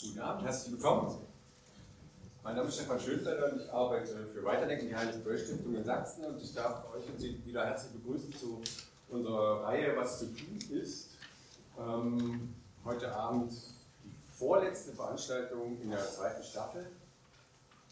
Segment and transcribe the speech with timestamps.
[0.00, 1.18] Guten Abend, herzlich willkommen.
[2.44, 6.40] Mein Name ist Stefan Schönfelder und ich arbeite für Weiterdenken, die Heinrich-Böll-Stiftung in Sachsen und
[6.40, 8.62] ich darf euch und Sie wieder herzlich begrüßen zu
[9.08, 11.08] unserer Reihe Was zu tun ist.
[11.76, 13.50] Ähm, heute Abend
[14.04, 16.86] die vorletzte Veranstaltung in der zweiten Staffel,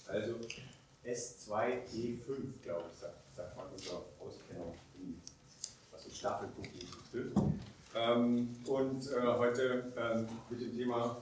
[0.06, 0.36] also
[1.04, 4.72] S2E5, glaube ich, sagt, sagt man unser Auskenner,
[5.90, 6.70] was so Staffelpunkt
[7.10, 7.36] betrifft.
[7.96, 11.16] Ähm, und äh, heute ähm, mit dem Thema,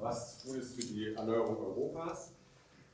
[0.00, 2.32] was zu tun ist für die Erneuerung Europas.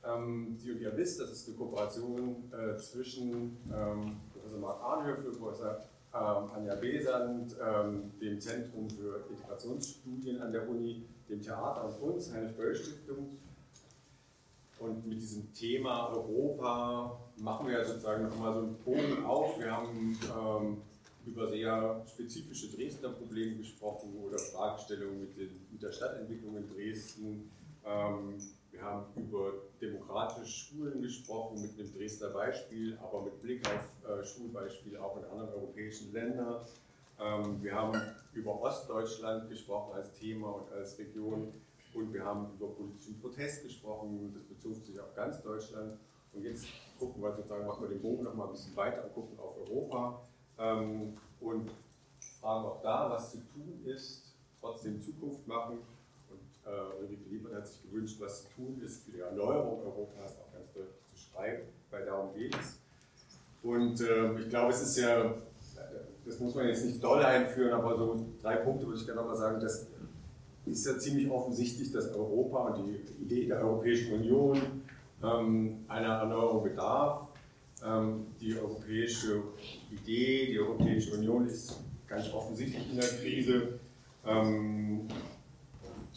[0.05, 0.57] Ähm,
[0.95, 5.79] wisst, das ist eine Kooperation äh, zwischen ähm, Professor Marc Arnhöfel, Professor
[6.13, 12.31] ähm, Anja Besand, ähm, dem Zentrum für Integrationsstudien an der Uni, dem Theater und uns,
[12.31, 13.37] Heinrich-Böll-Stiftung.
[14.79, 19.59] Und mit diesem Thema Europa machen wir sozusagen nochmal so einen Bogen auf.
[19.59, 20.81] Wir haben ähm,
[21.25, 27.51] über sehr spezifische Dresdner Probleme gesprochen oder Fragestellungen mit, den, mit der Stadtentwicklung in Dresden.
[27.85, 28.35] Ähm,
[28.71, 34.23] wir haben über demokratische Schulen gesprochen mit einem Dresdner Beispiel, aber mit Blick auf äh,
[34.23, 36.65] Schulbeispiele auch in anderen europäischen Ländern.
[37.19, 38.01] Ähm, wir haben
[38.33, 41.53] über Ostdeutschland gesprochen als Thema und als Region
[41.93, 44.33] und wir haben über politischen Protest gesprochen.
[44.33, 45.97] Das bezog sich auf ganz Deutschland.
[46.33, 46.65] Und jetzt
[46.99, 49.55] gucken wir sozusagen, machen wir den Bogen noch mal ein bisschen weiter und gucken auf
[49.57, 50.21] Europa
[50.59, 51.71] ähm, und
[52.41, 55.79] fragen auch da, was zu tun ist, trotzdem Zukunft machen
[56.65, 60.51] äh, Ulrike Liebert hat sich gewünscht, was zu tun ist für die Erneuerung Europas, auch
[60.51, 62.79] ganz deutlich zu schreiben, weil darum geht es.
[63.63, 65.35] Und äh, ich glaube, es ist ja,
[66.25, 69.37] das muss man jetzt nicht doll einführen, aber so drei Punkte würde ich gerne nochmal
[69.37, 69.59] sagen.
[69.59, 69.87] Das
[70.65, 74.59] ist ja ziemlich offensichtlich, dass Europa und die Idee der Europäischen Union
[75.23, 77.27] ähm, einer Erneuerung bedarf.
[77.85, 79.43] Ähm, die europäische
[79.91, 83.79] Idee, die Europäische Union ist ganz offensichtlich in der Krise.
[84.25, 85.07] Ähm,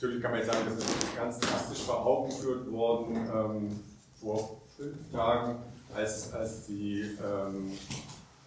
[0.01, 3.81] Natürlich kann man jetzt sagen, das ist ganz drastisch vor Augen geführt worden ähm,
[4.21, 5.59] vor fünf Tagen,
[5.93, 7.77] als, als die ähm,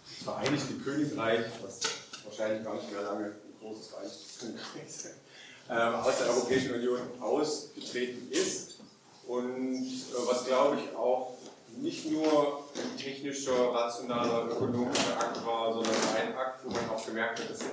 [0.02, 1.80] das Vereinigte Königreich, was
[2.24, 5.10] wahrscheinlich gar nicht mehr lange ein großes Vereinigtes Königreich ist,
[5.68, 8.78] ähm, aus der Europäischen Union ausgetreten ist.
[9.26, 11.34] Und äh, was glaube ich auch
[11.80, 17.40] nicht nur ein technischer, rationaler, ökonomischer Akt war, sondern ein Akt, wo man auch gemerkt
[17.40, 17.70] hat, dass er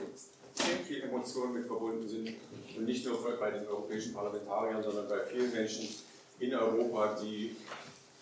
[0.53, 2.29] extrem viele Emotionen mit verbunden sind.
[2.77, 5.87] Und nicht nur bei den europäischen Parlamentariern, sondern bei vielen Menschen
[6.39, 7.55] in Europa, die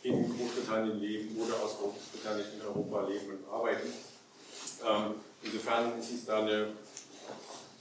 [0.04, 3.88] in Großbritannien leben oder aus Großbritannien in Europa leben und arbeiten.
[4.88, 6.70] Ähm, insofern ist uns da eine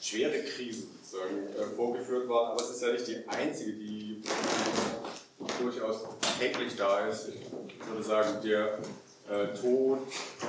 [0.01, 4.23] schwere Krise sozusagen äh, vorgeführt worden, aber es ist ja nicht die einzige, die
[5.61, 6.05] durchaus
[6.39, 7.29] täglich da ist.
[7.89, 8.79] Würde sagen, der
[9.29, 9.99] äh, Tod,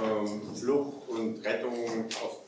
[0.04, 2.42] ähm, Flucht und Rettung auf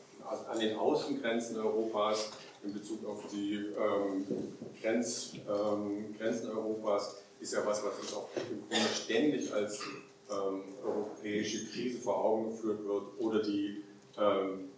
[0.48, 2.30] an den Außengrenzen Europas
[2.62, 4.26] in Bezug auf die ähm,
[4.80, 9.82] Grenz, ähm, Grenzen Europas ist ja was, was uns auch im Grunde ständig als
[10.30, 13.82] ähm, europäische Krise vor Augen geführt wird oder die
[14.18, 14.70] ähm,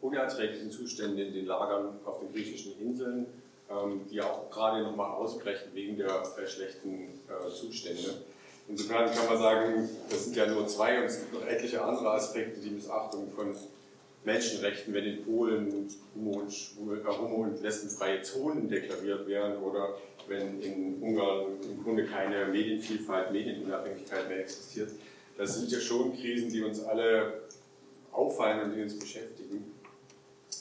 [0.00, 3.26] unerträglichen Zustände in den Lagern auf den griechischen Inseln,
[3.70, 8.22] ähm, die auch gerade nochmal ausbrechen wegen der äh, schlechten äh, Zustände.
[8.68, 12.12] Insofern kann man sagen, das sind ja nur zwei und es gibt noch etliche andere
[12.12, 13.54] Aspekte, die Missachtung von
[14.24, 19.98] Menschenrechten, wenn in Polen homo- und, äh, homo und lesbenfreie Zonen deklariert werden oder
[20.28, 24.92] wenn in Ungarn im Grunde keine Medienvielfalt, Medienunabhängigkeit mehr existiert.
[25.36, 27.42] Das sind ja schon Krisen, die uns alle
[28.12, 29.74] auffallen und die uns beschäftigen.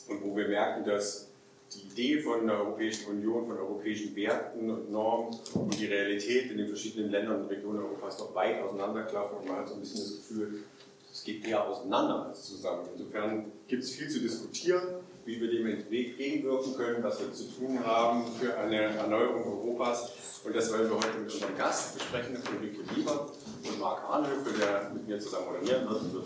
[0.09, 1.30] Und wo wir merken, dass
[1.75, 6.57] die Idee von der Europäischen Union, von europäischen Werten und Normen und die Realität in
[6.57, 10.01] den verschiedenen Ländern und Regionen Europas noch weit auseinanderklaffen und man hat so ein bisschen
[10.01, 10.63] das Gefühl,
[11.11, 12.88] es geht eher auseinander als zusammen.
[12.91, 14.95] Insofern gibt es viel zu diskutieren,
[15.25, 20.11] wie wir dem entgegenwirken können, was wir zu tun haben für eine Erneuerung Europas.
[20.44, 23.31] Und das wollen wir heute mit unserem Gast besprechen, Ulrike Lieber
[23.63, 26.25] und Marc Arnhöfe, der mit mir zusammen moderieren wird wird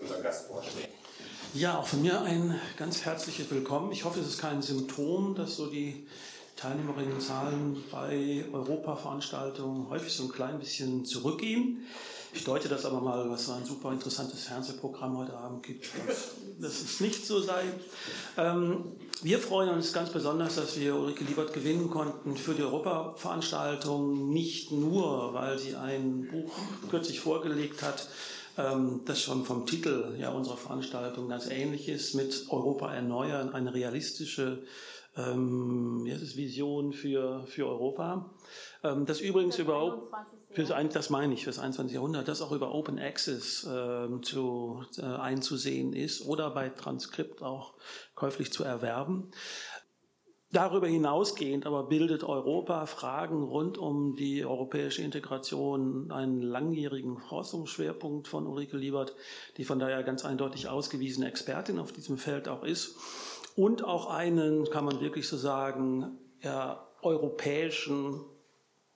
[0.00, 0.92] unseren Gast vorstellen.
[1.58, 3.90] Ja, auch von mir ein ganz herzliches Willkommen.
[3.90, 6.06] Ich hoffe, es ist kein Symptom, dass so die
[6.54, 11.86] Teilnehmerinnenzahlen bei Europaveranstaltungen häufig so ein klein bisschen zurückgehen.
[12.34, 15.86] Ich deute das aber mal, was so ein super interessantes Fernsehprogramm heute Abend gibt,
[16.60, 17.62] dass es nicht so sei.
[18.36, 18.92] Ähm,
[19.22, 24.72] wir freuen uns ganz besonders, dass wir Ulrike Liebert gewinnen konnten für die Europaveranstaltung, nicht
[24.72, 26.52] nur, weil sie ein Buch
[26.90, 28.08] kürzlich vorgelegt hat,
[28.58, 33.74] ähm, das schon vom Titel ja unserer Veranstaltung ganz ähnlich ist, mit Europa erneuern, eine
[33.74, 34.64] realistische
[35.16, 38.30] ähm, heißt es, Vision für, für Europa.
[38.84, 40.12] Ähm, das übrigens überhaupt,
[40.54, 41.94] das, das meine ich, für das 21.
[41.94, 47.74] Jahrhundert, das auch über Open Access äh, zu, äh, einzusehen ist oder bei Transkript auch
[48.14, 49.30] käuflich zu erwerben.
[50.52, 58.46] Darüber hinausgehend aber bildet Europa Fragen rund um die europäische Integration einen langjährigen Forschungsschwerpunkt von
[58.46, 59.16] Ulrike Liebert,
[59.56, 62.96] die von daher ganz eindeutig ausgewiesene Expertin auf diesem Feld auch ist
[63.56, 68.20] und auch einen, kann man wirklich so sagen, ja, europäischen,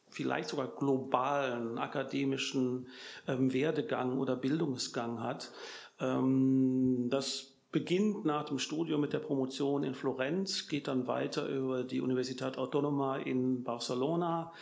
[0.08, 2.88] vielleicht sogar globalen akademischen
[3.26, 5.50] ähm, Werdegang oder Bildungsgang hat.
[5.98, 11.84] Ähm, das beginnt nach dem Studium mit der Promotion in Florenz, geht dann weiter über
[11.84, 14.52] die Universität Autonoma in Barcelona.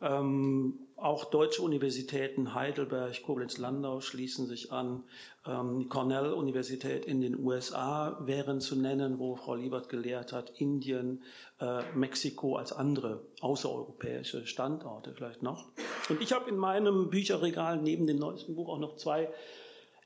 [0.00, 5.02] Ähm, auch deutsche Universitäten Heidelberg, Koblenz-Landau schließen sich an.
[5.44, 11.22] Ähm, die Cornell-Universität in den USA wären zu nennen, wo Frau Liebert gelehrt hat, Indien,
[11.60, 15.66] äh, Mexiko als andere außereuropäische Standorte vielleicht noch.
[16.08, 19.28] Und ich habe in meinem Bücherregal neben dem neuesten Buch auch noch zwei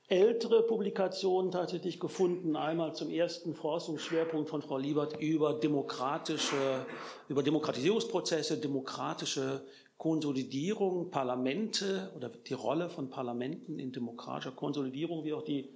[0.08, 2.55] ältere Publikationen tatsächlich gefunden.
[2.55, 6.87] Einmal zum ersten Forschungsschwerpunkt von Frau Liebert über demokratische,
[7.29, 9.62] über Demokratisierungsprozesse, demokratische
[9.99, 15.70] Konsolidierung, Parlamente oder die Rolle von Parlamenten in demokratischer Konsolidierung, wie auch die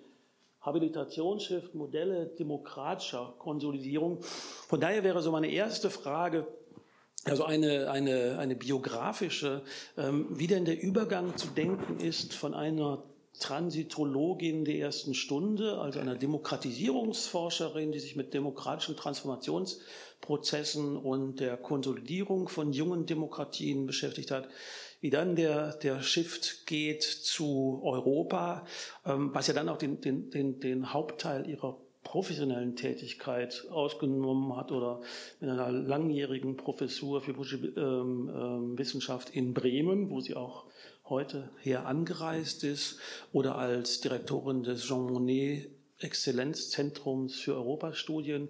[0.60, 4.18] Habilitationsschrift Modelle demokratischer Konsolidierung.
[4.20, 6.46] Von daher wäre so meine erste Frage,
[7.24, 9.62] also eine, eine, eine biografische,
[9.98, 13.02] ähm, wie denn der Übergang zu denken ist von einer
[13.38, 22.48] Transitologin der ersten Stunde, also einer Demokratisierungsforscherin, die sich mit demokratischen Transformationsprozessen und der Konsolidierung
[22.48, 24.48] von jungen Demokratien beschäftigt hat,
[25.00, 28.66] wie dann der, der Shift geht zu Europa,
[29.06, 34.72] ähm, was ja dann auch den, den, den, den Hauptteil ihrer professionellen Tätigkeit ausgenommen hat
[34.72, 35.00] oder
[35.40, 40.64] mit einer langjährigen Professur für ähm, ähm, Wissenschaft in Bremen, wo sie auch
[41.10, 42.98] heute her angereist ist
[43.32, 45.68] oder als Direktorin des Jean Monnet
[45.98, 48.48] Exzellenzzentrums für Europastudien.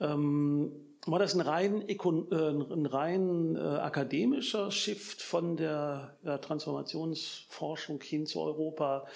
[0.00, 0.72] Ähm,
[1.06, 8.26] war das ein rein, äh, ein rein äh, akademischer Shift von der ja, Transformationsforschung hin
[8.26, 9.06] zu Europa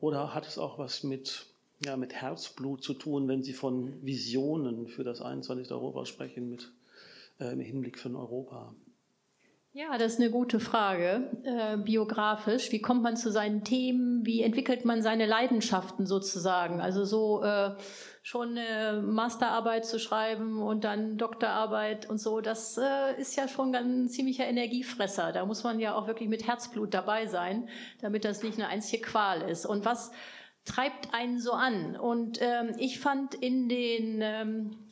[0.00, 1.46] oder hat es auch was mit,
[1.84, 5.70] ja, mit Herzblut zu tun, wenn Sie von Visionen für das 21.
[5.70, 6.72] Europa sprechen, mit,
[7.38, 8.74] äh, im Hinblick von Europa?
[9.78, 11.30] Ja, das ist eine gute Frage.
[11.44, 14.26] Äh, biografisch, wie kommt man zu seinen Themen?
[14.26, 16.80] Wie entwickelt man seine Leidenschaften sozusagen?
[16.80, 17.76] Also so äh,
[18.24, 23.72] schon eine Masterarbeit zu schreiben und dann Doktorarbeit und so, das äh, ist ja schon
[23.72, 25.30] ein ziemlicher Energiefresser.
[25.30, 27.68] Da muss man ja auch wirklich mit Herzblut dabei sein,
[28.00, 29.64] damit das nicht eine einzige Qual ist.
[29.64, 30.10] Und was
[30.64, 31.94] treibt einen so an?
[31.94, 34.88] Und ähm, ich fand in den ähm,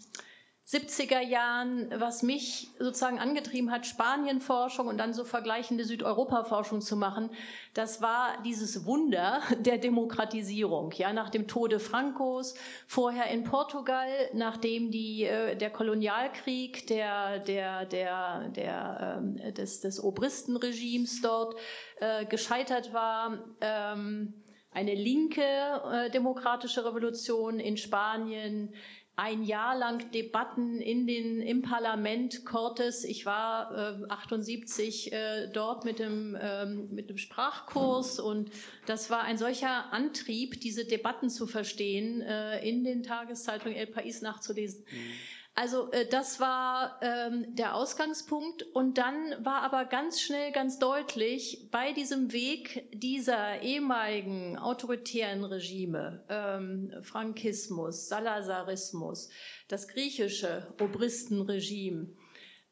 [0.67, 7.31] 70er Jahren, was mich sozusagen angetrieben hat, Spanienforschung und dann so vergleichende Südeuropa-Forschung zu machen,
[7.73, 10.91] das war dieses Wunder der Demokratisierung.
[10.97, 12.57] Ja, nach dem Tode Francos,
[12.89, 20.03] vorher in Portugal, nachdem die, äh, der Kolonialkrieg der, der, der, der, äh, des, des
[20.03, 21.55] Obristenregimes dort
[22.01, 24.35] äh, gescheitert war, ähm,
[24.73, 28.75] eine linke äh, demokratische Revolution in Spanien,
[29.17, 33.03] ein Jahr lang Debatten in den, im Parlament Cortes.
[33.03, 38.51] Ich war äh, 78 äh, dort mit dem, ähm, mit dem Sprachkurs und
[38.85, 44.23] das war ein solcher Antrieb, diese Debatten zu verstehen, äh, in den Tageszeitungen El País
[44.23, 44.85] nachzulesen.
[44.91, 45.13] Mhm.
[45.59, 48.63] Also äh, das war ähm, der Ausgangspunkt.
[48.63, 56.25] Und dann war aber ganz schnell ganz deutlich bei diesem Weg dieser ehemaligen autoritären Regime,
[56.29, 59.31] ähm, Frankismus, Salazarismus,
[59.69, 62.09] das griechische Obristenregime,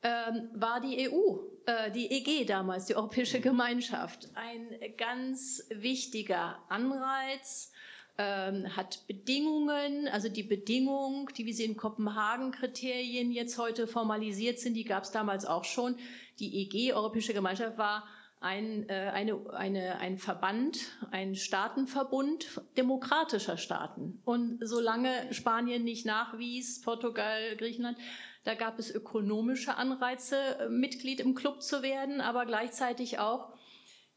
[0.03, 4.69] ähm, war die EU, äh, die EG damals, die Europäische Gemeinschaft, ein
[4.99, 7.73] ganz wichtiger Anreiz,
[8.17, 14.75] ähm, hat Bedingungen, also die Bedingung, die wie sie in Kopenhagen-Kriterien jetzt heute formalisiert sind,
[14.75, 15.97] die gab es damals auch schon.
[16.39, 18.05] Die EG, Europäische Gemeinschaft, war
[18.41, 20.79] ein, äh, eine, eine, ein Verband,
[21.11, 24.21] ein Staatenverbund demokratischer Staaten.
[24.25, 27.97] Und solange Spanien nicht nachwies, Portugal, Griechenland,
[28.45, 33.55] da gab es ökonomische Anreize, äh, Mitglied im Club zu werden, aber gleichzeitig auch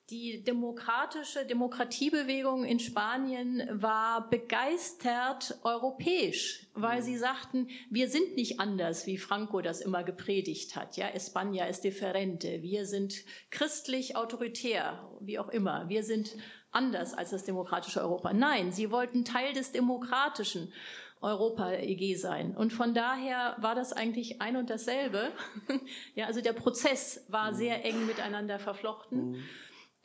[0.10, 9.06] die demokratische Demokratiebewegung in Spanien war begeistert europäisch, weil sie sagten, wir sind nicht anders,
[9.06, 10.96] wie Franco das immer gepredigt hat.
[10.96, 12.62] Ja, España ist differente.
[12.62, 13.16] Wir sind
[13.50, 15.90] christlich autoritär, wie auch immer.
[15.90, 16.38] Wir sind
[16.72, 18.32] anders als das demokratische Europa.
[18.32, 20.72] Nein, sie wollten Teil des demokratischen
[21.20, 22.56] Europa EG sein.
[22.56, 25.32] Und von daher war das eigentlich ein und dasselbe.
[26.16, 29.32] ja, also der Prozess war sehr eng miteinander verflochten.
[29.32, 29.44] Mhm.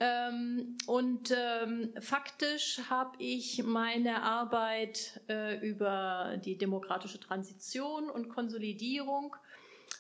[0.05, 9.37] Ähm, und ähm, faktisch habe ich meine Arbeit äh, über die demokratische Transition und Konsolidierung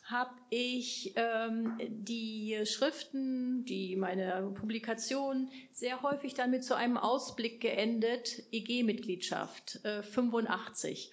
[0.06, 7.61] habe ich ähm, die Schriften, die meine Publikation sehr häufig dann mit so einem Ausblick
[7.61, 11.12] geendet, EG-Mitgliedschaft äh, 85.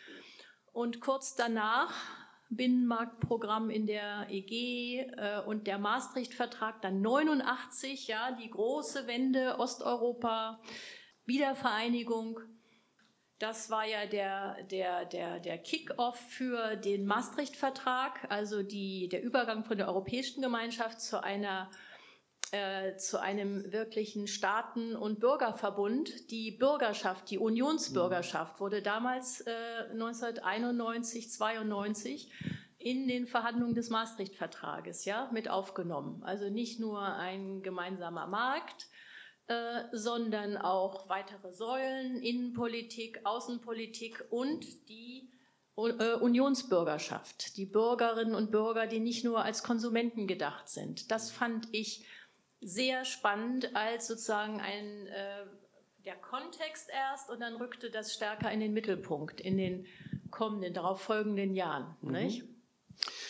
[0.73, 1.93] Und kurz danach
[2.49, 10.59] Binnenmarktprogramm in der EG äh, und der Maastricht-Vertrag dann 89, ja, die große Wende Osteuropa,
[11.25, 12.39] Wiedervereinigung.
[13.37, 19.63] Das war ja der, der, der, der Kick-off für den Maastricht-Vertrag, also die, der Übergang
[19.63, 21.69] von der Europäischen Gemeinschaft zu einer
[22.51, 26.31] äh, zu einem wirklichen Staaten- und Bürgerverbund.
[26.31, 29.51] Die Bürgerschaft, die Unionsbürgerschaft wurde damals äh,
[29.91, 32.31] 1991, 92
[32.79, 36.23] in den Verhandlungen des Maastricht-Vertrages ja, mit aufgenommen.
[36.23, 38.87] Also nicht nur ein gemeinsamer Markt,
[39.47, 45.29] äh, sondern auch weitere Säulen, Innenpolitik, Außenpolitik und die
[45.75, 51.11] äh, Unionsbürgerschaft, die Bürgerinnen und Bürger, die nicht nur als Konsumenten gedacht sind.
[51.11, 52.05] Das fand ich
[52.61, 55.45] sehr spannend als sozusagen ein äh,
[56.05, 59.85] der Kontext erst und dann rückte das stärker in den Mittelpunkt in den
[60.31, 61.95] kommenden, darauf folgenden Jahren.
[62.01, 62.11] Mhm.
[62.11, 62.43] Nicht?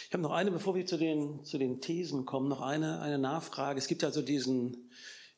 [0.08, 3.20] Ich habe noch eine, bevor wir zu den, zu den Thesen kommen, noch eine, eine
[3.20, 3.78] Nachfrage.
[3.78, 4.90] Es gibt also diesen,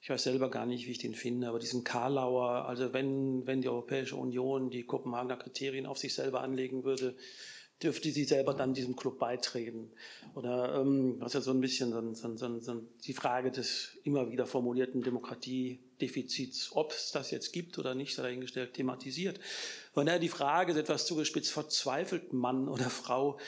[0.01, 3.61] ich weiß selber gar nicht, wie ich den finde, aber diesen Karlauer, also wenn, wenn
[3.61, 7.15] die Europäische Union die Kopenhagener Kriterien auf sich selber anlegen würde,
[7.83, 9.91] dürfte sie selber dann diesem Club beitreten.
[10.35, 14.31] Oder ähm, was ja so ein bisschen so, so, so, so die Frage des immer
[14.31, 19.39] wieder formulierten Demokratiedefizits, ob es das jetzt gibt oder nicht, sei dahingestellt, thematisiert.
[19.93, 23.39] Von daher die Frage ist etwas zugespitzt, verzweifelt Mann oder Frau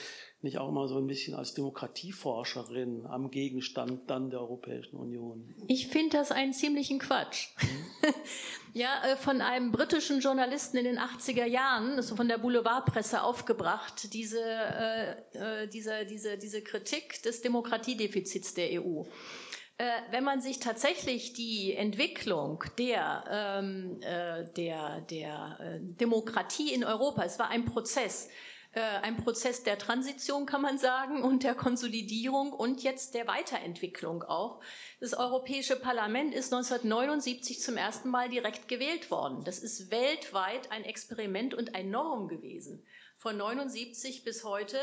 [0.44, 5.56] nicht auch mal so ein bisschen als Demokratieforscherin am Gegenstand dann der Europäischen Union?
[5.68, 7.48] Ich finde das einen ziemlichen Quatsch.
[8.74, 14.14] ja, äh, von einem britischen Journalisten in den 80er Jahren, also von der Boulevardpresse aufgebracht,
[14.14, 15.12] diese, äh,
[15.64, 19.04] äh, diese, diese, diese Kritik des Demokratiedefizits der EU
[19.80, 27.24] äh, wenn man sich tatsächlich die Entwicklung der, ähm, äh, der, der Demokratie in Europa,
[27.24, 28.30] es war ein Prozess,
[28.74, 34.24] äh, ein Prozess der Transition, kann man sagen, und der Konsolidierung und jetzt der Weiterentwicklung
[34.24, 34.62] auch.
[35.00, 39.44] Das Europäische Parlament ist 1979 zum ersten Mal direkt gewählt worden.
[39.44, 42.84] Das ist weltweit ein Experiment und ein Norm gewesen.
[43.16, 44.78] Von 79 bis heute.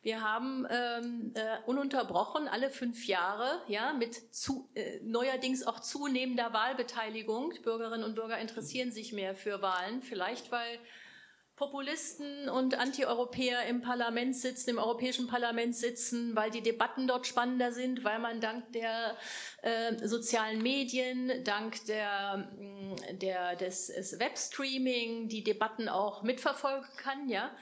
[0.00, 6.52] Wir haben ähm, äh, ununterbrochen alle fünf Jahre, ja, mit zu, äh, neuerdings auch zunehmender
[6.52, 7.54] Wahlbeteiligung.
[7.62, 10.78] Bürgerinnen und Bürger interessieren sich mehr für Wahlen, vielleicht weil
[11.56, 17.70] Populisten und Antieuropäer im Parlament sitzen, im Europäischen Parlament sitzen, weil die Debatten dort spannender
[17.70, 19.16] sind, weil man dank der
[19.62, 27.28] äh, sozialen Medien, dank der, mm, der, des, des Webstreaming die Debatten auch mitverfolgen kann,
[27.28, 27.54] ja.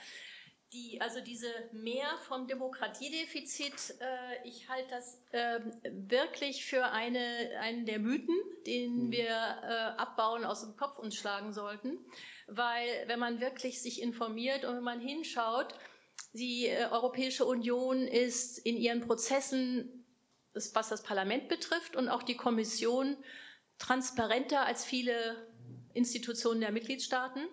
[0.73, 7.21] Die, also diese Mehr vom Demokratiedefizit, äh, ich halte das äh, wirklich für eine,
[7.61, 8.35] einen der Mythen,
[8.67, 9.13] den mhm.
[9.13, 11.99] wir äh, abbauen, aus dem Kopf uns schlagen sollten
[12.47, 15.75] weil wenn man wirklich sich informiert und wenn man hinschaut,
[16.33, 20.05] die äh, Europäische Union ist in ihren Prozessen,
[20.55, 23.17] was das Parlament betrifft und auch die Kommission,
[23.79, 25.49] transparenter als viele
[25.95, 27.49] Institutionen der Mitgliedstaaten.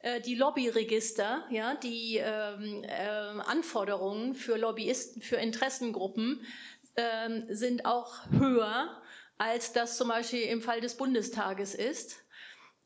[0.00, 6.44] Äh, die Lobbyregister, ja, die ähm, äh, Anforderungen für Lobbyisten, für Interessengruppen
[6.96, 9.02] ähm, sind auch höher,
[9.36, 12.24] als das zum Beispiel im Fall des Bundestages ist.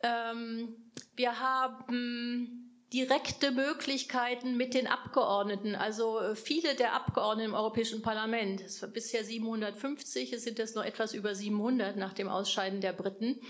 [0.03, 0.77] Ähm,
[1.17, 5.75] wir haben direkte Möglichkeiten mit den Abgeordneten.
[5.75, 10.77] Also äh, viele der Abgeordneten im Europäischen Parlament, es war bisher 750, es sind jetzt
[10.77, 13.41] noch etwas über 700 nach dem Ausscheiden der Briten,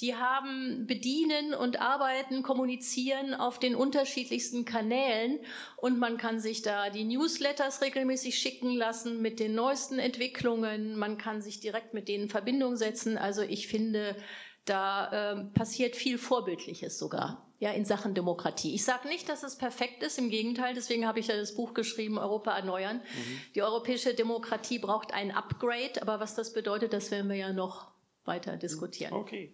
[0.00, 5.38] die haben bedienen und arbeiten, kommunizieren auf den unterschiedlichsten Kanälen
[5.76, 10.98] und man kann sich da die Newsletters regelmäßig schicken lassen mit den neuesten Entwicklungen.
[10.98, 13.16] Man kann sich direkt mit denen in Verbindung setzen.
[13.16, 14.16] Also ich finde,
[14.64, 18.74] da ähm, passiert viel Vorbildliches sogar ja, in Sachen Demokratie.
[18.74, 21.72] Ich sage nicht, dass es perfekt ist, im Gegenteil, deswegen habe ich ja das Buch
[21.72, 22.96] geschrieben, Europa erneuern.
[22.96, 23.40] Mhm.
[23.54, 27.92] Die europäische Demokratie braucht ein Upgrade, aber was das bedeutet, das werden wir ja noch
[28.24, 29.12] weiter diskutieren.
[29.12, 29.52] Okay.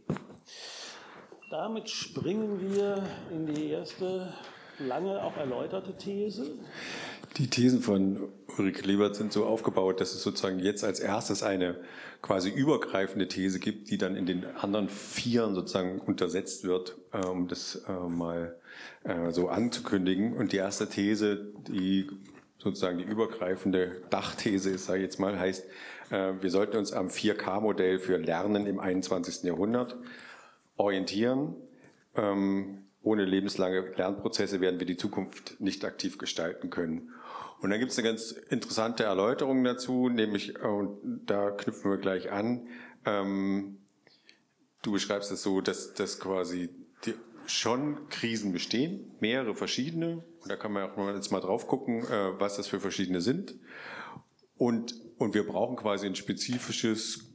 [1.50, 4.32] Damit springen wir in die erste
[4.78, 6.58] lange auch erläuterte These.
[7.36, 11.80] Die Thesen von Ulrike Lebert sind so aufgebaut, dass es sozusagen jetzt als erstes eine
[12.22, 17.48] quasi übergreifende These gibt, die dann in den anderen Vieren sozusagen untersetzt wird, äh, um
[17.48, 18.56] das äh, mal
[19.04, 20.36] äh, so anzukündigen.
[20.36, 22.08] Und die erste These, die
[22.58, 25.64] sozusagen die übergreifende Dachthese ist, sage ich jetzt mal, heißt,
[26.10, 29.44] wir sollten uns am 4K-Modell für Lernen im 21.
[29.44, 29.96] Jahrhundert
[30.76, 31.54] orientieren.
[32.16, 37.10] Ähm, ohne lebenslange Lernprozesse werden wir die Zukunft nicht aktiv gestalten können.
[37.60, 41.98] Und dann gibt es eine ganz interessante Erläuterung dazu, nämlich, äh, und da knüpfen wir
[41.98, 42.68] gleich an,
[43.04, 43.78] ähm,
[44.82, 46.70] du beschreibst es so, dass, dass quasi
[47.04, 47.14] die,
[47.46, 52.04] schon Krisen bestehen, mehrere verschiedene, und da kann man auch mal jetzt mal drauf gucken,
[52.04, 53.56] äh, was das für verschiedene sind.
[54.56, 57.30] Und, und wir brauchen quasi ein spezifisches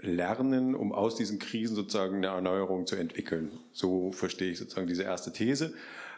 [0.00, 3.58] Lernen, um aus diesen Krisen sozusagen eine Erneuerung zu entwickeln.
[3.72, 5.74] So verstehe ich sozusagen diese erste These.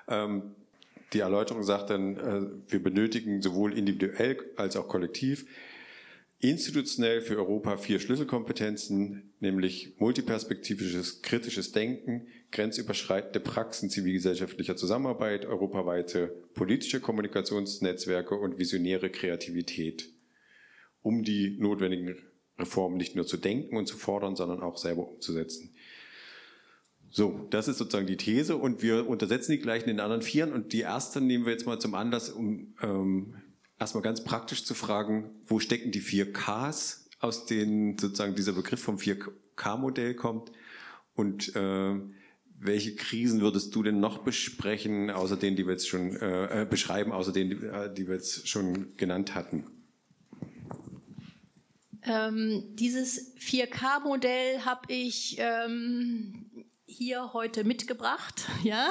[0.09, 0.55] Ähm,
[1.13, 5.47] die Erläuterung sagt dann, äh, wir benötigen sowohl individuell als auch kollektiv
[6.39, 17.01] institutionell für Europa vier Schlüsselkompetenzen, nämlich multiperspektivisches, kritisches Denken, grenzüberschreitende Praxen zivilgesellschaftlicher Zusammenarbeit, europaweite politische
[17.01, 20.11] Kommunikationsnetzwerke und visionäre Kreativität,
[21.03, 22.17] um die notwendigen
[22.59, 25.75] Reformen nicht nur zu denken und zu fordern, sondern auch selber umzusetzen.
[27.17, 30.53] So, das ist sozusagen die These und wir untersetzen die gleich in den anderen Vieren
[30.53, 33.37] und die erste nehmen wir jetzt mal zum Anlass, um ähm,
[33.79, 38.83] erstmal ganz praktisch zu fragen, wo stecken die vier Ks, aus denen sozusagen dieser Begriff
[38.83, 40.53] vom 4K-Modell kommt
[41.15, 41.95] und äh,
[42.59, 46.67] welche Krisen würdest du denn noch besprechen, außer denen, die wir jetzt schon äh, äh
[46.67, 49.65] beschreiben, außer denen, die, äh, die wir jetzt schon genannt hatten?
[52.03, 56.46] Ähm, dieses 4K-Modell habe ich ähm,
[56.97, 58.91] hier heute mitgebracht, ja,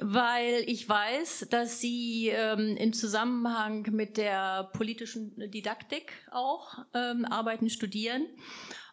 [0.00, 7.68] weil ich weiß, dass Sie ähm, im Zusammenhang mit der politischen Didaktik auch ähm, arbeiten,
[7.68, 8.26] studieren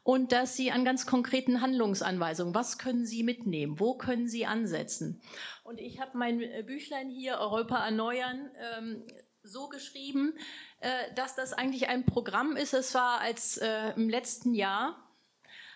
[0.04, 5.22] und dass Sie an ganz konkreten Handlungsanweisungen, was können Sie mitnehmen, wo können Sie ansetzen?
[5.64, 9.04] Und ich habe mein äh, Büchlein hier Europa erneuern ähm,
[9.44, 10.34] so geschrieben,
[10.82, 12.74] äh, dass das eigentlich ein Programm ist.
[12.74, 15.00] Es war als äh, im letzten Jahr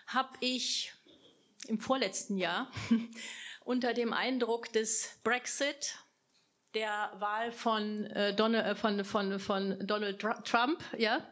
[0.06, 0.92] habe ich
[1.68, 2.70] im vorletzten Jahr
[3.64, 5.96] unter dem Eindruck des Brexit,
[6.74, 11.26] der Wahl von, äh, Donald, äh, von, von, von Donald Trump, ja,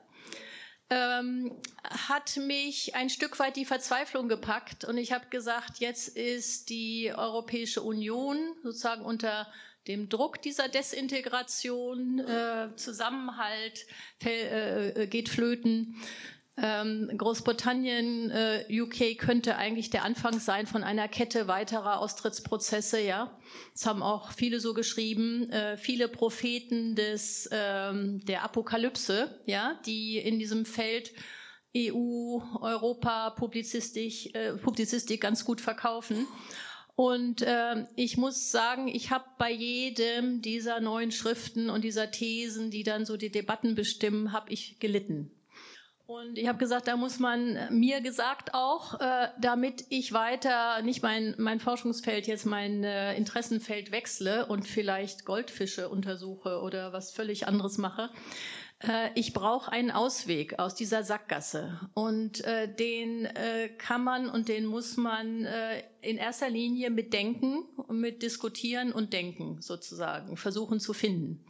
[0.89, 6.69] ähm, hat mich ein Stück weit die Verzweiflung gepackt und ich habe gesagt, jetzt ist
[6.71, 9.49] die Europäische Union sozusagen unter
[9.89, 13.87] dem Druck dieser Desintegration, äh, Zusammenhalt
[14.25, 15.97] äh, äh, geht flöten.
[16.59, 23.01] Ähm, Großbritannien, äh, UK könnte eigentlich der Anfang sein von einer Kette weiterer Austrittsprozesse.
[23.01, 23.39] Ja,
[23.75, 25.51] das haben auch viele so geschrieben.
[25.51, 31.13] Äh, viele Propheten des ähm, der Apokalypse, ja, die in diesem Feld
[31.77, 36.27] EU, Europa, Publizistik, äh, Publizistik ganz gut verkaufen.
[36.95, 42.71] Und äh, ich muss sagen, ich habe bei jedem dieser neuen Schriften und dieser Thesen,
[42.71, 45.36] die dann so die Debatten bestimmen, habe ich gelitten.
[46.07, 51.03] Und ich habe gesagt, da muss man mir gesagt auch, äh, damit ich weiter nicht
[51.03, 57.49] mein, mein Forschungsfeld, jetzt mein äh, Interessenfeld wechsle und vielleicht Goldfische untersuche oder was völlig
[57.49, 58.11] anderes mache,
[58.81, 61.81] äh, ich brauche einen Ausweg aus dieser Sackgasse.
[61.95, 67.13] Und äh, den äh, kann man und den muss man äh, in erster Linie mit
[67.13, 71.45] Denken, mit Diskutieren und Denken sozusagen versuchen zu finden.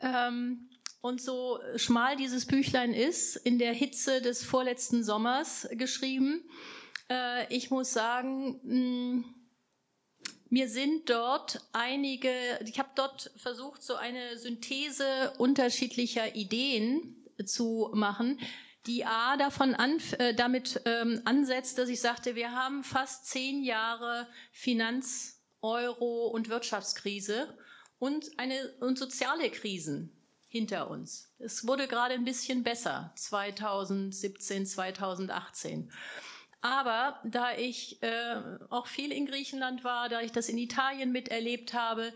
[0.00, 6.48] Ähm, und so schmal dieses Büchlein ist, in der Hitze des vorletzten Sommers geschrieben,
[7.10, 9.24] äh, ich muss sagen, mh, hm,
[10.48, 12.30] mir sind dort einige,
[12.64, 18.38] ich habe dort versucht, so eine Synthese unterschiedlicher Ideen zu machen,
[18.86, 23.64] die A davon an, äh, damit ähm, ansetzt, dass ich sagte, wir haben fast zehn
[23.64, 27.58] Jahre Finanz-, Euro- und Wirtschaftskrise
[27.98, 30.15] und eine und soziale Krisen
[30.48, 31.34] hinter uns.
[31.38, 35.90] Es wurde gerade ein bisschen besser 2017, 2018.
[36.60, 41.74] Aber da ich äh, auch viel in Griechenland war, da ich das in Italien miterlebt
[41.74, 42.12] habe,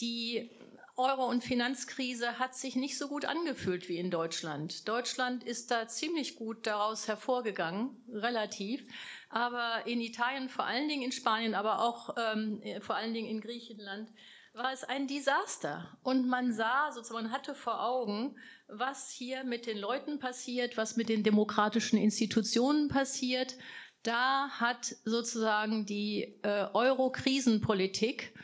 [0.00, 0.50] die
[0.96, 4.86] Euro- und Finanzkrise hat sich nicht so gut angefühlt wie in Deutschland.
[4.88, 8.84] Deutschland ist da ziemlich gut daraus hervorgegangen, relativ.
[9.30, 13.40] Aber in Italien, vor allen Dingen in Spanien, aber auch ähm, vor allen Dingen in
[13.40, 14.10] Griechenland,
[14.54, 15.96] war es ein Desaster.
[16.02, 18.36] Und man sah, sozusagen, man hatte vor Augen,
[18.68, 23.56] was hier mit den Leuten passiert, was mit den demokratischen Institutionen passiert,
[24.02, 28.34] da hat sozusagen die äh, Euro-Krisenpolitik,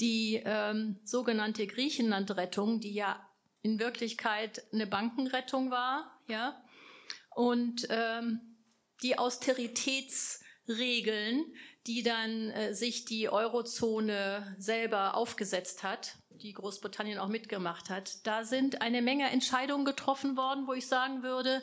[0.00, 3.20] die ähm, sogenannte Griechenland-Rettung, die ja
[3.62, 6.64] in Wirklichkeit eine Bankenrettung war, ja,
[7.34, 8.40] und ähm,
[9.02, 11.44] die Austeritätsregeln,
[11.86, 18.44] die dann äh, sich die Eurozone selber aufgesetzt hat, die Großbritannien auch mitgemacht hat, da
[18.44, 21.62] sind eine Menge Entscheidungen getroffen worden, wo ich sagen würde,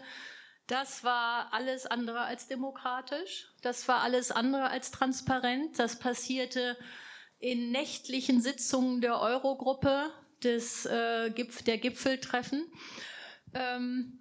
[0.68, 3.48] das war alles andere als demokratisch.
[3.64, 5.80] Das war alles andere als transparent.
[5.80, 6.78] Das passierte
[7.40, 10.12] in nächtlichen Sitzungen der Eurogruppe.
[10.44, 12.72] des, äh, Gipf der Gipfeltreffen.
[13.54, 14.20] Ähm,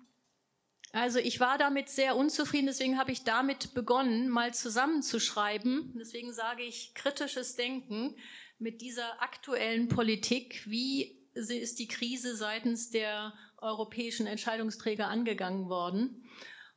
[0.93, 5.95] also ich war damit sehr unzufrieden, deswegen habe ich damit begonnen, mal zusammenzuschreiben.
[5.99, 8.17] Deswegen sage ich kritisches Denken
[8.59, 10.63] mit dieser aktuellen Politik.
[10.67, 16.25] Wie ist die Krise seitens der europäischen Entscheidungsträger angegangen worden?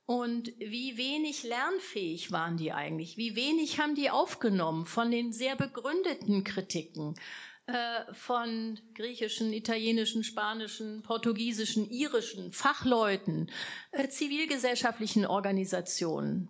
[0.06, 3.16] Und wie wenig lernfähig waren die eigentlich?
[3.16, 7.16] Wie wenig haben die aufgenommen von den sehr begründeten Kritiken?
[7.72, 13.50] Äh, von griechischen, italienischen, spanischen, portugiesischen, irischen Fachleuten,
[13.92, 16.50] äh, zivilgesellschaftlichen Organisationen.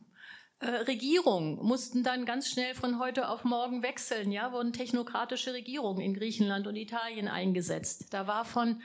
[0.60, 6.02] Äh, Regierungen mussten dann ganz schnell von heute auf morgen wechseln, ja, wurden technokratische Regierungen
[6.02, 8.12] in Griechenland und Italien eingesetzt.
[8.12, 8.82] Da war von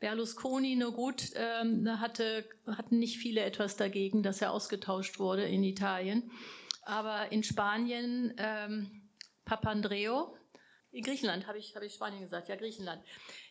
[0.00, 5.62] Berlusconi nur gut, ähm, hatte, hatten nicht viele etwas dagegen, dass er ausgetauscht wurde in
[5.62, 6.30] Italien.
[6.82, 9.02] Aber in Spanien ähm,
[9.44, 10.34] Papandreou,
[10.94, 13.02] in Griechenland, habe ich, hab ich Spanien gesagt, ja, Griechenland.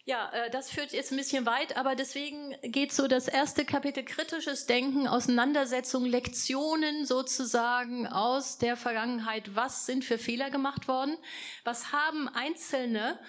[0.05, 4.03] Ja, äh, das führt jetzt ein bisschen weit, aber deswegen geht so das erste Kapitel
[4.03, 9.55] kritisches Denken, Auseinandersetzung, Lektionen sozusagen aus der Vergangenheit.
[9.55, 11.17] Was sind für Fehler gemacht worden?
[11.65, 13.19] Was haben Einzelne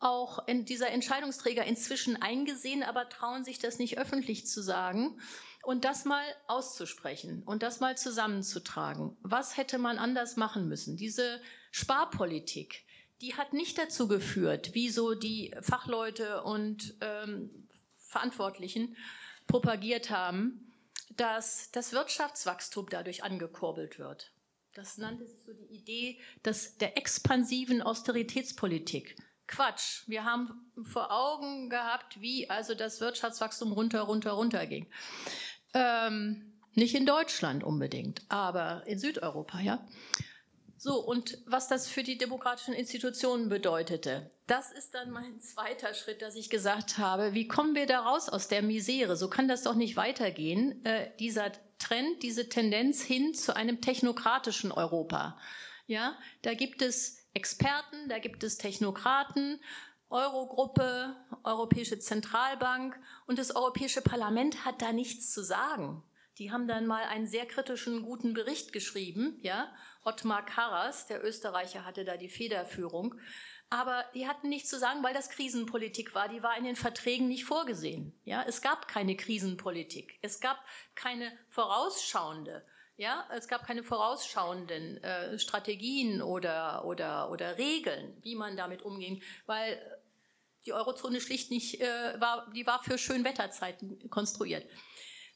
[0.00, 5.20] auch in dieser Entscheidungsträger inzwischen eingesehen, aber trauen sich das nicht öffentlich zu sagen?
[5.64, 9.18] und das mal auszusprechen und das mal zusammenzutragen.
[9.20, 10.96] Was hätte man anders machen müssen?
[10.96, 12.86] Diese Sparpolitik,
[13.20, 18.96] die hat nicht dazu geführt, wie so die Fachleute und ähm, Verantwortlichen
[19.46, 20.72] propagiert haben,
[21.16, 24.32] dass das Wirtschaftswachstum dadurch angekurbelt wird.
[24.74, 29.16] Das nannte sich so die Idee dass der expansiven Austeritätspolitik.
[29.48, 30.02] Quatsch.
[30.06, 34.86] Wir haben vor Augen gehabt, wie also das Wirtschaftswachstum runter, runter, runter ging.
[35.74, 39.84] Ähm, nicht in Deutschland unbedingt, aber in Südeuropa, ja.
[40.78, 46.22] So, und was das für die demokratischen Institutionen bedeutete, das ist dann mein zweiter Schritt,
[46.22, 49.16] dass ich gesagt habe, wie kommen wir da raus aus der Misere?
[49.16, 54.72] So kann das doch nicht weitergehen, äh, dieser Trend, diese Tendenz hin zu einem technokratischen
[54.72, 55.36] Europa.
[55.86, 59.60] Ja, da gibt es Experten, da gibt es Technokraten,
[60.10, 61.14] Eurogruppe,
[61.44, 66.02] Europäische Zentralbank und das Europäische Parlament hat da nichts zu sagen.
[66.38, 69.72] Die haben dann mal einen sehr kritischen, guten Bericht geschrieben, ja,
[70.04, 73.14] Ottmar Karas, der Österreicher, hatte da die Federführung.
[73.70, 76.28] Aber die hatten nichts zu sagen, weil das Krisenpolitik war.
[76.28, 78.18] Die war in den Verträgen nicht vorgesehen.
[78.24, 80.18] Ja, es gab keine Krisenpolitik.
[80.22, 80.58] Es gab
[80.94, 82.64] keine vorausschauende.
[82.96, 89.22] Ja, es gab keine vorausschauenden äh, Strategien oder, oder, oder Regeln, wie man damit umging,
[89.46, 89.78] weil
[90.66, 94.68] die Eurozone schlicht nicht äh, war, die war für Schönwetterzeiten konstruiert.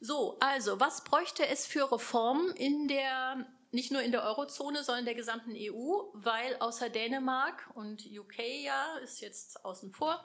[0.00, 5.00] So, also, was bräuchte es für Reformen in der nicht nur in der Eurozone, sondern
[5.00, 10.24] in der gesamten EU, weil außer Dänemark und UK ja, ist jetzt außen vor,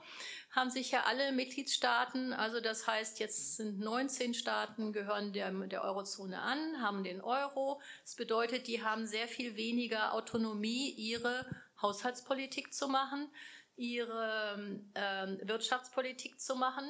[0.51, 5.83] haben sich ja alle Mitgliedstaaten, also das heißt, jetzt sind 19 Staaten, gehören der, der
[5.83, 7.81] Eurozone an, haben den Euro.
[8.03, 11.45] Das bedeutet, die haben sehr viel weniger Autonomie, ihre
[11.81, 13.29] Haushaltspolitik zu machen,
[13.77, 16.85] ihre ähm, Wirtschaftspolitik zu machen.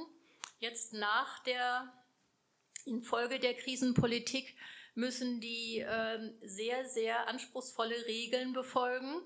[0.60, 1.93] Jetzt nach der,
[2.88, 4.56] infolge der Krisenpolitik,
[4.98, 9.22] müssen die äh, sehr, sehr anspruchsvolle Regeln befolgen.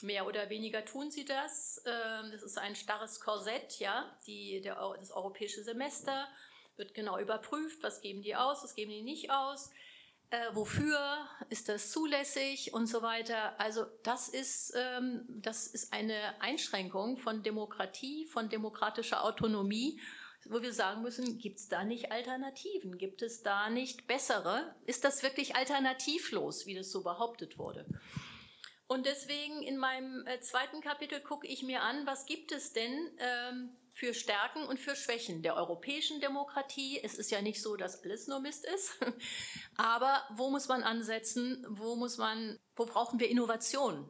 [0.00, 1.82] Mehr oder weniger tun sie das.
[1.86, 4.16] Ähm, das ist ein starres Korsett, ja.
[4.26, 6.28] Die, der, das europäische Semester
[6.76, 9.70] wird genau überprüft, was geben die aus, was geben die nicht aus.
[10.30, 10.98] Äh, wofür
[11.50, 13.58] ist das zulässig und so weiter.
[13.58, 20.00] Also das ist, ähm, das ist eine Einschränkung von Demokratie, von demokratischer Autonomie
[20.50, 22.98] wo wir sagen müssen, gibt es da nicht Alternativen?
[22.98, 24.74] Gibt es da nicht bessere?
[24.86, 27.86] Ist das wirklich alternativlos, wie das so behauptet wurde?
[28.88, 33.10] Und deswegen in meinem äh, zweiten Kapitel gucke ich mir an, was gibt es denn
[33.18, 37.00] ähm, für Stärken und für Schwächen der europäischen Demokratie.
[37.02, 38.98] Es ist ja nicht so, dass alles nur Mist ist,
[39.76, 41.66] aber wo muss man ansetzen?
[41.68, 44.08] Wo muss man, wo brauchen wir Innovation?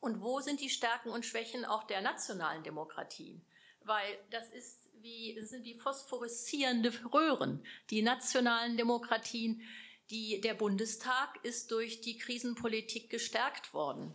[0.00, 3.44] Und wo sind die Stärken und Schwächen auch der nationalen Demokratien?
[3.82, 7.64] Weil das ist wie, sind wie phosphoreszierende Röhren.
[7.90, 9.62] Die nationalen Demokratien,
[10.10, 14.12] die, der Bundestag ist durch die Krisenpolitik gestärkt worden,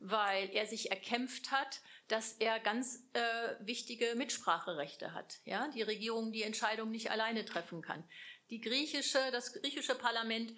[0.00, 3.20] weil er sich erkämpft hat, dass er ganz äh,
[3.60, 5.38] wichtige Mitspracherechte hat.
[5.44, 8.04] Ja, die Regierung die Entscheidung nicht alleine treffen kann.
[8.50, 10.52] Die griechische, das griechische Parlament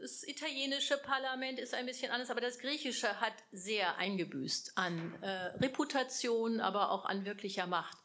[0.00, 5.28] das italienische Parlament ist ein bisschen anders, aber das griechische hat sehr eingebüßt an äh,
[5.62, 7.96] Reputation, aber auch an wirklicher Macht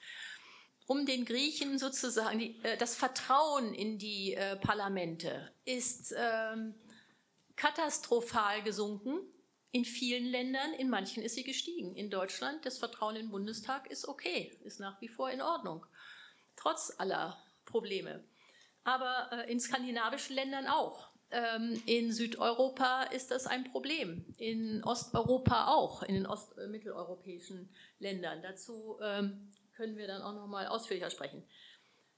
[0.89, 6.73] um den Griechen sozusagen die, äh, das Vertrauen in die äh, Parlamente ist ähm,
[7.55, 9.19] katastrophal gesunken.
[9.71, 11.95] in vielen Ländern, in manchen ist sie gestiegen.
[11.95, 15.85] In Deutschland, das Vertrauen in den Bundestag ist okay, ist nach wie vor in Ordnung,
[16.55, 18.23] trotz aller Probleme.
[18.83, 21.09] Aber äh, in skandinavischen Ländern auch.
[21.29, 27.69] Ähm, in Südeuropa ist das ein Problem, in Osteuropa auch, in den ost äh, mitteleuropäischen
[27.99, 28.41] Ländern.
[28.41, 31.41] Dazu ähm, können wir dann auch noch mal ausführlicher sprechen.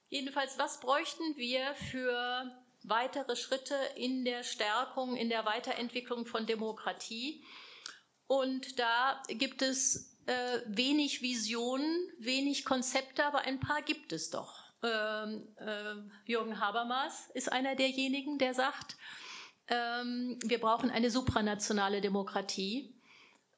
[0.09, 7.45] Jedenfalls, was bräuchten wir für weitere Schritte in der Stärkung, in der Weiterentwicklung von Demokratie.
[8.25, 14.63] Und da gibt es äh, wenig Visionen, wenig Konzepte, aber ein paar gibt es doch.
[14.81, 15.95] Ähm, äh,
[16.25, 18.97] Jürgen Habermas ist einer derjenigen, der sagt,
[19.67, 22.99] ähm, wir brauchen eine supranationale Demokratie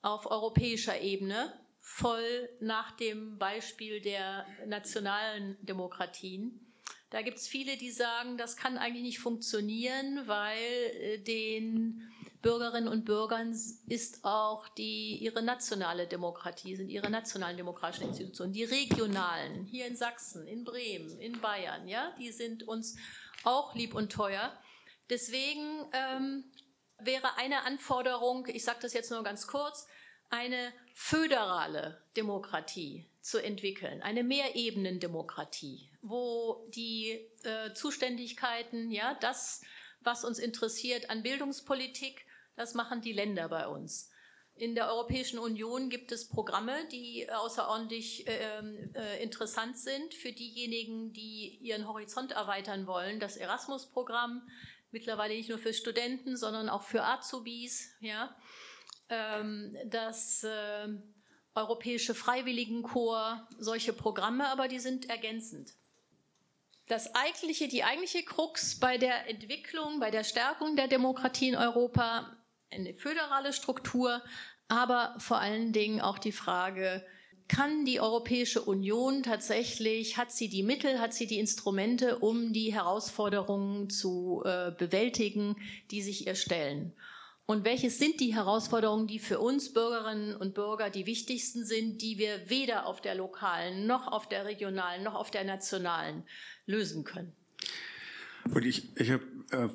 [0.01, 6.73] auf europäischer Ebene, voll nach dem Beispiel der nationalen Demokratien.
[7.09, 12.09] Da gibt es viele, die sagen, das kann eigentlich nicht funktionieren, weil äh, den
[12.41, 13.51] Bürgerinnen und Bürgern
[13.87, 19.97] ist auch die, ihre nationale Demokratie, sind ihre nationalen demokratischen Institutionen, die regionalen, hier in
[19.97, 22.95] Sachsen, in Bremen, in Bayern, ja, die sind uns
[23.43, 24.57] auch lieb und teuer.
[25.09, 26.45] Deswegen ähm,
[26.97, 29.85] wäre eine Anforderung, ich sage das jetzt nur ganz kurz,
[30.29, 39.61] eine föderale Demokratie zu entwickeln, eine Mehrebenendemokratie, wo die äh, Zuständigkeiten, ja, das,
[40.01, 42.25] was uns interessiert an Bildungspolitik,
[42.55, 44.11] das machen die Länder bei uns.
[44.55, 51.11] In der Europäischen Union gibt es Programme, die außerordentlich ähm, äh, interessant sind für diejenigen,
[51.11, 53.19] die ihren Horizont erweitern wollen.
[53.19, 54.47] Das Erasmus-Programm,
[54.91, 57.95] mittlerweile nicht nur für Studenten, sondern auch für Azubis.
[57.99, 58.35] Ja?
[59.13, 60.87] Ähm, das äh,
[61.55, 65.73] Europäische Freiwilligenkorps, solche Programme, aber die sind ergänzend.
[66.87, 72.35] Das eigentliche, die eigentliche Krux bei der Entwicklung, bei der Stärkung der Demokratie in Europa,
[72.71, 74.21] eine föderale Struktur,
[74.67, 77.05] aber vor allen Dingen auch die Frage,
[77.47, 82.73] kann die Europäische Union tatsächlich, hat sie die Mittel, hat sie die Instrumente, um die
[82.73, 85.55] Herausforderungen zu äh, bewältigen,
[85.91, 86.93] die sich ihr stellen?
[87.45, 92.17] Und welches sind die Herausforderungen, die für uns Bürgerinnen und Bürger die wichtigsten sind, die
[92.17, 96.23] wir weder auf der lokalen noch auf der regionalen noch auf der nationalen
[96.65, 97.33] lösen können?
[98.53, 99.67] Und ich, ich habe äh,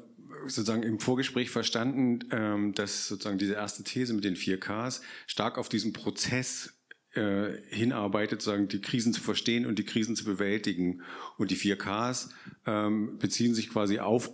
[0.45, 5.69] sozusagen im Vorgespräch verstanden, ähm, dass sozusagen diese erste These mit den 4Ks stark auf
[5.69, 6.73] diesen Prozess
[7.15, 11.03] äh, hinarbeitet, sozusagen die Krisen zu verstehen und die Krisen zu bewältigen.
[11.37, 12.31] Und die 4Ks
[12.67, 14.31] ähm, beziehen sich quasi auf,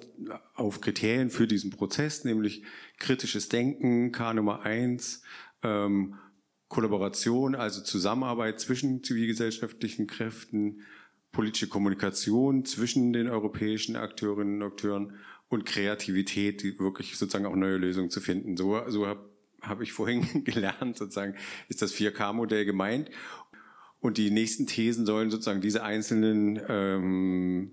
[0.55, 2.65] auf Kriterien für diesen Prozess, nämlich
[2.99, 5.23] kritisches Denken, K Nummer eins,
[5.63, 6.17] ähm,
[6.69, 10.81] Kollaboration, also Zusammenarbeit zwischen zivilgesellschaftlichen Kräften,
[11.31, 15.13] politische Kommunikation zwischen den europäischen Akteurinnen und Akteuren
[15.49, 18.57] und Kreativität, die wirklich sozusagen auch neue Lösungen zu finden.
[18.57, 19.34] So, so habe
[19.66, 21.35] hab ich vorhin gelernt, sozusagen
[21.68, 23.11] ist das 4K-Modell gemeint.
[24.00, 27.70] Und die nächsten Thesen sollen sozusagen diese einzelnen ähm,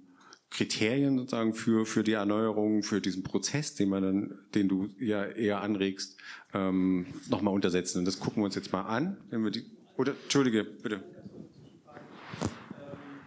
[0.49, 5.25] Kriterien sozusagen für, für die Erneuerung, für diesen Prozess, den man dann, den du ja
[5.25, 6.17] eher anregst,
[6.53, 7.99] ähm, nochmal untersetzen.
[7.99, 9.17] Und das gucken wir uns jetzt mal an.
[9.29, 9.63] Wenn wir die,
[9.97, 11.03] oder, Entschuldige, bitte.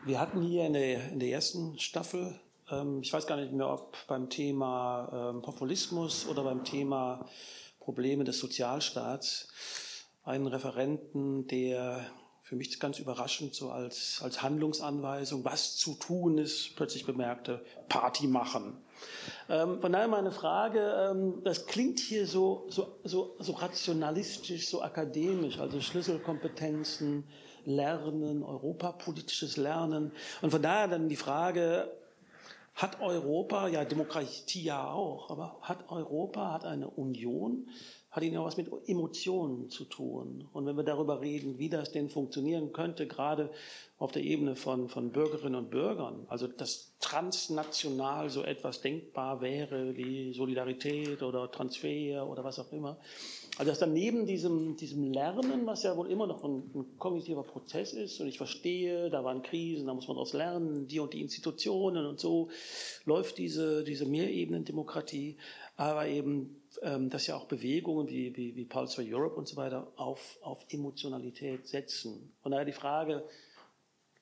[0.04, 2.38] Wir hatten hier in der, in der ersten Staffel,
[2.70, 7.26] ähm, ich weiß gar nicht mehr, ob beim Thema ähm, Populismus oder beim Thema
[7.84, 9.48] Probleme des Sozialstaats,
[10.24, 12.06] einen Referenten, der
[12.40, 18.26] für mich ganz überraschend so als, als Handlungsanweisung, was zu tun ist, plötzlich bemerkte, Party
[18.26, 18.78] machen.
[19.48, 24.82] Ähm, von daher meine Frage, ähm, das klingt hier so, so, so, so rationalistisch, so
[24.82, 27.24] akademisch, also Schlüsselkompetenzen,
[27.66, 30.12] Lernen, europapolitisches Lernen.
[30.42, 31.90] Und von daher dann die Frage,
[32.74, 37.68] hat Europa, ja Demokratie ja auch, aber hat Europa, hat eine Union
[38.14, 40.48] hat ihnen ja was mit Emotionen zu tun.
[40.52, 43.50] Und wenn wir darüber reden, wie das denn funktionieren könnte, gerade
[43.98, 49.96] auf der Ebene von, von Bürgerinnen und Bürgern, also dass transnational so etwas denkbar wäre
[49.96, 52.98] wie Solidarität oder Transfer oder was auch immer.
[53.56, 57.44] Also dass dann neben diesem, diesem Lernen, was ja wohl immer noch ein, ein kognitiver
[57.44, 61.12] Prozess ist, und ich verstehe, da waren Krisen, da muss man daraus lernen, die und
[61.12, 62.50] die Institutionen und so,
[63.04, 65.36] läuft diese, diese Mehrebenen-Demokratie,
[65.76, 69.56] aber eben ähm, dass ja auch Bewegungen wie, wie, wie Pulse for Europe und so
[69.56, 72.32] weiter auf, auf Emotionalität setzen.
[72.42, 73.24] Von daher die Frage,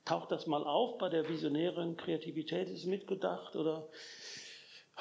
[0.05, 2.68] taucht das mal auf bei der visionären Kreativität?
[2.68, 3.88] Ist mitgedacht oder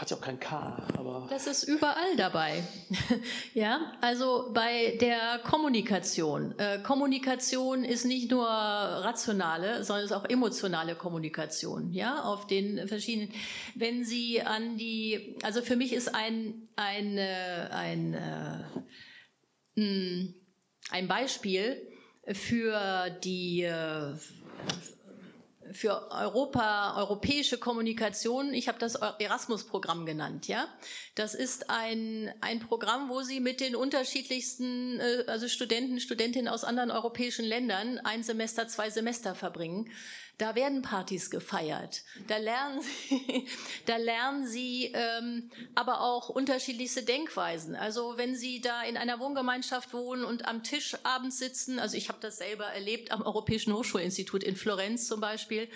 [0.02, 1.28] hat ja auch kein K, aber.
[1.30, 2.64] Das ist überall dabei.
[3.54, 6.58] ja, also bei der Kommunikation.
[6.58, 11.94] Äh, Kommunikation ist nicht nur rationale, sondern ist auch emotionale Kommunikation.
[11.94, 13.32] Ja, auf den verschiedenen.
[13.76, 18.64] Wenn Sie an die, also für mich ist ein, ein, äh, ein, äh,
[19.76, 20.34] hm,
[20.90, 21.80] ein Beispiel
[22.34, 24.16] für die äh,
[25.74, 28.54] für Europa, europäische Kommunikation.
[28.54, 30.68] Ich habe das Erasmus-Programm genannt, ja.
[31.16, 36.64] Das ist ein, ein Programm, wo Sie mit den unterschiedlichsten, äh, also Studenten, Studentinnen aus
[36.64, 39.90] anderen europäischen Ländern ein Semester, zwei Semester verbringen.
[40.38, 42.04] Da werden Partys gefeiert.
[42.28, 43.48] Da lernen sie,
[43.86, 47.76] da lernen sie ähm, aber auch unterschiedlichste Denkweisen.
[47.76, 52.10] Also wenn Sie da in einer Wohngemeinschaft wohnen und am Tisch abends sitzen, also ich
[52.10, 55.68] habe das selber erlebt am Europäischen Hochschulinstitut in Florenz zum Beispiel.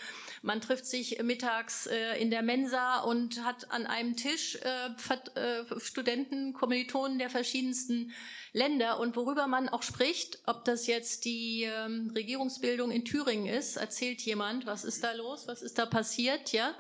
[0.42, 5.80] Man trifft sich mittags äh, in der Mensa und hat an einem Tisch äh, äh,
[5.80, 8.14] Studenten, Kommilitonen der verschiedensten
[8.56, 13.76] Länder und worüber man auch spricht, ob das jetzt die ähm, Regierungsbildung in Thüringen ist,
[13.76, 16.74] erzählt jemand, was ist da los, was ist da passiert, ja?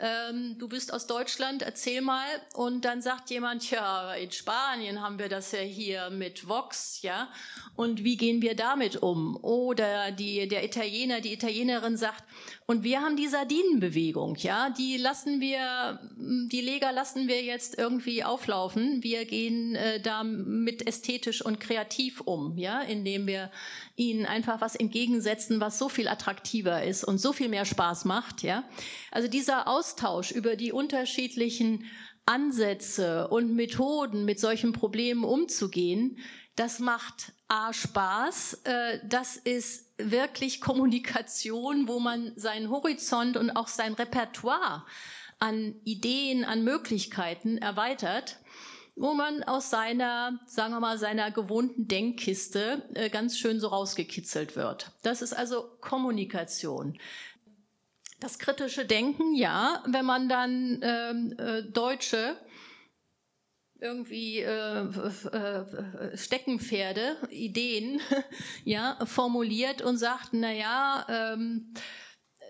[0.00, 2.24] Ähm, du bist aus Deutschland, erzähl mal.
[2.54, 7.28] Und dann sagt jemand, ja, in Spanien haben wir das ja hier mit Vox, ja?
[7.76, 9.36] Und wie gehen wir damit um?
[9.42, 12.24] Oder die, der Italiener, die Italienerin sagt,
[12.70, 18.24] und wir haben die Sardinenbewegung, ja, die lassen wir, die Leger lassen wir jetzt irgendwie
[18.24, 19.02] auflaufen.
[19.02, 23.50] Wir gehen äh, da mit ästhetisch und kreativ um, ja, indem wir
[23.96, 28.42] ihnen einfach was entgegensetzen, was so viel attraktiver ist und so viel mehr Spaß macht,
[28.42, 28.64] ja.
[29.10, 31.86] Also dieser Austausch über die unterschiedlichen
[32.26, 36.18] Ansätze und Methoden, mit solchen Problemen umzugehen,
[36.58, 43.68] das macht A Spaß, äh, das ist wirklich Kommunikation, wo man seinen Horizont und auch
[43.68, 44.84] sein Repertoire
[45.38, 48.38] an Ideen, an Möglichkeiten erweitert,
[48.96, 54.56] wo man aus seiner, sagen wir mal, seiner gewohnten Denkkiste äh, ganz schön so rausgekitzelt
[54.56, 54.90] wird.
[55.02, 56.98] Das ist also Kommunikation.
[58.18, 62.36] Das kritische Denken, ja, wenn man dann ähm, äh, Deutsche
[63.80, 68.00] irgendwie äh, äh, Steckenpferde, Ideen,
[68.64, 71.72] ja, formuliert und sagt, na ja, ähm,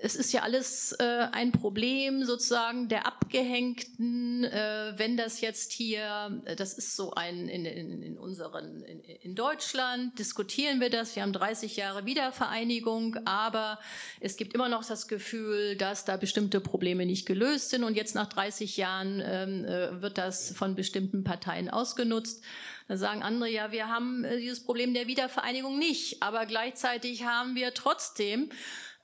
[0.00, 6.42] es ist ja alles äh, ein Problem sozusagen der Abgehängten, äh, wenn das jetzt hier,
[6.56, 11.22] das ist so ein, in, in, in unseren, in, in Deutschland diskutieren wir das, wir
[11.22, 13.78] haben 30 Jahre Wiedervereinigung, aber
[14.20, 17.84] es gibt immer noch das Gefühl, dass da bestimmte Probleme nicht gelöst sind.
[17.84, 22.42] Und jetzt nach 30 Jahren ähm, äh, wird das von bestimmten Parteien ausgenutzt.
[22.86, 27.54] Da sagen andere, ja, wir haben äh, dieses Problem der Wiedervereinigung nicht, aber gleichzeitig haben
[27.54, 28.50] wir trotzdem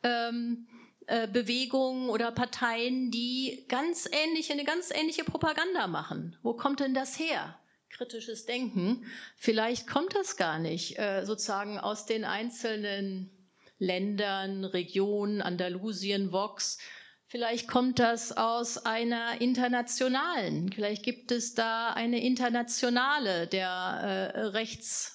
[0.03, 0.67] ähm,
[1.07, 6.37] äh, Bewegungen oder Parteien, die ganz ähnliche, eine ganz ähnliche Propaganda machen.
[6.43, 7.59] Wo kommt denn das her?
[7.91, 9.05] Kritisches Denken.
[9.37, 13.31] Vielleicht kommt das gar nicht äh, sozusagen aus den einzelnen
[13.79, 16.79] Ländern, Regionen, Andalusien, Vox.
[17.27, 20.73] Vielleicht kommt das aus einer internationalen.
[20.73, 25.14] Vielleicht gibt es da eine internationale der äh, Rechts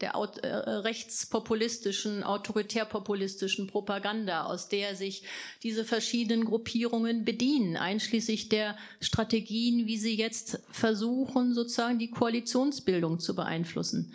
[0.00, 5.24] der äh, rechtspopulistischen, autoritärpopulistischen Propaganda, aus der sich
[5.62, 13.34] diese verschiedenen Gruppierungen bedienen, einschließlich der Strategien, wie sie jetzt versuchen, sozusagen die Koalitionsbildung zu
[13.34, 14.14] beeinflussen.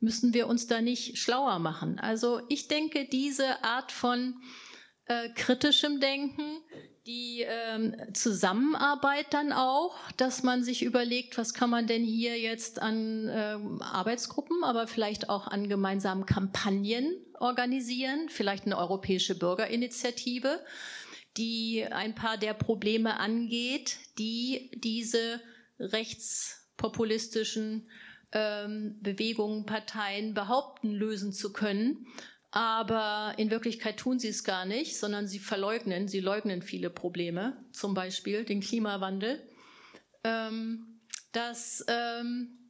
[0.00, 1.98] Müssen wir uns da nicht schlauer machen?
[1.98, 4.34] Also ich denke, diese Art von
[5.06, 6.42] äh, kritischem Denken,
[7.06, 12.82] die ähm, Zusammenarbeit dann auch, dass man sich überlegt, was kann man denn hier jetzt
[12.82, 20.60] an ähm, Arbeitsgruppen, aber vielleicht auch an gemeinsamen Kampagnen organisieren, vielleicht eine europäische Bürgerinitiative,
[21.36, 25.40] die ein paar der Probleme angeht, die diese
[25.78, 27.88] rechtspopulistischen
[28.32, 32.06] ähm, Bewegungen, Parteien behaupten, lösen zu können
[32.50, 37.64] aber in Wirklichkeit tun sie es gar nicht, sondern sie verleugnen, sie leugnen viele Probleme,
[37.72, 39.40] zum Beispiel den Klimawandel,
[40.24, 41.00] ähm,
[41.32, 42.60] dass ähm,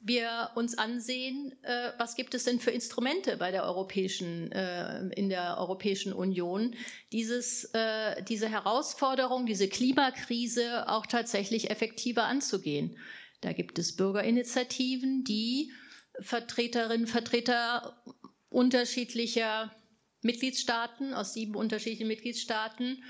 [0.00, 5.28] wir uns ansehen, äh, was gibt es denn für Instrumente bei der europäischen, äh, in
[5.28, 6.74] der Europäischen Union,
[7.12, 12.98] dieses, äh, diese Herausforderung, diese Klimakrise auch tatsächlich effektiver anzugehen.
[13.40, 15.72] Da gibt es Bürgerinitiativen, die
[16.20, 18.02] Vertreterinnen, Vertreter
[18.48, 19.74] unterschiedlicher
[20.22, 23.02] Mitgliedstaaten, aus sieben unterschiedlichen Mitgliedstaaten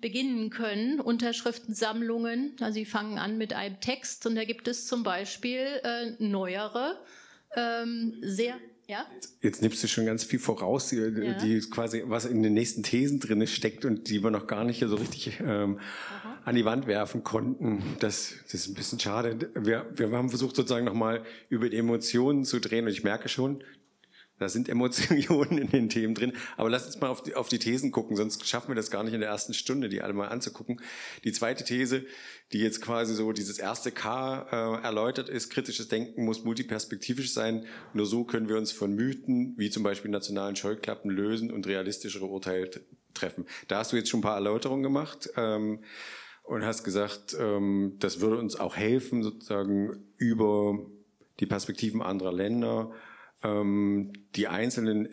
[0.00, 2.56] beginnen können, Unterschriftensammlungen.
[2.60, 6.98] Also sie fangen an mit einem Text und da gibt es zum Beispiel äh, neuere,
[7.56, 8.58] ähm, sehr
[8.90, 9.06] ja?
[9.40, 11.34] Jetzt nimmst du schon ganz viel voraus, die, ja.
[11.34, 14.80] die, quasi was in den nächsten Thesen drin steckt und die wir noch gar nicht
[14.80, 15.78] so richtig ähm,
[16.44, 17.84] an die Wand werfen konnten.
[18.00, 19.48] Das, das ist ein bisschen schade.
[19.54, 23.62] Wir, wir haben versucht sozusagen nochmal über die Emotionen zu drehen und ich merke schon,
[24.40, 26.32] Da sind Emotionen in den Themen drin.
[26.56, 29.04] Aber lass uns mal auf die, auf die Thesen gucken, sonst schaffen wir das gar
[29.04, 30.80] nicht in der ersten Stunde, die alle mal anzugucken.
[31.24, 32.06] Die zweite These,
[32.52, 37.66] die jetzt quasi so dieses erste K äh, erläutert ist, kritisches Denken muss multiperspektivisch sein.
[37.92, 42.24] Nur so können wir uns von Mythen, wie zum Beispiel nationalen Scheuklappen, lösen und realistischere
[42.24, 42.70] Urteile
[43.12, 43.44] treffen.
[43.68, 45.28] Da hast du jetzt schon ein paar Erläuterungen gemacht.
[45.36, 45.80] Ähm,
[46.44, 50.78] und hast gesagt, ähm, das würde uns auch helfen, sozusagen über
[51.38, 52.90] die Perspektiven anderer Länder,
[53.42, 55.08] ähm, die einzelnen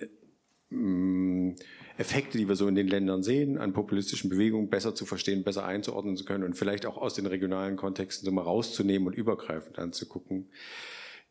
[0.72, 1.56] ähm,
[1.98, 5.66] Effekte, die wir so in den Ländern sehen, an populistischen Bewegungen besser zu verstehen, besser
[5.66, 9.80] einzuordnen zu können und vielleicht auch aus den regionalen Kontexten so mal rauszunehmen und übergreifend
[9.80, 10.50] anzugucken.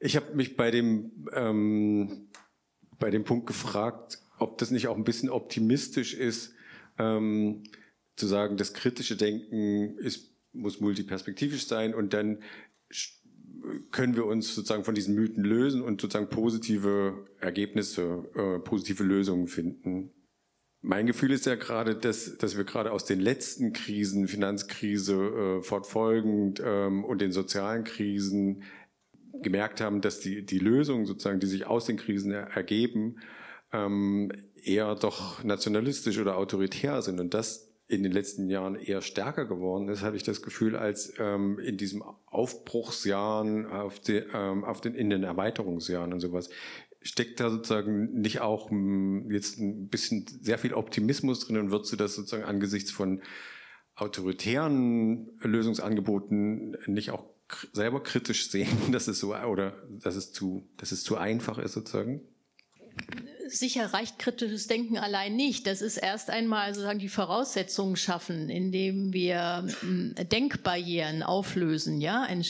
[0.01, 2.28] Ich habe mich bei dem, ähm,
[2.99, 6.53] bei dem Punkt gefragt, ob das nicht auch ein bisschen optimistisch ist,
[6.99, 7.62] ähm,
[8.16, 12.42] zu sagen, das kritische Denken ist, muss multiperspektivisch sein und dann
[13.91, 19.49] können wir uns sozusagen von diesen Mythen lösen und sozusagen positive Ergebnisse, äh, positive Lösungen
[19.49, 20.11] finden.
[20.83, 25.62] Mein Gefühl ist ja gerade, dass, dass wir gerade aus den letzten Krisen, Finanzkrise äh,
[25.62, 28.62] fortfolgend ähm, und den sozialen Krisen
[29.43, 33.17] gemerkt haben, dass die, die Lösungen sozusagen, die sich aus den Krisen ergeben,
[33.73, 39.45] ähm, eher doch nationalistisch oder autoritär sind und das in den letzten Jahren eher stärker
[39.45, 44.80] geworden ist, habe ich das Gefühl, als ähm, in diesem Aufbruchsjahren, auf, die, ähm, auf
[44.80, 46.51] den, in den Erweiterungsjahren und sowas.
[47.01, 51.70] Steckt da sozusagen nicht auch m, hm, jetzt ein bisschen sehr viel Optimismus drin und
[51.70, 53.22] würdest du das sozusagen angesichts von
[53.95, 57.24] autoritären Lösungsangeboten nicht auch
[57.72, 61.72] selber kritisch sehen, dass es so oder dass es zu, dass es zu einfach ist
[61.72, 62.20] sozusagen?
[63.49, 65.66] Sicher reicht kritisches Denken allein nicht.
[65.66, 72.44] Das ist erst einmal sozusagen die Voraussetzungen schaffen, indem wir hm, Denkbarrieren auflösen, ja, ein,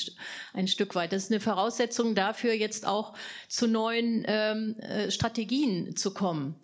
[0.53, 1.13] ein Stück weit.
[1.13, 3.15] Das ist eine Voraussetzung dafür, jetzt auch
[3.49, 6.57] zu neuen ähm, äh, Strategien zu kommen.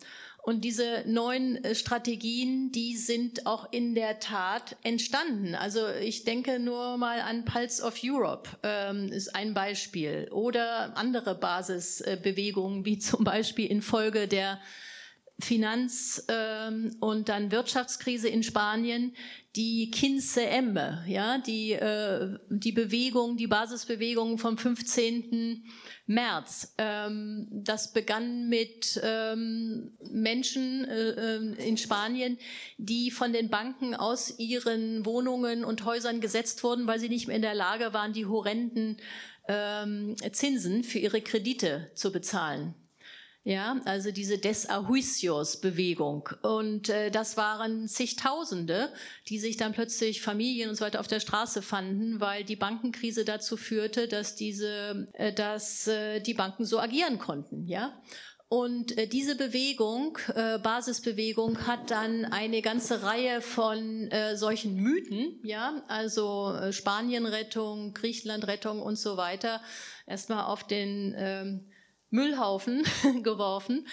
[0.44, 5.54] Und diese neuen äh, Strategien, die sind auch in der Tat entstanden.
[5.54, 11.36] Also ich denke nur mal an Pulse of Europe ähm, ist ein Beispiel oder andere
[11.36, 14.58] Basisbewegungen wie zum Beispiel infolge der
[15.44, 19.14] Finanz- ähm, und dann Wirtschaftskrise in Spanien,
[19.54, 25.64] die Quince Emme, ja, die, äh, die Bewegung, die Basisbewegung vom 15.
[26.06, 26.74] März.
[26.78, 32.38] Ähm, das begann mit ähm, Menschen äh, ähm, in Spanien,
[32.78, 37.36] die von den Banken aus ihren Wohnungen und Häusern gesetzt wurden, weil sie nicht mehr
[37.36, 38.96] in der Lage waren, die horrenden
[39.48, 42.74] ähm, Zinsen für ihre Kredite zu bezahlen.
[43.44, 46.28] Ja, also diese Desahuicios-Bewegung.
[46.42, 48.92] Und äh, das waren zigtausende,
[49.28, 53.24] die sich dann plötzlich Familien und so weiter auf der Straße fanden, weil die Bankenkrise
[53.24, 57.66] dazu führte, dass diese, äh, dass äh, die Banken so agieren konnten.
[57.66, 58.00] Ja.
[58.48, 65.40] Und äh, diese Bewegung, äh, Basisbewegung, hat dann eine ganze Reihe von äh, solchen Mythen,
[65.42, 69.62] ja, also äh, Spanienrettung, Griechenlandrettung und so weiter,
[70.06, 71.71] erstmal auf den ähm,
[72.12, 72.84] Müllhaufen
[73.22, 73.86] geworfen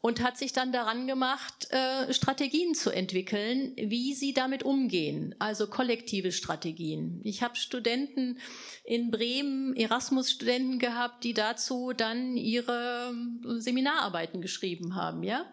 [0.00, 5.66] und hat sich dann daran gemacht, äh, Strategien zu entwickeln, wie sie damit umgehen, also
[5.66, 7.20] kollektive Strategien.
[7.24, 8.38] Ich habe Studenten
[8.84, 13.14] in Bremen, Erasmus-Studenten gehabt, die dazu dann ihre
[13.58, 15.44] Seminararbeiten geschrieben haben, ja.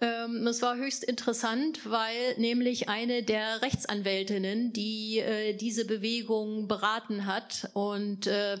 [0.00, 7.26] Ähm, es war höchst interessant, weil nämlich eine der Rechtsanwältinnen, die äh, diese Bewegung beraten
[7.26, 8.58] hat und äh,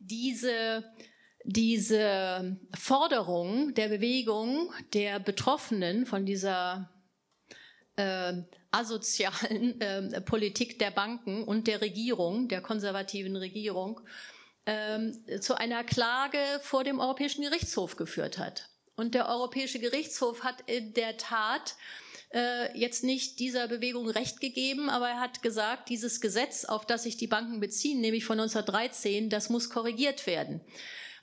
[0.00, 0.84] diese
[1.46, 6.90] diese Forderung der Bewegung der Betroffenen von dieser
[7.94, 8.32] äh,
[8.72, 14.00] asozialen äh, Politik der Banken und der Regierung, der konservativen Regierung,
[14.64, 18.68] äh, zu einer Klage vor dem Europäischen Gerichtshof geführt hat.
[18.96, 21.76] Und der Europäische Gerichtshof hat in der Tat
[22.30, 27.04] äh, jetzt nicht dieser Bewegung Recht gegeben, aber er hat gesagt, dieses Gesetz, auf das
[27.04, 30.60] sich die Banken beziehen, nämlich von 1913, das muss korrigiert werden.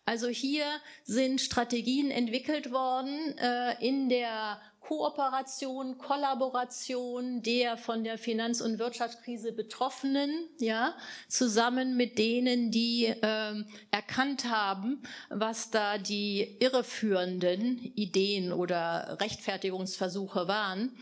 [0.05, 0.65] Also hier
[1.05, 9.53] sind Strategien entwickelt worden äh, in der Kooperation, Kollaboration der von der Finanz- und Wirtschaftskrise
[9.53, 10.93] Betroffenen, ja,
[11.29, 20.97] zusammen mit denen, die äh, erkannt haben, was da die irreführenden Ideen oder Rechtfertigungsversuche waren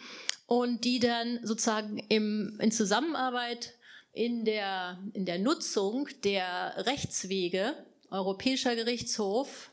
[0.45, 3.73] und die dann sozusagen im, in Zusammenarbeit
[4.13, 7.73] in der, in der Nutzung der Rechtswege
[8.11, 9.71] Europäischer Gerichtshof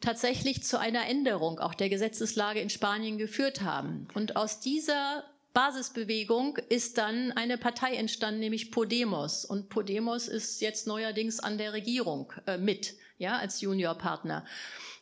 [0.00, 4.08] tatsächlich zu einer Änderung auch der Gesetzeslage in Spanien geführt haben.
[4.14, 9.44] Und aus dieser Basisbewegung ist dann eine Partei entstanden, nämlich Podemos.
[9.44, 14.44] Und Podemos ist jetzt neuerdings an der Regierung äh, mit, ja, als Juniorpartner.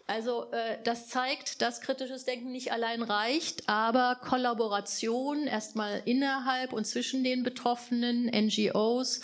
[0.07, 6.87] Also äh, das zeigt, dass kritisches Denken nicht allein reicht, aber Kollaboration erstmal innerhalb und
[6.87, 9.21] zwischen den Betroffenen, NGOs,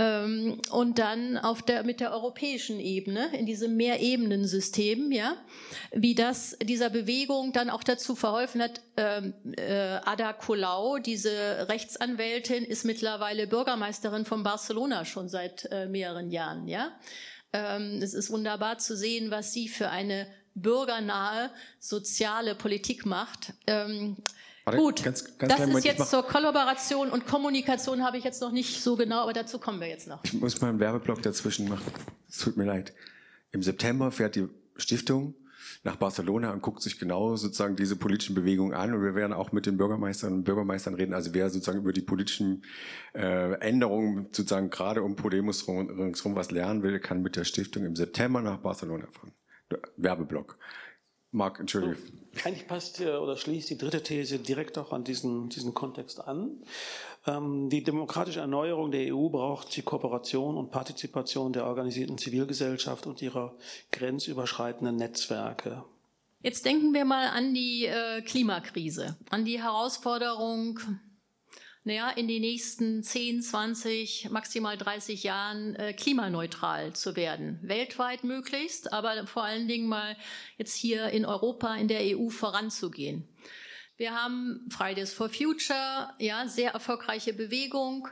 [0.00, 5.36] ähm, und dann auf der, mit der europäischen Ebene, in diesem Mehrebenensystem, ja,
[5.92, 8.80] wie das dieser Bewegung dann auch dazu verholfen hat.
[8.96, 16.30] Ähm, äh, Ada Colau, diese Rechtsanwältin, ist mittlerweile Bürgermeisterin von Barcelona schon seit äh, mehreren
[16.30, 16.92] Jahren, ja.
[17.52, 23.52] Ähm, es ist wunderbar zu sehen, was sie für eine bürgernahe soziale Politik macht.
[23.66, 24.16] Ähm,
[24.70, 28.52] Warte, Gut, ganz, ganz das ist jetzt zur Kollaboration und Kommunikation habe ich jetzt noch
[28.52, 30.22] nicht so genau, aber dazu kommen wir jetzt noch.
[30.24, 31.92] Ich muss mal einen Werbeblock dazwischen machen.
[32.28, 32.92] Es tut mir leid.
[33.52, 35.34] Im September fährt die Stiftung
[35.82, 39.52] nach Barcelona und guckt sich genau sozusagen diese politischen Bewegungen an und wir werden auch
[39.52, 41.14] mit den Bürgermeistern und Bürgermeistern reden.
[41.14, 42.62] Also wer sozusagen über die politischen
[43.14, 47.96] äh, Änderungen sozusagen gerade um Podemos ringsherum was lernen will, kann mit der Stiftung im
[47.96, 49.32] September nach Barcelona fahren.
[49.96, 50.58] Werbeblock.
[51.32, 51.96] Marc, entschuldige.
[52.44, 56.62] Eigentlich passt oder schließt die dritte These direkt auch an diesen, diesen Kontext an.
[57.26, 63.20] Ähm, die demokratische Erneuerung der EU braucht die Kooperation und Partizipation der organisierten Zivilgesellschaft und
[63.20, 63.54] ihrer
[63.92, 65.84] grenzüberschreitenden Netzwerke.
[66.42, 70.80] Jetzt denken wir mal an die äh, Klimakrise, an die Herausforderung
[71.84, 77.58] naja, in den nächsten 10, 20, maximal 30 Jahren äh, klimaneutral zu werden.
[77.62, 80.16] Weltweit möglichst, aber vor allen Dingen mal
[80.58, 83.26] jetzt hier in Europa, in der EU voranzugehen.
[83.96, 88.08] Wir haben Fridays for Future, ja, sehr erfolgreiche Bewegung.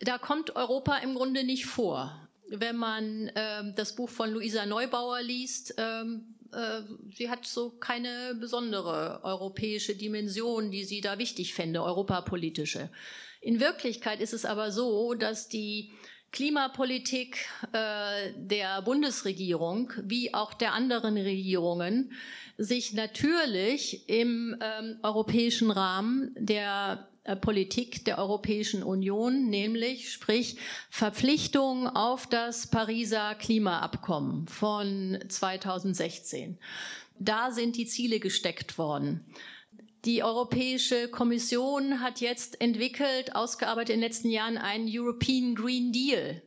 [0.00, 2.28] Da kommt Europa im Grunde nicht vor.
[2.48, 6.82] Wenn man äh, das Buch von Luisa Neubauer liest, ähm, äh,
[7.14, 12.90] sie hat so keine besondere europäische Dimension, die sie da wichtig fände, europapolitische.
[13.40, 15.92] In Wirklichkeit ist es aber so, dass die
[16.32, 22.12] Klimapolitik äh, der Bundesregierung wie auch der anderen Regierungen
[22.56, 27.08] sich natürlich im ähm, europäischen Rahmen der
[27.40, 30.58] Politik der Europäischen Union, nämlich sprich
[30.90, 36.58] Verpflichtung auf das Pariser Klimaabkommen von 2016.
[37.18, 39.24] Da sind die Ziele gesteckt worden.
[40.04, 46.42] Die Europäische Kommission hat jetzt entwickelt, ausgearbeitet in den letzten Jahren einen European Green Deal.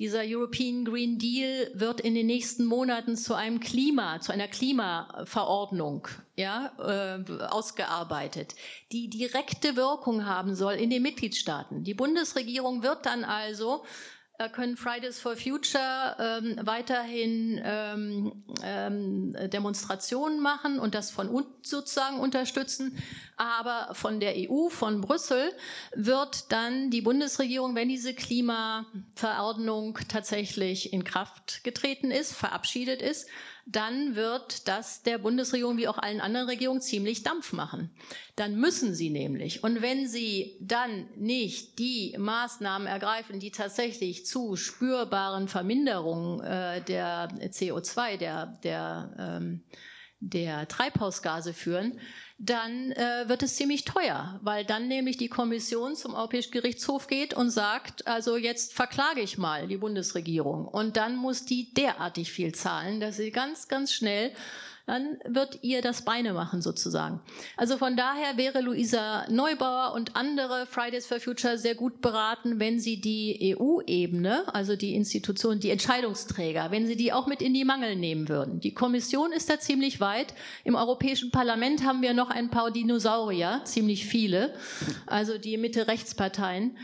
[0.00, 6.08] Dieser European Green Deal wird in den nächsten Monaten zu einem Klima, zu einer Klimaverordnung
[6.36, 8.54] ja, äh, ausgearbeitet,
[8.92, 11.84] die direkte Wirkung haben soll in den Mitgliedstaaten.
[11.84, 13.84] Die Bundesregierung wird dann also
[14.48, 22.18] können Fridays for Future ähm, weiterhin ähm, ähm, Demonstrationen machen und das von uns sozusagen
[22.18, 22.96] unterstützen.
[23.36, 25.52] Aber von der EU, von Brüssel,
[25.94, 33.28] wird dann die Bundesregierung, wenn diese Klimaverordnung tatsächlich in Kraft getreten ist, verabschiedet ist,
[33.66, 37.90] dann wird das der Bundesregierung wie auch allen anderen Regierungen ziemlich Dampf machen.
[38.36, 39.62] Dann müssen sie nämlich.
[39.62, 47.28] Und wenn sie dann nicht die Maßnahmen ergreifen, die tatsächlich zu spürbaren Verminderungen äh, der
[47.30, 49.62] CO2, der, der, ähm,
[50.20, 51.98] der Treibhausgase führen,
[52.38, 57.34] dann äh, wird es ziemlich teuer, weil dann nämlich die Kommission zum Europäischen Gerichtshof geht
[57.34, 60.66] und sagt, also jetzt verklage ich mal die Bundesregierung.
[60.66, 64.32] Und dann muss die derartig viel zahlen, dass sie ganz, ganz schnell
[64.90, 67.20] dann wird ihr das Beine machen sozusagen.
[67.56, 72.80] Also von daher wäre Luisa Neubauer und andere Fridays for Future sehr gut beraten, wenn
[72.80, 77.64] sie die EU-Ebene, also die Institutionen, die Entscheidungsträger, wenn sie die auch mit in die
[77.64, 78.58] Mangel nehmen würden.
[78.58, 80.34] Die Kommission ist da ziemlich weit.
[80.64, 84.52] Im Europäischen Parlament haben wir noch ein paar Dinosaurier, ziemlich viele,
[85.06, 86.76] also die Mitte-Rechtsparteien.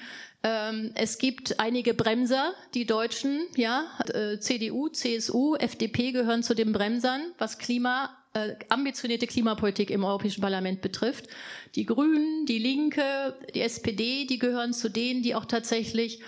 [0.46, 6.72] Ähm, es gibt einige Bremser, die Deutschen, ja, äh, CDU, CSU, FDP gehören zu den
[6.72, 11.26] Bremsern, was Klima, äh, ambitionierte Klimapolitik im Europäischen Parlament betrifft.
[11.74, 16.20] Die Grünen, die Linke, die SPD, die gehören zu denen, die auch tatsächlich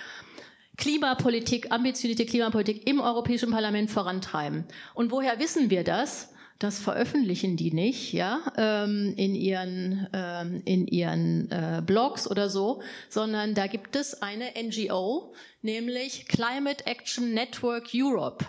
[0.76, 4.64] Klimapolitik, ambitionierte Klimapolitik im Europäischen Parlament vorantreiben.
[4.94, 6.30] Und woher wissen wir das?
[6.58, 12.82] Das veröffentlichen die nicht, ja, ähm, in ihren, ähm, in ihren äh, Blogs oder so,
[13.08, 18.44] sondern da gibt es eine NGO, nämlich Climate Action Network Europe,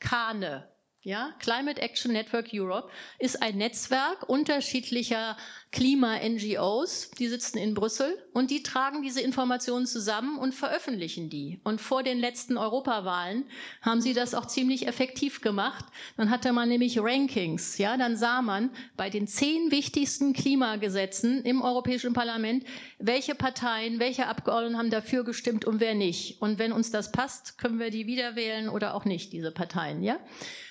[0.00, 0.68] KANE.
[1.02, 2.90] Ja, Climate Action Network Europe
[3.20, 5.36] ist ein Netzwerk unterschiedlicher
[5.72, 11.60] Klima-NGOs, die sitzen in Brüssel und die tragen diese Informationen zusammen und veröffentlichen die.
[11.64, 13.44] Und vor den letzten Europawahlen
[13.82, 15.84] haben sie das auch ziemlich effektiv gemacht.
[16.16, 21.60] Dann hatte man nämlich Rankings, ja, dann sah man bei den zehn wichtigsten Klimagesetzen im
[21.60, 22.64] Europäischen Parlament,
[22.98, 26.40] welche Parteien, welche Abgeordneten haben dafür gestimmt und wer nicht.
[26.40, 30.02] Und wenn uns das passt, können wir die wieder wählen oder auch nicht, diese Parteien,
[30.02, 30.18] ja.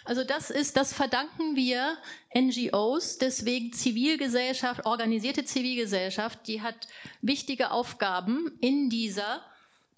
[0.06, 1.98] Also das ist, das verdanken wir
[2.38, 6.88] NGOs, deswegen Zivilgesellschaft, organisierte Zivilgesellschaft, die hat
[7.22, 9.42] wichtige Aufgaben in dieser,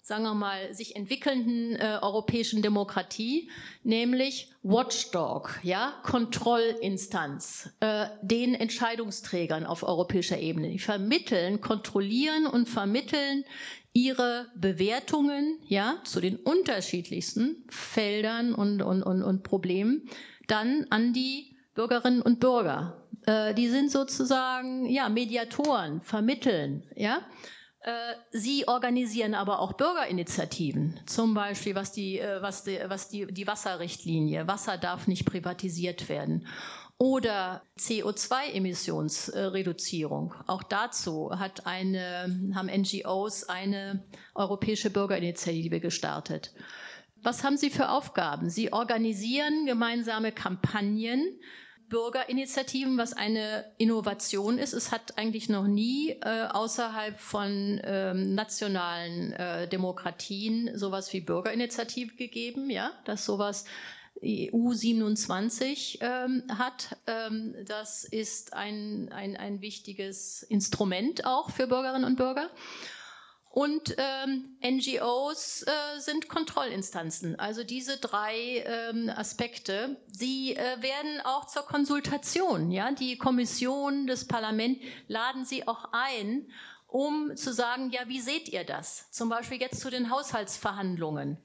[0.02, 3.50] sagen wir mal, sich entwickelnden äh, europäischen Demokratie,
[3.82, 10.70] nämlich Watchdog, ja, Kontrollinstanz, äh, den Entscheidungsträgern auf europäischer Ebene.
[10.70, 13.44] Die vermitteln, kontrollieren und vermitteln
[13.92, 20.08] ihre Bewertungen ja, zu den unterschiedlichsten Feldern und, und, und, und Problemen
[20.46, 23.06] dann an die Bürgerinnen und Bürger.
[23.24, 26.82] Äh, die sind sozusagen ja, Mediatoren, vermitteln.
[26.96, 27.20] Ja?
[27.82, 27.92] Äh,
[28.32, 33.46] sie organisieren aber auch Bürgerinitiativen, zum Beispiel was die, äh, was die, was die, die
[33.46, 36.48] Wasserrichtlinie, Wasser darf nicht privatisiert werden
[36.98, 40.34] oder CO2-Emissionsreduzierung.
[40.48, 44.02] Auch dazu hat eine, haben NGOs eine
[44.34, 46.52] europäische Bürgerinitiative gestartet.
[47.22, 48.50] Was haben Sie für Aufgaben?
[48.50, 51.38] Sie organisieren gemeinsame Kampagnen,
[51.88, 54.72] Bürgerinitiativen, was eine Innovation ist.
[54.72, 62.14] Es hat eigentlich noch nie äh, außerhalb von ähm, nationalen äh, Demokratien sowas wie Bürgerinitiative
[62.14, 63.64] gegeben, ja, dass sowas
[64.22, 66.96] EU 27 ähm, hat.
[67.06, 72.50] Ähm, das ist ein, ein, ein wichtiges Instrument auch für Bürgerinnen und Bürger.
[73.58, 77.40] Und ähm, NGOs äh, sind Kontrollinstanzen.
[77.40, 82.70] Also diese drei ähm, Aspekte, sie äh, werden auch zur Konsultation.
[82.70, 86.48] Ja, die Kommission, das Parlament laden sie auch ein,
[86.86, 89.10] um zu sagen, ja, wie seht ihr das?
[89.10, 91.44] Zum Beispiel jetzt zu den Haushaltsverhandlungen.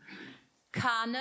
[0.71, 1.17] Kane,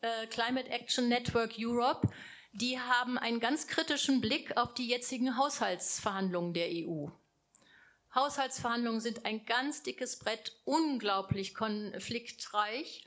[0.00, 2.08] äh, Climate Action Network Europe,
[2.52, 7.10] die haben einen ganz kritischen Blick auf die jetzigen Haushaltsverhandlungen der EU.
[8.16, 13.06] Haushaltsverhandlungen sind ein ganz dickes Brett, unglaublich konfliktreich.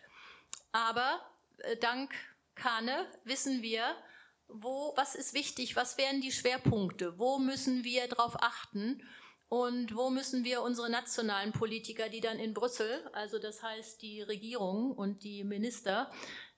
[0.72, 1.20] Aber
[1.57, 2.14] äh, dank
[2.55, 3.95] Kane wissen wir,
[4.47, 9.01] wo, was ist wichtig, was wären die Schwerpunkte, wo müssen wir darauf achten
[9.47, 14.22] und wo müssen wir unsere nationalen Politiker, die dann in Brüssel, also das heißt die
[14.22, 16.12] Regierung und die Minister,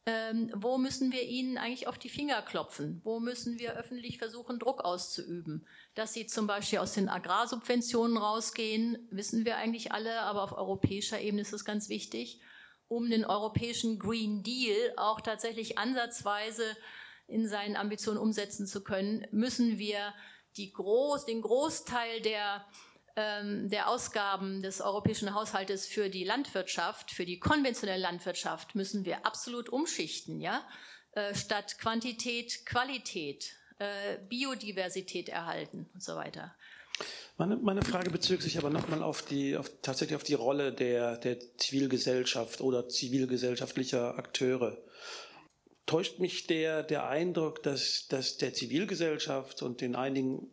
[0.06, 3.02] ähm, wo müssen wir ihnen eigentlich auf die Finger klopfen?
[3.04, 5.68] Wo müssen wir öffentlich versuchen, Druck auszuüben?
[5.94, 11.22] Dass sie zum Beispiel aus den Agrarsubventionen rausgehen, wissen wir eigentlich alle, aber auf europäischer
[11.22, 12.42] Ebene ist es ganz wichtig,
[12.88, 16.76] um den europäischen Green Deal auch tatsächlich ansatzweise
[17.28, 20.14] in seinen Ambitionen umsetzen zu können, müssen wir
[20.74, 22.66] Groß, den Großteil der
[23.16, 29.70] der Ausgaben des europäischen Haushaltes für die Landwirtschaft, für die konventionelle Landwirtschaft, müssen wir absolut
[29.70, 30.64] umschichten, ja?
[31.14, 36.56] Äh, statt Quantität, Qualität, äh, Biodiversität erhalten und so weiter.
[37.38, 41.18] Meine, meine Frage bezog sich aber nochmal auf die, auf, tatsächlich auf die Rolle der,
[41.18, 44.78] der Zivilgesellschaft oder zivilgesellschaftlicher Akteure.
[45.86, 50.50] Täuscht mich der, der Eindruck, dass, dass der Zivilgesellschaft und den einigen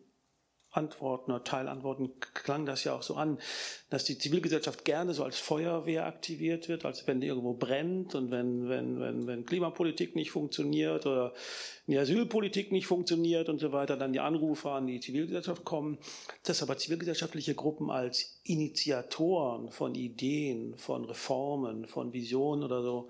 [0.71, 3.39] Antworten oder Teilantworten klang das ja auch so an,
[3.89, 8.69] dass die Zivilgesellschaft gerne so als Feuerwehr aktiviert wird, als wenn irgendwo brennt und wenn,
[8.69, 11.33] wenn, wenn, wenn Klimapolitik nicht funktioniert oder
[11.87, 15.97] die Asylpolitik nicht funktioniert und so weiter, dann die Anrufe an die Zivilgesellschaft kommen,
[16.43, 23.09] dass aber zivilgesellschaftliche Gruppen als Initiatoren von Ideen, von Reformen, von Visionen oder so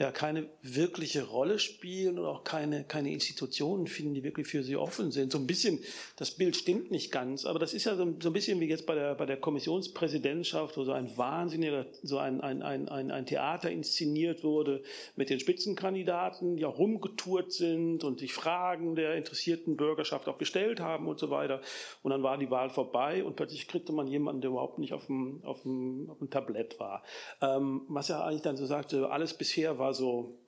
[0.00, 4.74] ja keine wirkliche Rolle spielen und auch keine, keine Institutionen finden, die wirklich für sie
[4.74, 5.30] offen sind.
[5.30, 5.78] So ein bisschen,
[6.16, 8.86] das Bild stimmt nicht ganz, aber das ist ja so, so ein bisschen wie jetzt
[8.86, 13.26] bei der, bei der Kommissionspräsidentschaft, wo so ein wahnsinniger, so ein, ein, ein, ein, ein
[13.26, 14.82] Theater inszeniert wurde
[15.16, 20.80] mit den Spitzenkandidaten, die auch rumgetourt sind und sich Fragen der interessierten Bürgerschaft auch gestellt
[20.80, 21.60] haben und so weiter.
[22.02, 25.04] Und dann war die Wahl vorbei und plötzlich kriegte man jemanden, der überhaupt nicht auf
[25.04, 27.02] dem, auf dem, auf dem Tablett war.
[27.42, 30.38] Ähm, was ja eigentlich dann so sagte, alles bisher war so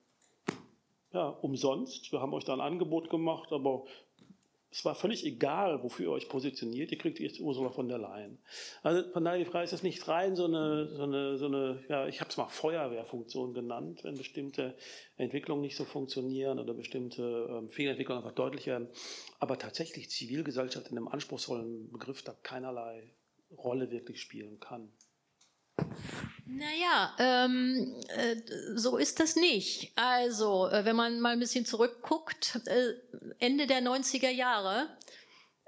[1.12, 2.10] ja, umsonst.
[2.12, 3.84] Wir haben euch da ein Angebot gemacht, aber
[4.72, 6.90] es war völlig egal, wofür ihr euch positioniert.
[6.90, 8.38] Ihr kriegt jetzt Ursula von der Leyen.
[8.82, 11.84] Also von daher die Frage ist das nicht rein so eine, so eine, so eine
[11.90, 14.74] ja, ich habe es mal Feuerwehrfunktion genannt, wenn bestimmte
[15.18, 18.88] Entwicklungen nicht so funktionieren oder bestimmte ähm, Fehlentwicklungen einfach deutlich werden.
[19.40, 23.12] Aber tatsächlich Zivilgesellschaft in einem anspruchsvollen Begriff da keinerlei
[23.58, 24.90] Rolle wirklich spielen kann.
[26.62, 28.36] Naja, ähm, äh,
[28.74, 29.92] so ist das nicht.
[29.96, 32.94] Also, äh, wenn man mal ein bisschen zurückguckt, äh,
[33.38, 34.88] Ende der 90er Jahre,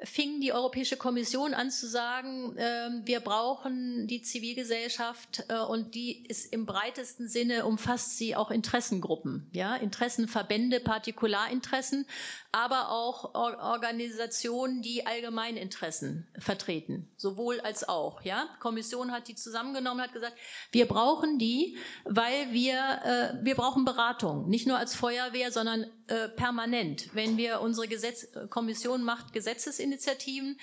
[0.03, 6.53] fing die Europäische Kommission an zu sagen, äh, wir brauchen die Zivilgesellschaft und die ist
[6.53, 12.07] im breitesten Sinne umfasst sie auch Interessengruppen, ja, Interessenverbände, Partikularinteressen,
[12.55, 18.49] aber auch Or Organisationen, die Allgemeininteressen vertreten, sowohl als auch, ja.
[18.61, 20.37] Kommission hat die zusammengenommen, hat gesagt,
[20.71, 26.29] wir brauchen die, weil wir äh, wir brauchen Beratung, nicht nur als Feuerwehr, sondern äh,
[26.29, 27.13] permanent.
[27.13, 30.57] Wenn wir unsere Gesetz Kommission macht Gesetzesinitiativen,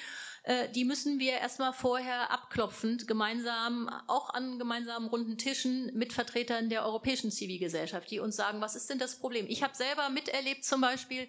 [0.44, 6.70] äh, die müssen wir erstmal vorher abklopfend gemeinsam, auch an gemeinsamen runden Tischen mit Vertretern
[6.70, 9.46] der europäischen Zivilgesellschaft, die uns sagen, was ist denn das Problem?
[9.50, 11.28] Ich habe selber miterlebt zum Beispiel,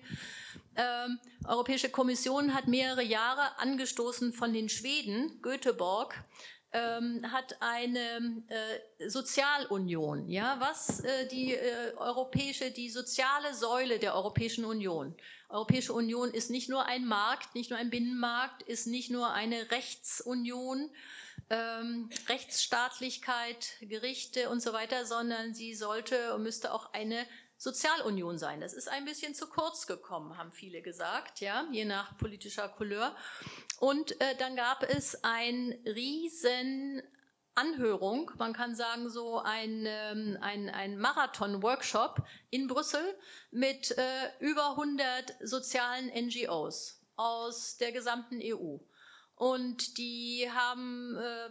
[0.77, 6.25] ähm, Europäische Kommission hat mehrere Jahre angestoßen von den Schweden, Göteborg,
[6.73, 14.15] ähm, hat eine äh, Sozialunion, ja, was äh, die äh, europäische, die soziale Säule der
[14.15, 15.15] Europäischen Union.
[15.51, 19.71] Europäische Union ist nicht nur ein Markt, nicht nur ein Binnenmarkt, ist nicht nur eine
[19.71, 20.91] Rechtsunion,
[21.51, 27.27] ähm, Rechtsstaatlichkeit, Gerichte und so weiter, sondern sie sollte und müsste auch eine
[27.63, 28.61] Sozialunion sein.
[28.61, 33.15] Das ist ein bisschen zu kurz gekommen, haben viele gesagt, ja, je nach politischer Couleur.
[33.79, 37.01] Und äh, dann gab es ein riesen
[37.55, 43.17] Anhörung, man kann sagen so ein, ähm, ein, ein Marathon-Workshop in Brüssel
[43.53, 48.79] mit äh, über 100 sozialen NGOs aus der gesamten EU.
[49.37, 51.51] Und die haben äh,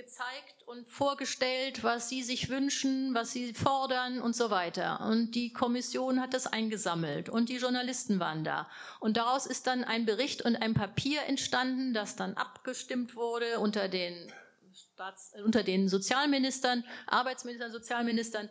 [0.00, 5.00] gezeigt und vorgestellt, was sie sich wünschen, was sie fordern und so weiter.
[5.02, 8.66] Und die Kommission hat das eingesammelt und die Journalisten waren da.
[8.98, 13.88] Und daraus ist dann ein Bericht und ein Papier entstanden, das dann abgestimmt wurde unter
[13.88, 14.32] den,
[14.72, 18.48] Staats-, unter den Sozialministern, Arbeitsministern, Sozialministern.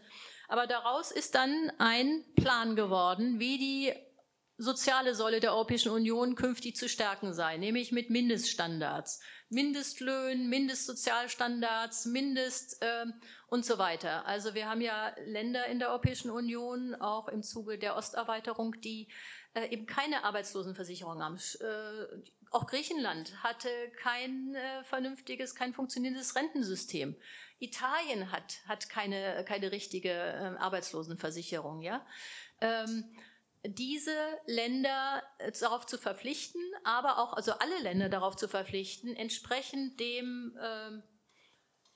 [0.49, 3.93] Aber daraus ist dann ein Plan geworden, wie die
[4.59, 12.81] soziale Säule der Europäischen Union künftig zu stärken sei, nämlich mit Mindeststandards, Mindestlöhnen, Mindestsozialstandards, Mindest
[12.81, 13.05] äh,
[13.47, 14.25] und so weiter.
[14.25, 19.07] Also wir haben ja Länder in der Europäischen Union, auch im Zuge der Osterweiterung, die
[19.53, 21.37] äh, eben keine Arbeitslosenversicherung haben.
[21.59, 22.21] Äh,
[22.51, 23.69] auch Griechenland hatte
[24.01, 27.15] kein äh, vernünftiges, kein funktionierendes Rentensystem.
[27.59, 32.05] Italien hat, hat keine, keine richtige äh, Arbeitslosenversicherung, ja.
[32.61, 33.05] Ähm,
[33.65, 39.99] diese Länder äh, darauf zu verpflichten, aber auch also alle Länder darauf zu verpflichten, entsprechend
[39.99, 41.01] dem äh,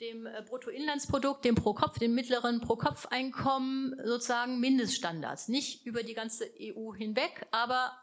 [0.01, 6.93] dem Bruttoinlandsprodukt, dem pro Kopf, dem mittleren Pro-Kopf-Einkommen sozusagen Mindeststandards, nicht über die ganze EU
[6.93, 7.97] hinweg, aber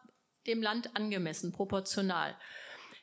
[0.47, 2.37] dem Land angemessen, proportional.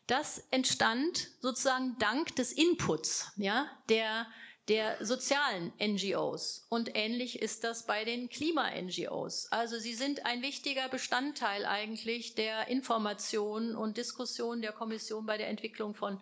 [0.07, 4.25] Das entstand sozusagen dank des Inputs, ja, der
[4.67, 6.65] der sozialen NGOs.
[6.69, 9.51] Und ähnlich ist das bei den Klima-NGOs.
[9.51, 15.47] Also sie sind ein wichtiger Bestandteil eigentlich der Information und Diskussion der Kommission bei der
[15.47, 16.21] Entwicklung von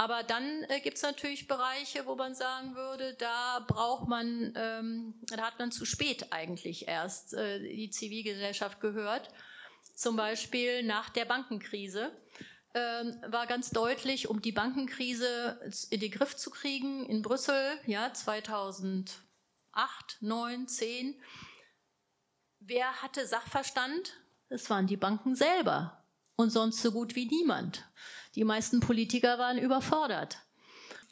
[0.00, 5.14] aber dann äh, gibt es natürlich Bereiche, wo man sagen würde, da braucht man, ähm,
[5.22, 9.28] da hat man zu spät eigentlich erst äh, die Zivilgesellschaft gehört.
[9.96, 12.12] Zum Beispiel nach der Bankenkrise
[12.74, 15.60] war ganz deutlich, um die Bankenkrise
[15.90, 19.16] in den Griff zu kriegen in Brüssel, ja, 2008,
[20.20, 21.20] 9, 10.
[22.60, 24.14] Wer hatte Sachverstand?
[24.48, 26.04] Es waren die Banken selber
[26.36, 27.84] und sonst so gut wie niemand.
[28.34, 30.38] Die meisten Politiker waren überfordert.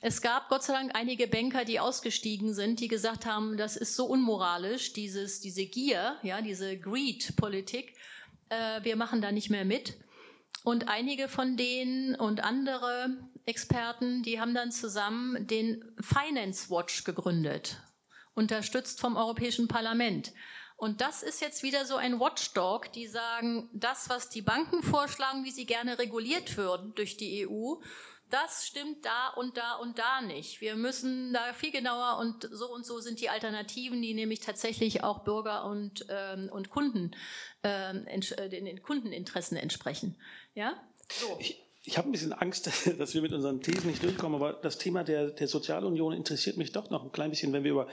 [0.00, 3.96] Es gab Gott sei Dank einige Banker, die ausgestiegen sind, die gesagt haben, das ist
[3.96, 7.94] so unmoralisch, dieses, diese Gier, ja, diese Greed-Politik.
[8.50, 9.94] Äh, wir machen da nicht mehr mit.
[10.66, 17.80] Und einige von denen und andere Experten, die haben dann zusammen den Finance Watch gegründet,
[18.34, 20.32] unterstützt vom Europäischen Parlament.
[20.76, 25.44] Und das ist jetzt wieder so ein Watchdog, die sagen, das, was die Banken vorschlagen,
[25.44, 27.76] wie sie gerne reguliert würden durch die EU,
[28.28, 30.60] das stimmt da und da und da nicht.
[30.60, 35.04] Wir müssen da viel genauer und so und so sind die Alternativen, die nämlich tatsächlich
[35.04, 37.12] auch Bürger und, ähm, und Kunden,
[37.62, 40.16] ähm, äh, den, den Kundeninteressen entsprechen.
[40.56, 40.74] Ja?
[41.12, 41.36] So.
[41.38, 42.66] Ich, ich habe ein bisschen Angst,
[42.98, 46.72] dass wir mit unseren Thesen nicht durchkommen, aber das Thema der, der Sozialunion interessiert mich
[46.72, 47.86] doch noch ein klein bisschen, wenn wir über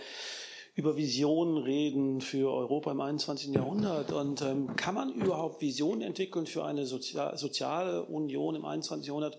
[0.75, 3.53] über Visionen reden für Europa im 21.
[3.53, 4.11] Jahrhundert.
[4.11, 9.05] Und ähm, kann man überhaupt Visionen entwickeln für eine Sozial soziale Union im 21.
[9.05, 9.37] Jahrhundert,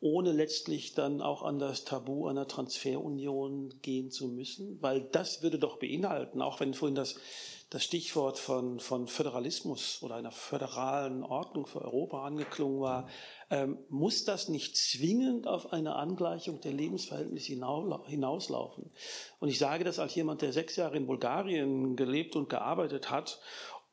[0.00, 4.80] ohne letztlich dann auch an das Tabu einer Transferunion gehen zu müssen?
[4.80, 7.16] Weil das würde doch beinhalten, auch wenn vorhin das,
[7.70, 13.08] das Stichwort von, von Föderalismus oder einer föderalen Ordnung für Europa angeklungen war,
[13.50, 17.54] ähm, muss das nicht zwingend auf eine Angleichung der Lebensverhältnisse
[18.06, 18.90] hinauslaufen?
[19.40, 23.40] Und ich sage das als jemand, der sechs Jahre in Bulgarien gelebt und gearbeitet hat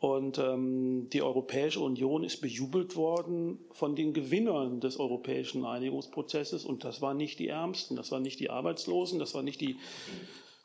[0.04, 6.66] Und ähm, die Europäische Union ist bejubelt worden von den Gewinnern des europäischen Einigungsprozesses.
[6.66, 9.78] Und das waren nicht die Ärmsten, das waren nicht die Arbeitslosen, das waren nicht die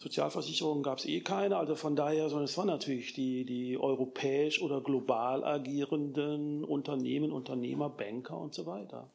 [0.00, 1.56] Sozialversicherungen, gab es eh keine.
[1.56, 7.90] Also von daher, sondern es waren natürlich die, die europäisch oder global agierenden Unternehmen, Unternehmer,
[7.90, 9.10] Banker und so weiter.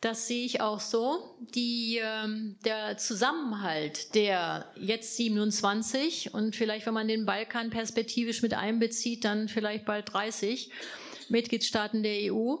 [0.00, 1.18] Das sehe ich auch so.
[1.54, 8.54] Die, ähm, der Zusammenhalt der jetzt 27 und vielleicht, wenn man den Balkan perspektivisch mit
[8.54, 10.72] einbezieht, dann vielleicht bald 30
[11.32, 12.56] Mitgliedstaaten der EU.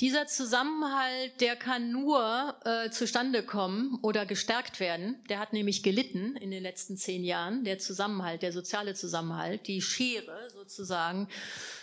[0.00, 5.24] Dieser Zusammenhalt, der kann nur äh, zustande kommen oder gestärkt werden.
[5.30, 7.64] Der hat nämlich gelitten in den letzten zehn Jahren.
[7.64, 11.28] Der Zusammenhalt, der soziale Zusammenhalt, die Schere sozusagen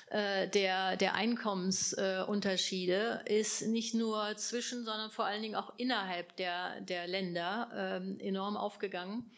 [0.08, 6.38] äh, der, der Einkommensunterschiede äh, ist nicht nur zwischen, sondern vor allen Dingen auch innerhalb
[6.38, 9.32] der, der Länder äh, enorm aufgegangen.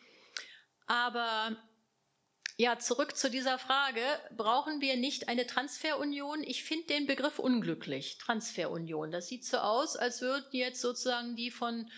[0.87, 1.55] Aber
[2.57, 4.01] ja, zurück zu dieser Frage.
[4.35, 6.43] Brauchen wir nicht eine Transferunion?
[6.43, 8.17] Ich finde den Begriff unglücklich.
[8.17, 9.11] Transferunion.
[9.11, 11.89] Das sieht so aus, als würden jetzt sozusagen die von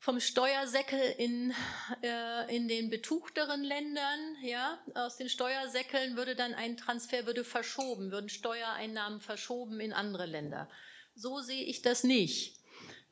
[0.00, 1.54] vom Steuersäckel in,
[2.02, 8.10] äh, in den betuchteren Ländern, ja, aus den Steuersäckeln würde dann ein Transfer würde verschoben,
[8.10, 10.68] würden Steuereinnahmen verschoben in andere Länder.
[11.14, 12.60] So sehe ich das nicht,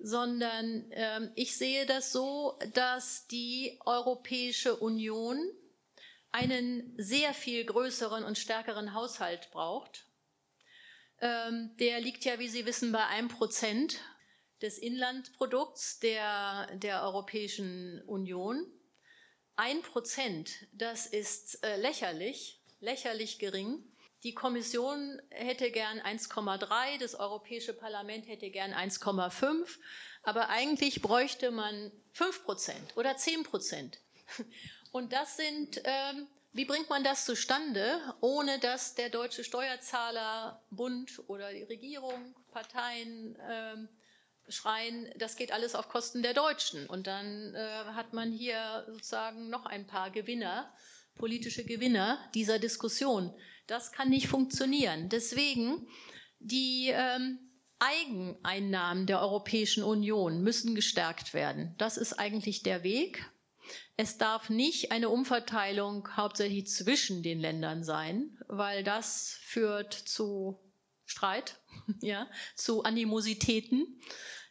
[0.01, 5.39] sondern äh, ich sehe das so, dass die Europäische Union
[6.33, 10.07] einen sehr viel größeren und stärkeren Haushalt braucht.
[11.21, 14.01] Ähm, der liegt ja, wie Sie wissen, bei einem Prozent
[14.63, 18.67] des Inlandprodukts der, der Europäischen Union.
[19.57, 23.85] Ein Prozent, das ist äh, lächerlich, lächerlich gering.
[24.23, 29.79] Die Kommission hätte gern 1,3, das Europäische Parlament hätte gern 1,5,
[30.23, 33.99] aber eigentlich bräuchte man 5 Prozent oder 10 Prozent.
[34.93, 41.23] Und das sind, ähm, wie bringt man das zustande, ohne dass der deutsche Steuerzahler, Bund
[41.27, 43.89] oder die Regierung, Parteien ähm,
[44.49, 46.87] schreien, das geht alles auf Kosten der Deutschen.
[46.87, 50.71] Und dann äh, hat man hier sozusagen noch ein paar Gewinner,
[51.15, 53.35] politische Gewinner dieser Diskussion.
[53.67, 55.09] Das kann nicht funktionieren.
[55.09, 55.87] Deswegen
[56.39, 57.39] die ähm,
[57.79, 61.75] Eigeneinnahmen der Europäischen Union müssen gestärkt werden.
[61.79, 63.32] Das ist eigentlich der Weg.
[63.97, 70.59] Es darf nicht eine Umverteilung hauptsächlich zwischen den Ländern sein, weil das führt zu
[71.05, 71.61] Streit,
[72.01, 74.01] ja, zu Animositäten.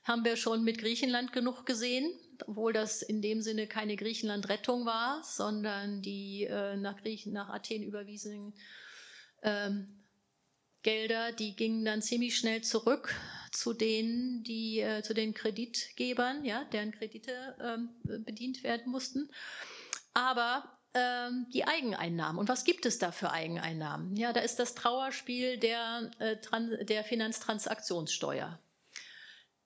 [0.04, 2.12] Haben wir schon mit Griechenland genug gesehen,
[2.48, 7.84] obwohl das in dem Sinne keine Griechenland-Rettung war, sondern die äh, nach, Griechen, nach Athen
[7.84, 8.54] überwiesenen
[9.44, 10.04] ähm,
[10.82, 13.14] Gelder, die gingen dann ziemlich schnell zurück
[13.52, 17.90] zu denen, die äh, zu den Kreditgebern, ja, deren Kredite ähm,
[18.26, 19.30] bedient werden mussten.
[20.14, 22.40] Aber ähm, die Eigeneinnahmen.
[22.40, 24.16] Und was gibt es da für Eigeneinnahmen?
[24.16, 26.38] Ja, da ist das Trauerspiel der, äh,
[26.86, 28.60] der Finanztransaktionssteuer.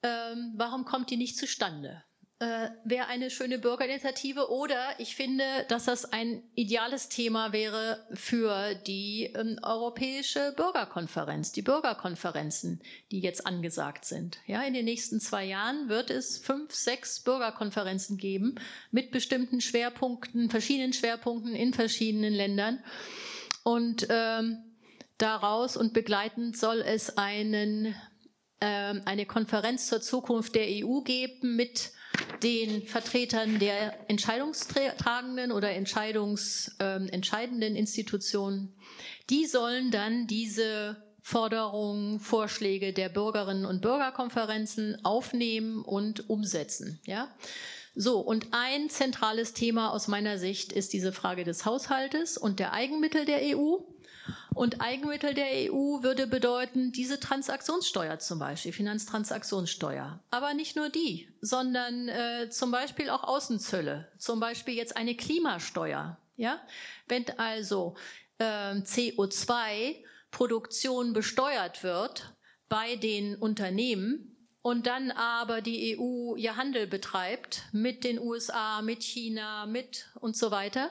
[0.03, 2.03] Ähm, warum kommt die nicht zustande?
[2.39, 8.75] Äh, wäre eine schöne Bürgerinitiative oder ich finde, dass das ein ideales Thema wäre für
[8.75, 14.39] die ähm, Europäische Bürgerkonferenz, die Bürgerkonferenzen, die jetzt angesagt sind.
[14.47, 18.55] Ja, in den nächsten zwei Jahren wird es fünf, sechs Bürgerkonferenzen geben
[18.91, 22.83] mit bestimmten Schwerpunkten, verschiedenen Schwerpunkten in verschiedenen Ländern.
[23.63, 24.57] Und ähm,
[25.17, 27.95] daraus und begleitend soll es einen,
[28.59, 31.93] ähm, eine Konferenz zur Zukunft der EU geben mit
[32.43, 38.73] den Vertretern der entscheidungstragenden oder Entscheidungs, äh, entscheidenden Institutionen.
[39.29, 46.99] Die sollen dann diese Forderungen, Vorschläge der Bürgerinnen und Bürgerkonferenzen aufnehmen und umsetzen.
[47.05, 47.29] Ja?
[47.95, 52.73] So, und ein zentrales Thema aus meiner Sicht ist diese Frage des Haushaltes und der
[52.73, 53.77] Eigenmittel der EU.
[54.55, 60.23] Und Eigenmittel der EU würde bedeuten, diese Transaktionssteuer zum Beispiel, Finanztransaktionssteuer.
[60.31, 66.17] Aber nicht nur die, sondern äh, zum Beispiel auch Außenzölle, zum Beispiel jetzt eine Klimasteuer.
[66.37, 66.61] Ja?
[67.09, 67.97] Wenn also
[68.37, 72.33] äh, CO2-Produktion besteuert wird
[72.69, 74.34] bei den Unternehmen,
[74.65, 80.35] und dann aber die EU ihr Handel betreibt mit den USA, mit China, mit und
[80.35, 80.89] so weiter,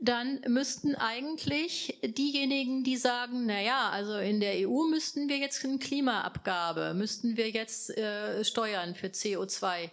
[0.00, 5.64] dann müssten eigentlich diejenigen, die sagen, na ja, also in der EU müssten wir jetzt
[5.64, 9.90] eine Klimaabgabe, müssten wir jetzt äh, Steuern für CO2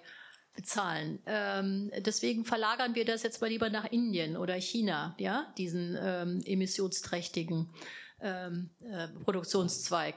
[0.55, 1.19] bezahlen.
[1.27, 6.41] Ähm, deswegen verlagern wir das jetzt mal lieber nach Indien oder China, ja, diesen ähm,
[6.45, 7.69] emissionsträchtigen
[8.21, 10.15] ähm, äh, Produktionszweig.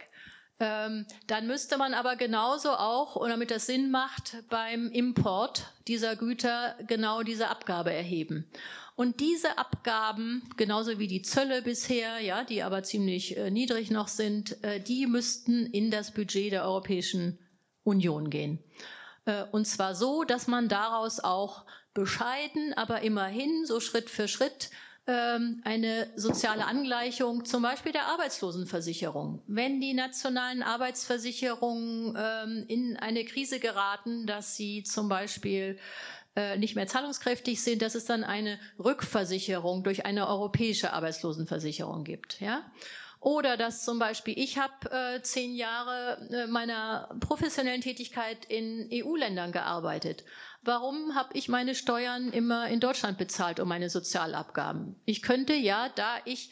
[0.61, 6.16] Ähm, dann müsste man aber genauso auch, und damit das Sinn macht, beim Import dieser
[6.16, 8.46] Güter genau diese Abgabe erheben.
[8.94, 14.09] Und diese Abgaben, genauso wie die Zölle bisher, ja, die aber ziemlich äh, niedrig noch
[14.09, 17.38] sind, äh, die müssten in das Budget der Europäischen
[17.84, 18.59] Union gehen.
[19.24, 24.70] Äh, und zwar so, dass man daraus auch bescheiden, aber immerhin so Schritt für Schritt
[25.07, 29.42] ähm, eine soziale Angleichung, zum Beispiel der Arbeitslosenversicherung.
[29.46, 35.78] Wenn die nationalen Arbeitsversicherungen ähm, in eine Krise geraten, dass sie zum Beispiel
[36.36, 42.40] äh, nicht mehr zahlungskräftig sind, dass es dann eine Rückversicherung durch eine europäische Arbeitslosenversicherung gibt.
[42.40, 42.62] Ja?
[43.23, 49.53] Oder dass zum Beispiel ich habe äh, zehn Jahre äh, meiner professionellen Tätigkeit in EU-Ländern
[49.53, 50.25] gearbeitet.
[50.62, 55.01] Warum habe ich meine Steuern immer in Deutschland bezahlt um meine Sozialabgaben?
[55.05, 56.51] Ich könnte ja, da ich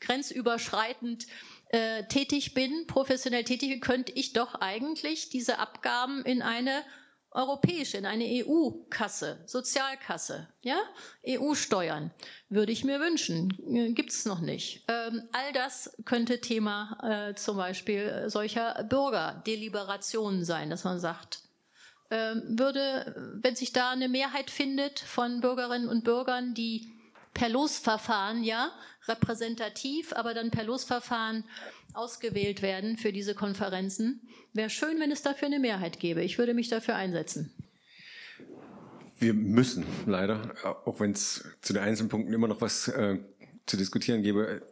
[0.00, 1.28] grenzüberschreitend
[1.68, 6.82] äh, tätig bin, professionell tätig bin, könnte ich doch eigentlich diese Abgaben in eine
[7.34, 10.78] europäische, in eine EU-Kasse, Sozialkasse, ja,
[11.26, 12.12] EU-Steuern,
[12.48, 14.84] würde ich mir wünschen, äh, gibt es noch nicht.
[14.88, 21.40] Ähm, all das könnte Thema äh, zum Beispiel solcher Bürgerdeliberationen sein, dass man sagt,
[22.10, 26.92] ähm, würde, wenn sich da eine Mehrheit findet von Bürgerinnen und Bürgern, die
[27.34, 28.70] per Losverfahren, ja,
[29.08, 31.44] repräsentativ, aber dann per Losverfahren
[31.94, 34.20] ausgewählt werden für diese Konferenzen.
[34.52, 36.22] Wäre schön, wenn es dafür eine Mehrheit gäbe.
[36.22, 37.52] Ich würde mich dafür einsetzen.
[39.18, 43.18] Wir müssen leider, auch wenn es zu den einzelnen Punkten immer noch was äh,
[43.66, 44.62] zu diskutieren gäbe,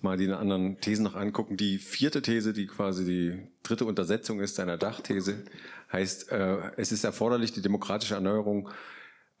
[0.00, 1.56] mal die anderen Thesen noch angucken.
[1.56, 5.44] Die vierte These, die quasi die dritte Untersetzung ist einer Dachthese,
[5.90, 8.70] heißt, äh, es ist erforderlich, die demokratische Erneuerung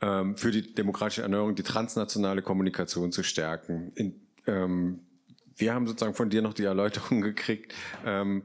[0.00, 3.92] ähm, für die demokratische Erneuerung die transnationale Kommunikation zu stärken.
[3.94, 5.05] In, ähm,
[5.56, 8.44] wir haben sozusagen von dir noch die Erläuterung gekriegt, ähm,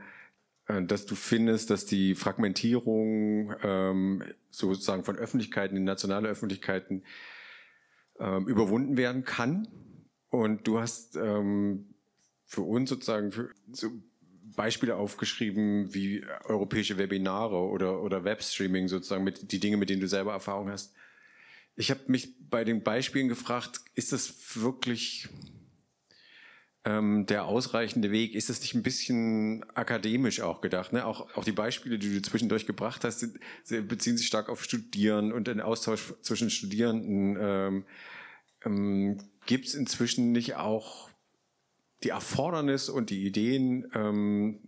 [0.67, 7.03] äh, dass du findest, dass die Fragmentierung ähm, sozusagen von Öffentlichkeiten in nationale Öffentlichkeiten
[8.19, 9.67] ähm, überwunden werden kann.
[10.29, 11.93] Und du hast ähm,
[12.45, 13.89] für uns sozusagen für, so
[14.55, 20.07] Beispiele aufgeschrieben wie europäische Webinare oder, oder Webstreaming sozusagen, mit, die Dinge, mit denen du
[20.07, 20.93] selber Erfahrung hast.
[21.75, 25.29] Ich habe mich bei den Beispielen gefragt, ist das wirklich
[26.85, 28.33] ähm, der ausreichende Weg?
[28.33, 30.93] Ist das nicht ein bisschen akademisch auch gedacht?
[30.93, 31.05] Ne?
[31.05, 33.25] Auch, auch die Beispiele, die du zwischendurch gebracht hast,
[33.63, 37.37] sie beziehen sich stark auf Studieren und den Austausch zwischen Studierenden.
[37.39, 37.85] Ähm,
[38.65, 41.09] ähm, Gibt es inzwischen nicht auch
[42.03, 44.59] die Erfordernis und die Ideen, ähm,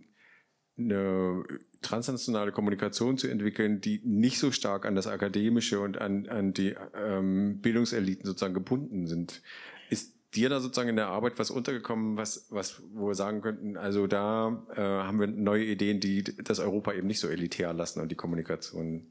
[0.76, 1.44] eine
[1.82, 6.74] transnationale Kommunikation zu entwickeln, die nicht so stark an das Akademische und an, an die
[6.94, 9.42] ähm, Bildungseliten sozusagen gebunden sind.
[9.90, 13.76] Ist dir da sozusagen in der Arbeit was untergekommen, was, was, wo wir sagen könnten,
[13.76, 18.00] also da äh, haben wir neue Ideen, die das Europa eben nicht so elitär lassen
[18.00, 19.10] und die Kommunikation?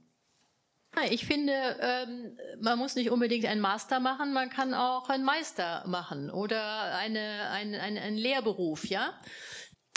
[1.10, 5.84] Ich finde, ähm, man muss nicht unbedingt einen Master machen, man kann auch einen Meister
[5.88, 9.20] machen oder eine, ein, ein, einen Lehrberuf, ja,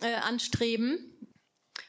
[0.02, 1.15] äh, anstreben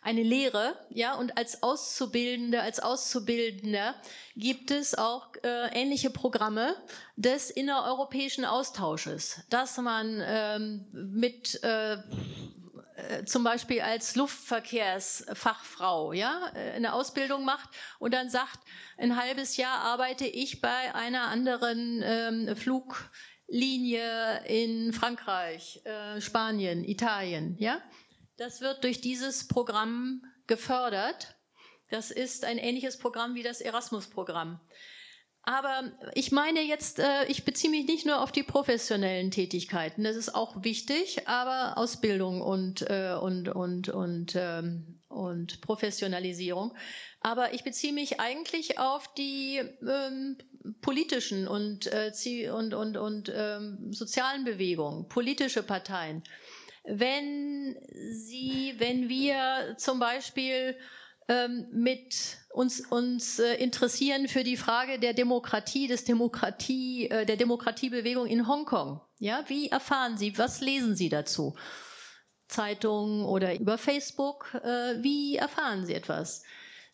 [0.07, 3.93] eine Lehre, ja, und als Auszubildende, als Auszubildender
[4.37, 6.73] gibt es auch äh, ähnliche Programme
[7.17, 11.97] des innereuropäischen Austausches, dass man ähm, mit äh,
[12.95, 18.59] äh, zum Beispiel als Luftverkehrsfachfrau ja, äh, eine Ausbildung macht und dann sagt,
[18.97, 27.57] ein halbes Jahr arbeite ich bei einer anderen ähm, Fluglinie in Frankreich, äh, Spanien, Italien.
[27.59, 27.81] Ja?
[28.37, 31.35] Das wird durch dieses Programm gefördert.
[31.89, 34.59] Das ist ein ähnliches Programm wie das Erasmus-Programm.
[35.41, 40.17] Aber ich meine jetzt, äh, ich beziehe mich nicht nur auf die professionellen Tätigkeiten, das
[40.17, 46.75] ist auch wichtig, aber Ausbildung und, äh, und, und, und, ähm, und Professionalisierung.
[47.21, 50.37] Aber ich beziehe mich eigentlich auf die ähm,
[50.81, 52.11] politischen und, äh,
[52.53, 56.23] und, und, und ähm, sozialen Bewegungen, politische Parteien.
[56.87, 60.75] Wenn Sie, wenn wir zum Beispiel
[61.27, 67.35] ähm, mit uns, uns äh, interessieren für die Frage der Demokratie, des Demokratie, äh, der
[67.35, 69.01] Demokratiebewegung in Hongkong.
[69.19, 71.55] Ja, wie erfahren Sie, was lesen Sie dazu?
[72.47, 74.53] Zeitungen oder über Facebook?
[74.63, 76.43] Äh, wie erfahren Sie etwas?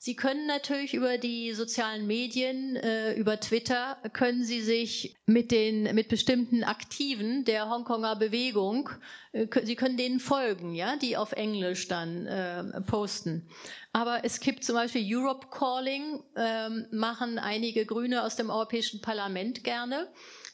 [0.05, 5.95] Sie können natürlich über die sozialen Medien, äh, über Twitter, können Sie sich mit den,
[5.95, 8.89] mit bestimmten Aktiven der Hongkonger Bewegung,
[9.31, 13.47] äh, Sie können denen folgen, ja, die auf Englisch dann äh, posten.
[13.93, 19.63] Aber es gibt zum Beispiel Europe Calling, ähm, machen einige Grüne aus dem Europäischen Parlament
[19.63, 20.09] gerne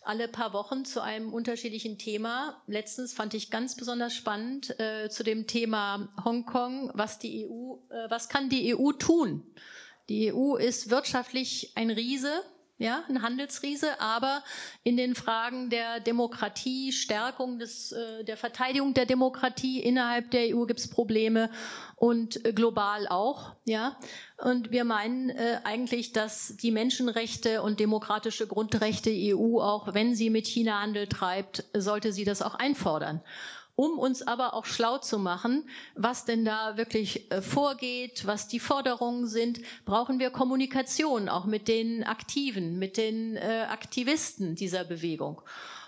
[0.10, 2.64] alle paar Wochen zu einem unterschiedlichen Thema.
[2.66, 8.10] Letztens fand ich ganz besonders spannend äh, zu dem Thema Hongkong, was die EU, äh,
[8.10, 9.44] was kann die EU tun?
[10.10, 12.42] Die EU ist wirtschaftlich ein Riese,
[12.80, 14.42] ja, ein Handelsriese, aber
[14.84, 20.66] in den Fragen der Demokratie, Stärkung des, äh, der Verteidigung der Demokratie innerhalb der EU
[20.66, 21.52] gibt es Probleme
[21.98, 23.98] und äh, global auch, ja.
[24.38, 30.30] Und wir meinen äh, eigentlich, dass die Menschenrechte und demokratische Grundrechte EU auch, wenn sie
[30.30, 33.22] mit China Handel treibt, sollte sie das auch einfordern
[33.80, 35.64] um uns aber auch schlau zu machen,
[35.96, 41.70] was denn da wirklich äh, vorgeht, was die Forderungen sind, brauchen wir Kommunikation auch mit
[41.70, 45.42] den Aktiven, mit den äh, Aktivisten dieser Bewegung.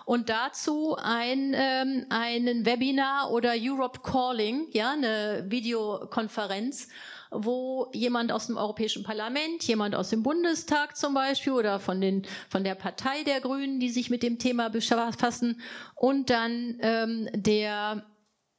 [0.05, 6.87] Und dazu ein, ähm, einen Webinar oder Europe Calling, ja, eine Videokonferenz,
[7.31, 12.27] wo jemand aus dem Europäischen Parlament, jemand aus dem Bundestag zum Beispiel oder von, den,
[12.49, 15.61] von der Partei der Grünen, die sich mit dem Thema befassen
[15.95, 18.05] und dann ähm, der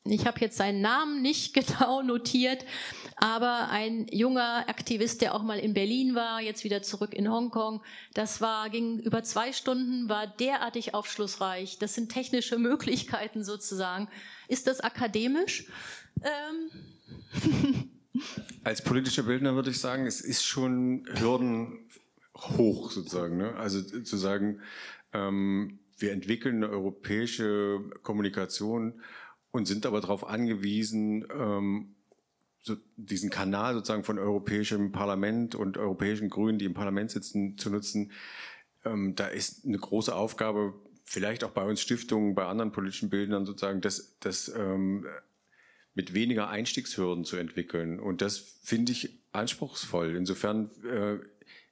[0.04, 2.64] ich habe jetzt seinen Namen nicht genau notiert,
[3.16, 7.82] aber ein junger Aktivist, der auch mal in Berlin war, jetzt wieder zurück in Hongkong.
[8.14, 11.78] Das war, ging über zwei Stunden, war derartig aufschlussreich.
[11.78, 14.08] Das sind technische Möglichkeiten sozusagen.
[14.48, 15.66] Ist das akademisch?
[16.24, 17.88] Ähm.
[18.64, 21.78] Als politischer Bildner würde ich sagen, es ist schon Hürden
[22.36, 23.36] hoch sozusagen.
[23.36, 23.54] Ne?
[23.54, 24.60] Also zu sagen,
[25.12, 29.00] ähm, wir entwickeln eine europäische Kommunikation
[29.50, 31.94] und sind aber darauf angewiesen, ähm,
[32.60, 37.70] so diesen Kanal sozusagen von europäischem Parlament und europäischen Grünen, die im Parlament sitzen, zu
[37.70, 38.12] nutzen.
[38.84, 43.46] Ähm, da ist eine große Aufgabe, vielleicht auch bei uns Stiftungen, bei anderen politischen Bildern
[43.46, 45.06] sozusagen, das, das ähm,
[45.94, 48.00] mit weniger Einstiegshürden zu entwickeln.
[48.00, 50.16] Und das finde ich anspruchsvoll.
[50.16, 51.18] Insofern, äh,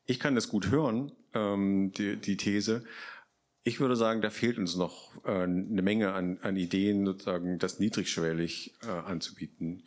[0.06, 2.84] ich kann das gut hören, ähm, die, die These.
[3.62, 7.78] Ich würde sagen, da fehlt uns noch äh, eine Menge an, an Ideen, sozusagen das
[7.78, 9.84] niedrigschwellig äh, anzubieten.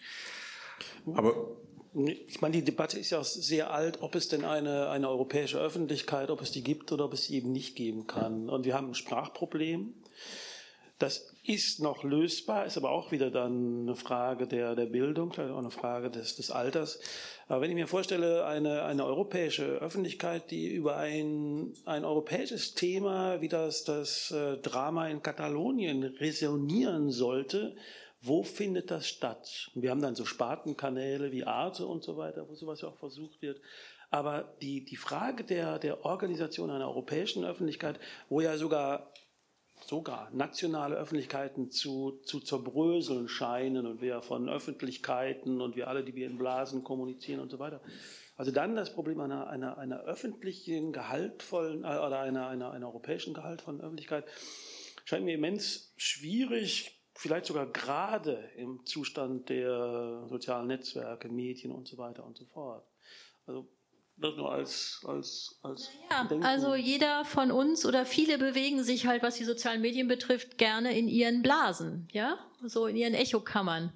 [1.14, 1.58] Aber
[1.96, 5.60] ich meine, die Debatte ist ja auch sehr alt, ob es denn eine, eine europäische
[5.60, 8.50] Öffentlichkeit, ob es die gibt oder ob es die eben nicht geben kann.
[8.50, 9.94] Und wir haben ein Sprachproblem.
[11.04, 15.58] Das ist noch lösbar, ist aber auch wieder dann eine Frage der, der Bildung, auch
[15.58, 17.02] eine Frage des, des Alters.
[17.50, 23.42] Aber wenn ich mir vorstelle, eine, eine europäische Öffentlichkeit, die über ein, ein europäisches Thema
[23.42, 27.76] wie das, das äh, Drama in Katalonien resonieren sollte,
[28.22, 29.72] wo findet das statt?
[29.76, 33.42] Wir haben dann so Spartenkanäle wie Arte und so weiter, wo sowas ja auch versucht
[33.42, 33.60] wird.
[34.10, 38.00] Aber die, die Frage der, der Organisation einer europäischen Öffentlichkeit,
[38.30, 39.12] wo ja sogar
[39.88, 46.16] sogar nationale Öffentlichkeiten zu, zu zerbröseln scheinen und wir von Öffentlichkeiten und wir alle, die
[46.16, 47.82] wir in Blasen kommunizieren und so weiter.
[48.36, 53.34] Also dann das Problem einer, einer, einer öffentlichen, gehaltvollen äh, oder einer, einer, einer europäischen
[53.34, 54.26] gehaltvollen Öffentlichkeit
[55.06, 61.98] scheint mir immens schwierig, vielleicht sogar gerade im Zustand der sozialen Netzwerke, Medien und so
[61.98, 62.88] weiter und so fort.
[63.46, 63.68] Also
[64.18, 69.36] nur als, als, als ja, also jeder von uns oder viele bewegen sich halt, was
[69.36, 73.92] die sozialen Medien betrifft, gerne in ihren Blasen, ja, so in ihren Echokammern.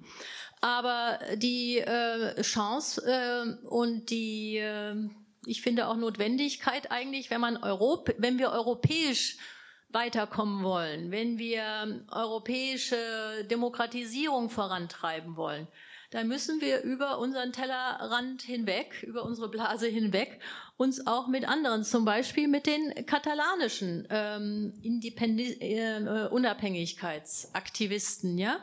[0.60, 4.96] Aber die äh, Chance äh, und die, äh,
[5.46, 9.36] ich finde auch Notwendigkeit eigentlich, wenn man Europ wenn wir europäisch
[9.90, 12.96] weiterkommen wollen, wenn wir europäische
[13.50, 15.68] Demokratisierung vorantreiben wollen,
[16.10, 20.40] da müssen wir über unseren Tellerrand hinweg, über unsere Blase hinweg,
[20.76, 28.58] uns auch mit anderen, zum Beispiel mit den katalanischen ähm, Independ äh, Unabhängigkeitsaktivisten, ja,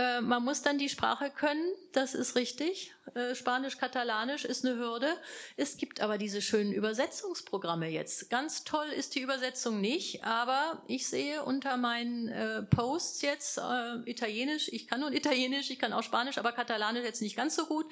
[0.00, 2.94] äh, man muss dann die Sprache können, das ist richtig.
[3.14, 5.14] Äh, Spanisch, Katalanisch ist eine Hürde.
[5.56, 8.30] Es gibt aber diese schönen Übersetzungsprogramme jetzt.
[8.30, 13.60] Ganz toll ist die Übersetzung nicht, aber ich sehe unter meinen äh, Posts jetzt
[14.06, 17.66] Italienisch, ich kann nur Italienisch, ich kann auch Spanisch, aber Katalanisch jetzt nicht ganz so
[17.66, 17.86] gut.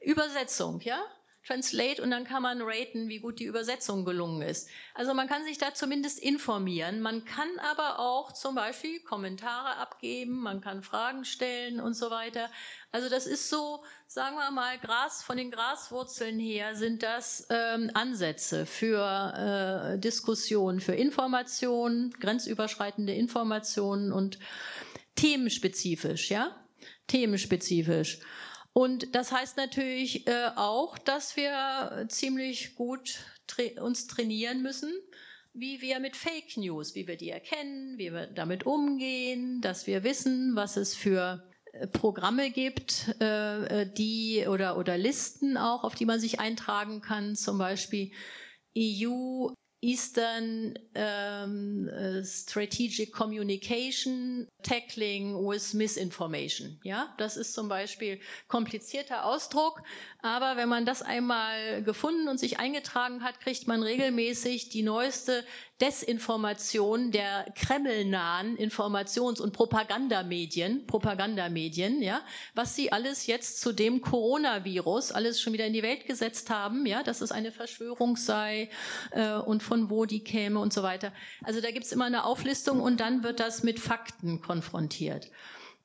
[0.00, 1.02] Übersetzung, ja?
[1.46, 4.68] Translate und dann kann man raten, wie gut die Übersetzung gelungen ist.
[4.94, 7.00] Also man kann sich da zumindest informieren.
[7.00, 12.50] Man kann aber auch zum Beispiel Kommentare abgeben, man kann Fragen stellen und so weiter.
[12.92, 17.90] Also das ist so, sagen wir mal, Gras von den Graswurzeln her sind das ähm,
[17.94, 24.38] Ansätze für äh, Diskussionen, für Informationen, grenzüberschreitende Informationen und
[25.16, 26.54] themenspezifisch, ja,
[27.06, 28.20] themenspezifisch.
[28.72, 33.18] Und das heißt natürlich äh, auch, dass wir ziemlich gut
[33.80, 34.92] uns trainieren müssen,
[35.52, 40.04] wie wir mit Fake News, wie wir die erkennen, wie wir damit umgehen, dass wir
[40.04, 41.42] wissen, was es für
[41.72, 47.34] äh, Programme gibt, äh, die oder, oder Listen auch, auf die man sich eintragen kann,
[47.34, 48.12] zum Beispiel
[48.78, 49.48] EU
[49.82, 56.78] Eastern um, uh, Strategic Communication Tackling with Misinformation.
[56.84, 59.82] Ja, das ist zum Beispiel komplizierter Ausdruck,
[60.20, 65.44] aber wenn man das einmal gefunden und sich eingetragen hat, kriegt man regelmäßig die neueste
[65.80, 72.20] Desinformation der kremlnahen Informations- und Propagandamedien, Propagandamedien, ja,
[72.54, 76.86] was sie alles jetzt zu dem Coronavirus alles schon wieder in die Welt gesetzt haben,
[76.86, 78.68] ja, dass es eine Verschwörung sei
[79.12, 81.12] äh, und von wo die käme und so weiter.
[81.42, 85.30] Also da gibt's immer eine Auflistung und dann wird das mit Fakten konfrontiert.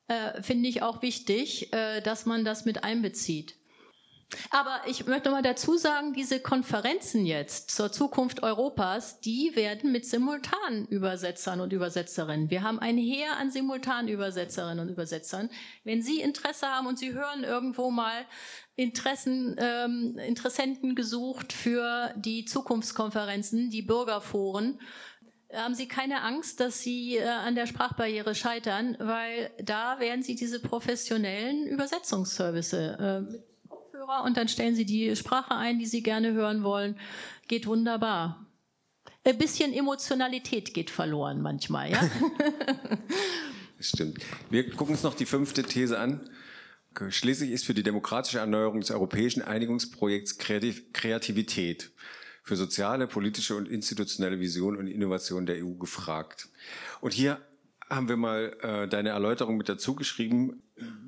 [0.08, 3.54] Äh, Finde ich auch wichtig, äh, dass man das mit einbezieht.
[4.50, 10.04] Aber ich möchte mal dazu sagen, diese Konferenzen jetzt zur Zukunft Europas, die werden mit
[10.04, 12.50] Simultanübersetzern und Übersetzerinnen.
[12.50, 15.48] Wir haben ein Heer an Simultanübersetzerinnen und Übersetzern.
[15.84, 18.26] Wenn Sie Interesse haben und Sie hören irgendwo mal
[18.74, 24.80] Interessen, ähm, Interessenten gesucht für die Zukunftskonferenzen, die Bürgerforen,
[25.54, 30.34] haben Sie keine Angst, dass Sie äh, an der Sprachbarriere scheitern, weil da werden Sie
[30.34, 33.22] diese professionellen Übersetzungsservice äh,
[33.96, 36.98] Kopfhörer und dann stellen Sie die Sprache ein, die Sie gerne hören wollen.
[37.48, 38.46] Geht wunderbar.
[39.24, 42.10] Ein bisschen Emotionalität geht verloren manchmal, ja?
[43.80, 44.18] stimmt.
[44.50, 46.28] Wir gucken uns noch die fünfte These an.
[47.08, 51.90] Schließlich ist für die demokratische Erneuerung des europäischen Einigungsprojekts Kreativität
[52.42, 56.48] für soziale, politische und institutionelle Vision und Innovation der EU gefragt.
[57.00, 57.40] Und hier
[57.90, 60.62] haben wir mal äh, deine Erläuterung mit dazu geschrieben,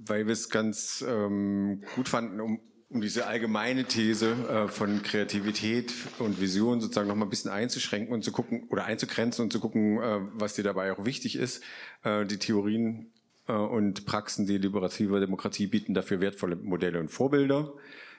[0.05, 2.61] weil wir es ganz ähm, gut fanden, um
[2.91, 8.15] um diese allgemeine These äh, von Kreativität und Vision sozusagen noch mal ein bisschen einzuschränken
[8.15, 11.63] und zu gucken oder einzugrenzen und zu gucken, äh, was dir dabei auch wichtig ist.
[12.03, 13.13] Äh, die Theorien
[13.47, 17.75] äh, und Praxen die liberative Demokratie bieten dafür wertvolle Modelle und Vorbilder.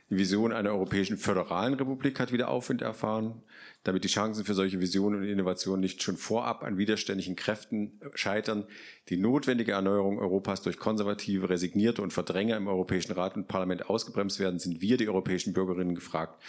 [0.10, 3.44] Die Vision einer europäischen föderalen Republik hat wieder Aufwind erfahren
[3.84, 8.66] damit die Chancen für solche Visionen und Innovationen nicht schon vorab an widerständigen Kräften scheitern,
[9.08, 14.40] die notwendige Erneuerung Europas durch konservative, resignierte und Verdränger im Europäischen Rat und Parlament ausgebremst
[14.40, 16.42] werden, sind wir, die europäischen Bürgerinnen, gefragt.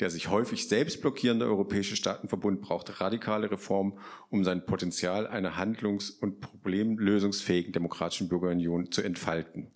[0.00, 3.98] Der sich häufig selbst blockierende Europäische Staatenverbund braucht radikale Reformen,
[4.30, 9.70] um sein Potenzial einer handlungs- und problemlösungsfähigen demokratischen Bürgerunion zu entfalten.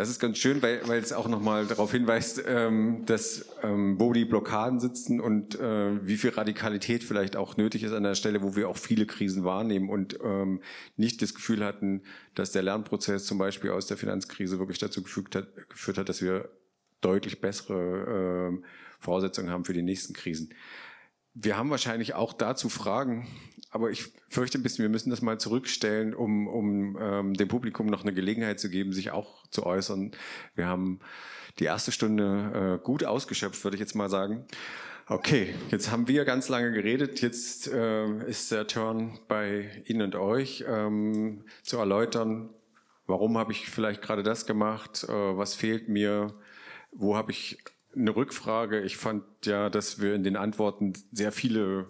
[0.00, 4.14] Das ist ganz schön, weil, weil es auch nochmal darauf hinweist, ähm, dass ähm, wo
[4.14, 8.42] die Blockaden sitzen und äh, wie viel Radikalität vielleicht auch nötig ist an der Stelle,
[8.42, 10.62] wo wir auch viele Krisen wahrnehmen und ähm,
[10.96, 12.00] nicht das Gefühl hatten,
[12.34, 15.04] dass der Lernprozess zum Beispiel aus der Finanzkrise wirklich dazu
[15.34, 16.48] hat, geführt hat, dass wir
[17.02, 18.66] deutlich bessere äh,
[19.00, 20.54] Voraussetzungen haben für die nächsten Krisen.
[21.34, 23.28] Wir haben wahrscheinlich auch dazu Fragen,
[23.70, 27.86] aber ich fürchte ein bisschen, wir müssen das mal zurückstellen, um, um ähm, dem Publikum
[27.86, 30.12] noch eine Gelegenheit zu geben, sich auch zu äußern.
[30.54, 31.00] Wir haben
[31.58, 34.44] die erste Stunde äh, gut ausgeschöpft, würde ich jetzt mal sagen.
[35.06, 37.20] Okay, jetzt haben wir ganz lange geredet.
[37.20, 42.50] Jetzt äh, ist der Turn bei Ihnen und euch ähm, zu erläutern,
[43.06, 46.34] warum habe ich vielleicht gerade das gemacht, äh, was fehlt mir,
[46.92, 47.58] wo habe ich
[47.94, 48.80] eine Rückfrage.
[48.82, 51.88] Ich fand ja, dass wir in den Antworten sehr viele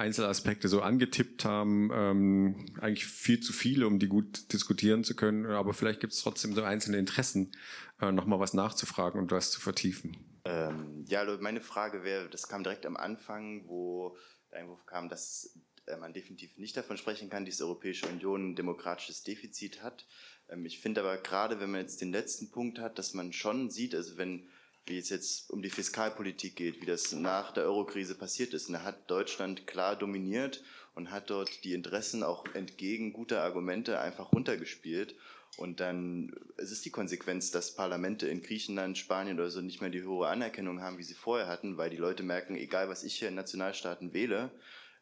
[0.00, 5.46] Einzelaspekte so angetippt haben, ähm, eigentlich viel zu viele, um die gut diskutieren zu können.
[5.46, 7.52] Aber vielleicht gibt es trotzdem so einzelne Interessen,
[8.00, 10.16] äh, nochmal was nachzufragen und was zu vertiefen.
[10.44, 14.16] Ähm, ja, meine Frage wäre, das kam direkt am Anfang, wo
[14.50, 18.50] der Einwurf kam, dass äh, man definitiv nicht davon sprechen kann, dass die Europäische Union
[18.50, 20.06] ein demokratisches Defizit hat.
[20.48, 23.70] Ähm, ich finde aber gerade, wenn man jetzt den letzten Punkt hat, dass man schon
[23.70, 24.48] sieht, also wenn
[24.86, 28.68] wie es jetzt um die Fiskalpolitik geht, wie das nach der Eurokrise passiert ist.
[28.68, 30.62] Und da hat Deutschland klar dominiert
[30.94, 35.14] und hat dort die Interessen auch entgegen guter Argumente einfach runtergespielt.
[35.56, 39.90] Und dann es ist die Konsequenz, dass Parlamente in Griechenland, Spanien oder so nicht mehr
[39.90, 43.16] die hohe Anerkennung haben, wie sie vorher hatten, weil die Leute merken, egal was ich
[43.16, 44.50] hier in Nationalstaaten wähle,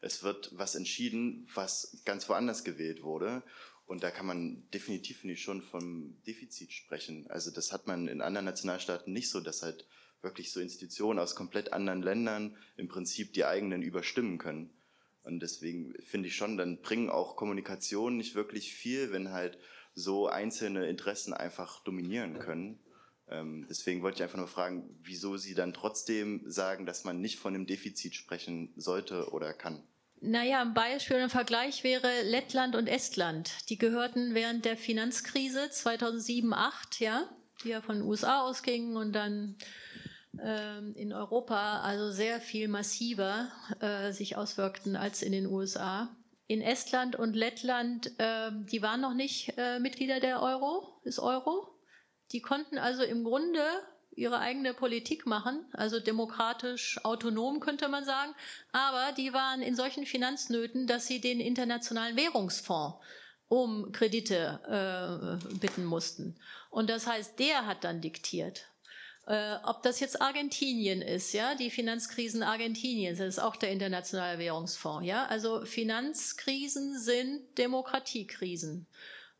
[0.01, 3.43] es wird was entschieden, was ganz woanders gewählt wurde.
[3.89, 7.25] Und da kann man definitiv nicht schon vom Defizit sprechen.
[7.31, 9.87] Also das hat man in anderen Nationalstaaten nicht so, dass halt
[10.21, 14.69] wirklich so Institutionen aus komplett anderen Ländern im Prinzip die eigenen überstimmen können.
[15.23, 19.57] Und deswegen finde ich schon, dann bringen auch Kommunikation nicht wirklich viel, wenn halt
[19.95, 22.79] so einzelne Interessen einfach dominieren können.
[23.27, 27.39] Ähm, deswegen wollte ich einfach nur fragen, wieso Sie dann trotzdem sagen, dass man nicht
[27.39, 29.81] von einem Defizit sprechen sollte oder kann.
[30.21, 33.69] Naja, ein Beispiel, ein Vergleich wäre Lettland und Estland.
[33.69, 37.29] Die gehörten während der Finanzkrise 2007, 2008, ja,
[37.63, 39.55] die ja von den USA ausgingen und dann
[40.41, 46.15] ähm, in Europa also sehr viel massiver äh, sich auswirkten als in den USA.
[46.47, 51.67] in Estland und Lettland, äh, die waren noch nicht äh, Mitglieder der Euro, des Euro.
[52.31, 53.61] Die konnten also im Grunde
[54.19, 58.35] ihre eigene Politik machen, also demokratisch autonom könnte man sagen,
[58.71, 62.97] aber die waren in solchen Finanznöten, dass sie den Internationalen Währungsfonds
[63.47, 66.35] um Kredite äh, bitten mussten.
[66.69, 68.67] Und das heißt, der hat dann diktiert.
[69.25, 74.39] Äh, ob das jetzt Argentinien ist, ja, die Finanzkrisen Argentiniens, das ist auch der Internationale
[74.39, 75.25] Währungsfonds, ja.
[75.25, 78.87] Also Finanzkrisen sind Demokratiekrisen.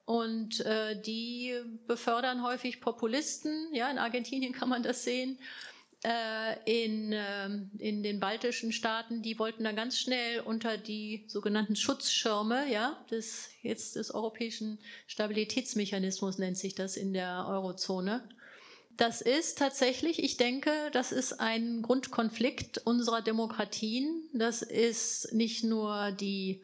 [0.09, 1.53] Und äh, die
[1.85, 5.37] befördern häufig Populisten, ja, in Argentinien kann man das sehen.
[6.03, 7.45] Äh, in, äh,
[7.77, 13.51] in den baltischen Staaten, die wollten dann ganz schnell unter die sogenannten Schutzschirme, ja, des,
[13.61, 18.27] jetzt des europäischen Stabilitätsmechanismus nennt sich das in der Eurozone,
[18.97, 24.23] das ist tatsächlich, ich denke, das ist ein Grundkonflikt unserer Demokratien.
[24.33, 26.61] Das ist nicht nur die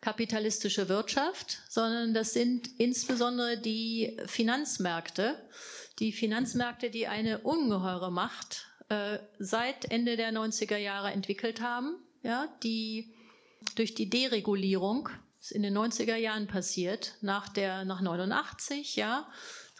[0.00, 5.36] kapitalistische Wirtschaft, sondern das sind insbesondere die Finanzmärkte.
[5.98, 12.48] Die Finanzmärkte, die eine ungeheure Macht äh, seit Ende der 90er Jahre entwickelt haben, ja,
[12.62, 13.12] die
[13.74, 15.08] durch die Deregulierung,
[15.40, 19.28] ist in den 90er Jahren passiert, nach der, nach 89, ja,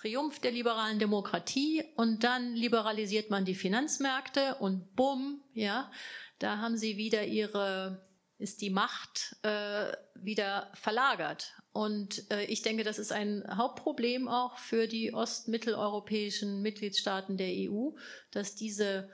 [0.01, 5.91] Triumph der liberalen Demokratie und dann liberalisiert man die Finanzmärkte und bumm, ja,
[6.39, 8.08] da haben sie wieder ihre,
[8.39, 11.55] ist die Macht äh, wieder verlagert.
[11.73, 17.91] Und äh, ich denke, das ist ein Hauptproblem auch für die ostmitteleuropäischen Mitgliedstaaten der EU,
[18.31, 19.11] dass diese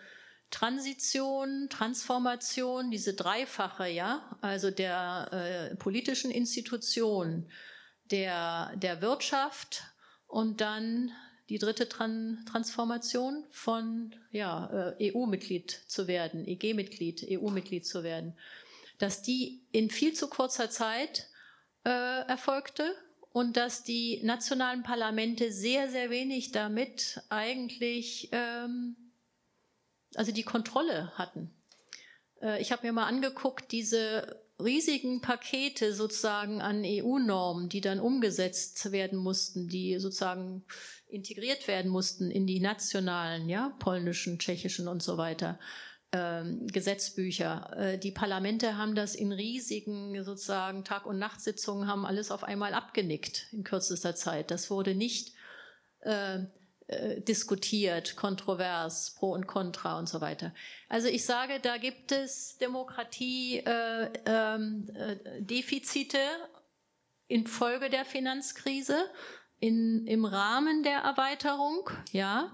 [0.50, 5.28] Transition, Transformation, diese dreifache, ja, also der
[5.72, 7.50] äh, politischen Institution,
[8.10, 9.82] der, der Wirtschaft
[10.26, 11.10] und dann
[11.48, 18.38] die dritte Tran Transformation von ja, äh, EU-Mitglied zu werden, EG-Mitglied, EU-Mitglied zu werden,
[18.98, 21.28] dass die in viel zu kurzer Zeit
[21.84, 22.94] äh, erfolgte
[23.32, 28.96] und dass die nationalen Parlamente sehr, sehr wenig damit eigentlich, ähm,
[30.14, 31.50] also die Kontrolle hatten.
[32.40, 38.92] Äh, ich habe mir mal angeguckt, diese riesigen Pakete sozusagen an EU-Normen, die dann umgesetzt
[38.92, 40.64] werden mussten, die sozusagen
[41.08, 45.58] integriert werden mussten in die nationalen, ja, polnischen, tschechischen und so weiter.
[46.14, 47.76] Ähm, Gesetzbücher.
[47.76, 52.72] Äh, die Parlamente haben das in riesigen sozusagen Tag- und Nachtsitzungen haben alles auf einmal
[52.72, 54.52] abgenickt in kürzester Zeit.
[54.52, 55.32] Das wurde nicht
[56.02, 56.44] äh,
[56.86, 60.54] äh, diskutiert, kontrovers, pro und contra und so weiter.
[60.88, 64.88] Also ich sage, da gibt es Demokratiedefizite äh, ähm,
[66.14, 69.10] äh, infolge der Finanzkrise.
[69.60, 72.52] In, im Rahmen der Erweiterung, ja.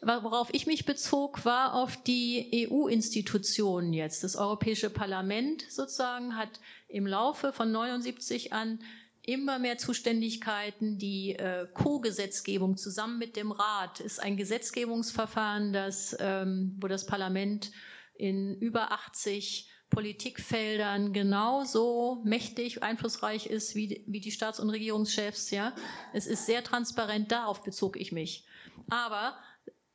[0.00, 4.24] Worauf ich mich bezog, war auf die EU-Institutionen jetzt.
[4.24, 8.80] Das Europäische Parlament sozusagen hat im Laufe von 79 an
[9.28, 10.98] immer mehr Zuständigkeiten.
[10.98, 17.70] Die äh, Co-Gesetzgebung zusammen mit dem Rat ist ein Gesetzgebungsverfahren, das, ähm, wo das Parlament
[18.14, 25.50] in über 80 Politikfeldern genauso mächtig, einflussreich ist wie, wie die Staats- und Regierungschefs.
[25.50, 25.74] Ja,
[26.12, 27.32] es ist sehr transparent.
[27.32, 28.44] Darauf bezog ich mich.
[28.90, 29.36] Aber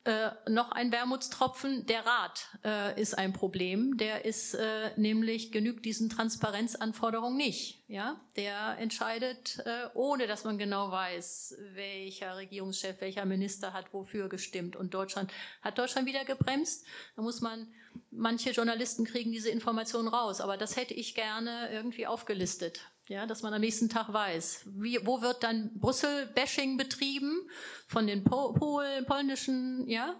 [0.04, 3.96] äh, noch ein Wermutstropfen, der Rat äh, ist ein Problem.
[3.96, 7.82] Der ist äh, nämlich, genügt diesen Transparenzanforderungen nicht.
[7.88, 8.20] Ja?
[8.36, 14.76] Der entscheidet, äh, ohne dass man genau weiß, welcher Regierungschef, welcher Minister hat wofür gestimmt.
[14.76, 15.32] Und Deutschland
[15.62, 16.84] hat Deutschland wieder gebremst.
[17.16, 17.72] Da muss man,
[18.10, 23.42] manche Journalisten kriegen diese Informationen raus, aber das hätte ich gerne irgendwie aufgelistet ja, dass
[23.42, 27.48] man am nächsten Tag weiß, wie, wo wird dann Brüssel-Bashing betrieben
[27.86, 30.14] von den po Pol polnischen ja,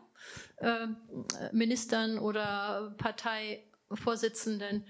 [0.59, 0.87] äh,
[1.53, 4.85] Ministern oder Parteivorsitzenden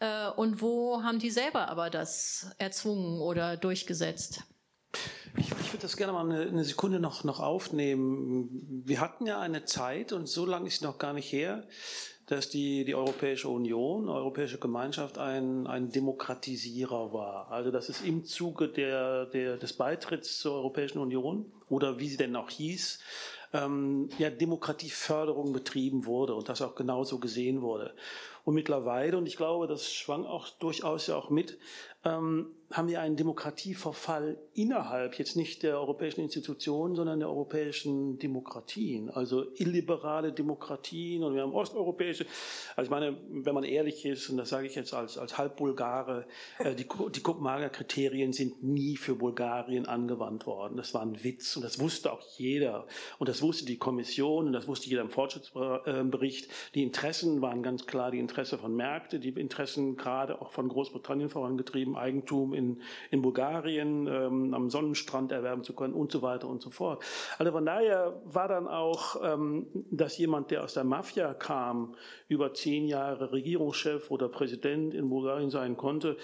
[0.00, 4.42] äh, und wo haben die selber aber das erzwungen oder durchgesetzt?
[5.36, 8.82] Ich, ich würde das gerne mal eine, eine, Sekunde noch, noch aufnehmen.
[8.84, 11.66] Wir hatten ja eine Zeit, und so lange ist noch gar nicht her,
[12.28, 17.50] dass die, die Europäische Union, Europäische Gemeinschaft ein, ein Demokratisierer war.
[17.50, 22.18] Also dass es im Zuge der, der, des Beitritts zur Europäischen Union oder wie sie
[22.18, 23.00] denn auch hieß,
[23.54, 27.94] ähm, ja, Demokratieförderung betrieben wurde und das auch genauso gesehen wurde.
[28.44, 31.58] Und mittlerweile, und ich glaube, das schwang auch durchaus ja auch mit,
[32.04, 39.08] ähm, haben wir einen Demokratieverfall innerhalb, jetzt nicht der europäischen Institutionen, sondern der europäischen Demokratien,
[39.08, 42.26] also illiberale Demokratien und wir haben osteuropäische,
[42.76, 46.26] also ich meine, wenn man ehrlich ist, und das sage ich jetzt als, als Halbbulgare,
[46.58, 50.76] äh, die, die Kopenhagener Kriterien sind nie für Bulgarien angewandt worden.
[50.76, 52.86] Das war ein Witz und das wusste auch jeder
[53.18, 56.50] und das wusste die Kommission und das wusste jeder im Fortschrittsbericht.
[56.74, 61.30] Die Interessen waren ganz klar die Interesse von Märkten, die Interessen gerade auch von Großbritannien
[61.30, 66.62] vorangetrieben, Eigentum in, in Bulgarien, ähm, am Sonnenstrand erwerben zu können und so weiter und
[66.62, 67.02] so fort.
[67.38, 71.94] Also von daher war dann auch, ähm, dass jemand, der aus der Mafia kam,
[72.28, 76.16] über zehn Jahre Regierungschef oder Präsident in Bulgarien sein konnte,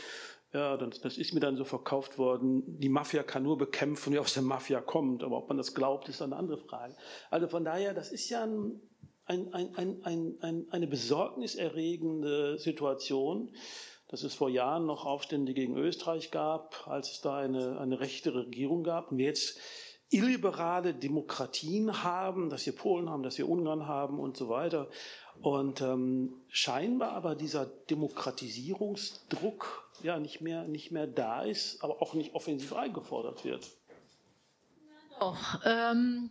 [0.54, 2.62] ja, das, das, ist mir dann so verkauft worden.
[2.78, 5.24] Die Mafia kann nur bekämpfen, wer aus der Mafia kommt.
[5.24, 6.94] Aber ob man das glaubt, ist eine andere Frage.
[7.28, 13.50] Also von daher, das ist ja ein, ein, ein, eine besorgniserregende Situation,
[14.08, 18.34] dass es vor Jahren noch Aufstände gegen Österreich gab, als es da eine, eine rechte
[18.34, 19.10] Regierung gab.
[19.10, 19.58] Und wir jetzt
[20.10, 24.88] illiberale Demokratien haben, dass wir Polen haben, dass wir Ungarn haben und so weiter.
[25.40, 32.14] Und ähm, scheinbar aber dieser Demokratisierungsdruck ja nicht mehr, nicht mehr da ist, aber auch
[32.14, 33.68] nicht offensiv eingefordert wird.
[35.20, 36.30] Doch, ähm,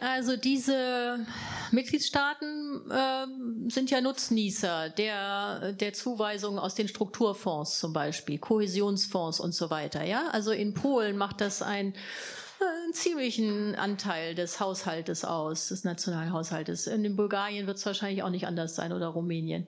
[0.00, 1.26] also diese
[1.70, 9.54] Mitgliedstaaten äh, sind ja Nutznießer der, der Zuweisungen aus den Strukturfonds zum Beispiel, Kohäsionsfonds und
[9.54, 10.04] so weiter.
[10.04, 11.94] Ja, also in Polen macht das ein
[12.60, 16.86] einen ziemlichen Anteil des Haushaltes aus, des nationalen Haushaltes.
[16.86, 19.66] In Bulgarien wird es wahrscheinlich auch nicht anders sein oder Rumänien.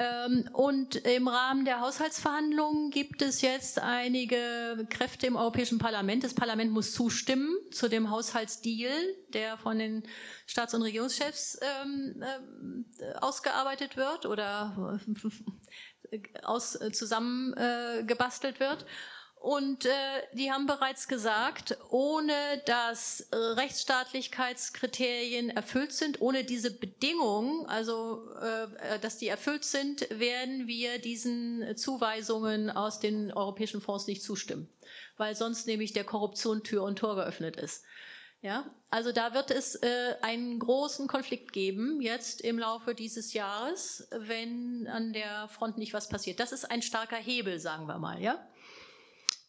[0.00, 6.24] Ähm, und im Rahmen der Haushaltsverhandlungen gibt es jetzt einige Kräfte im Europäischen Parlament.
[6.24, 8.98] Das Parlament muss zustimmen zu dem Haushaltsdeal,
[9.34, 10.02] der von den
[10.46, 14.98] Staats- und Regierungschefs ähm, äh, ausgearbeitet wird oder
[16.10, 18.86] äh, aus, äh, zusammengebastelt wird.
[19.40, 19.90] Und äh,
[20.34, 22.34] die haben bereits gesagt, ohne
[22.66, 30.66] dass äh, Rechtsstaatlichkeitskriterien erfüllt sind, ohne diese Bedingungen, also äh, dass die erfüllt sind, werden
[30.66, 34.68] wir diesen Zuweisungen aus den europäischen Fonds nicht zustimmen,
[35.16, 37.82] weil sonst nämlich der Korruption Tür und Tor geöffnet ist.
[38.42, 44.06] Ja, also da wird es äh, einen großen Konflikt geben jetzt im Laufe dieses Jahres,
[44.12, 46.40] wenn an der Front nicht was passiert.
[46.40, 48.46] Das ist ein starker Hebel, sagen wir mal, ja.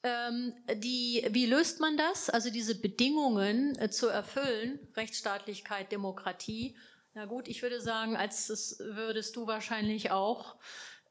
[0.03, 2.29] Ähm, die, wie löst man das?
[2.29, 6.75] Also diese Bedingungen äh, zu erfüllen, Rechtsstaatlichkeit, Demokratie.
[7.13, 10.55] Na gut, ich würde sagen, als das würdest du wahrscheinlich auch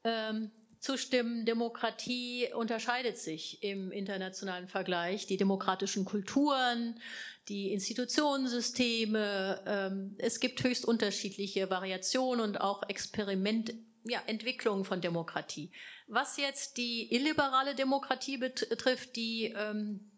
[0.03, 5.27] ähm, zustimmen, Demokratie unterscheidet sich im internationalen Vergleich.
[5.27, 6.99] Die demokratischen Kulturen,
[7.47, 15.71] die Institutionensysteme, ähm, es gibt höchst unterschiedliche Variationen und auch Experiment, ja, Entwicklungen von Demokratie.
[16.07, 20.11] Was jetzt die illiberale Demokratie betrifft, die ähm,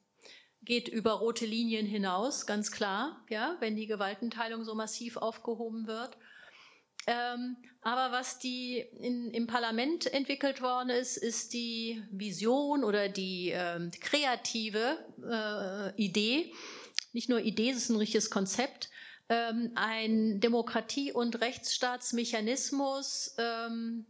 [0.63, 6.17] geht über rote Linien hinaus, ganz klar, ja, wenn die Gewaltenteilung so massiv aufgehoben wird.
[7.05, 13.51] Ähm, aber was die in, im Parlament entwickelt worden ist, ist die Vision oder die
[13.53, 16.53] ähm, kreative äh, Idee.
[17.11, 18.89] Nicht nur Idee, es ist ein richtiges Konzept.
[19.29, 24.05] Ähm, ein Demokratie- und Rechtsstaatsmechanismus ähm,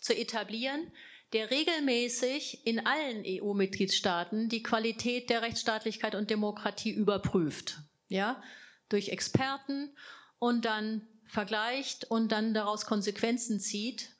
[0.00, 0.92] zu etablieren,
[1.32, 8.42] der regelmäßig in allen EU-Mitgliedstaaten die Qualität der Rechtsstaatlichkeit und Demokratie überprüft, ja,
[8.88, 9.94] durch Experten
[10.38, 14.16] und dann vergleicht und dann daraus Konsequenzen zieht,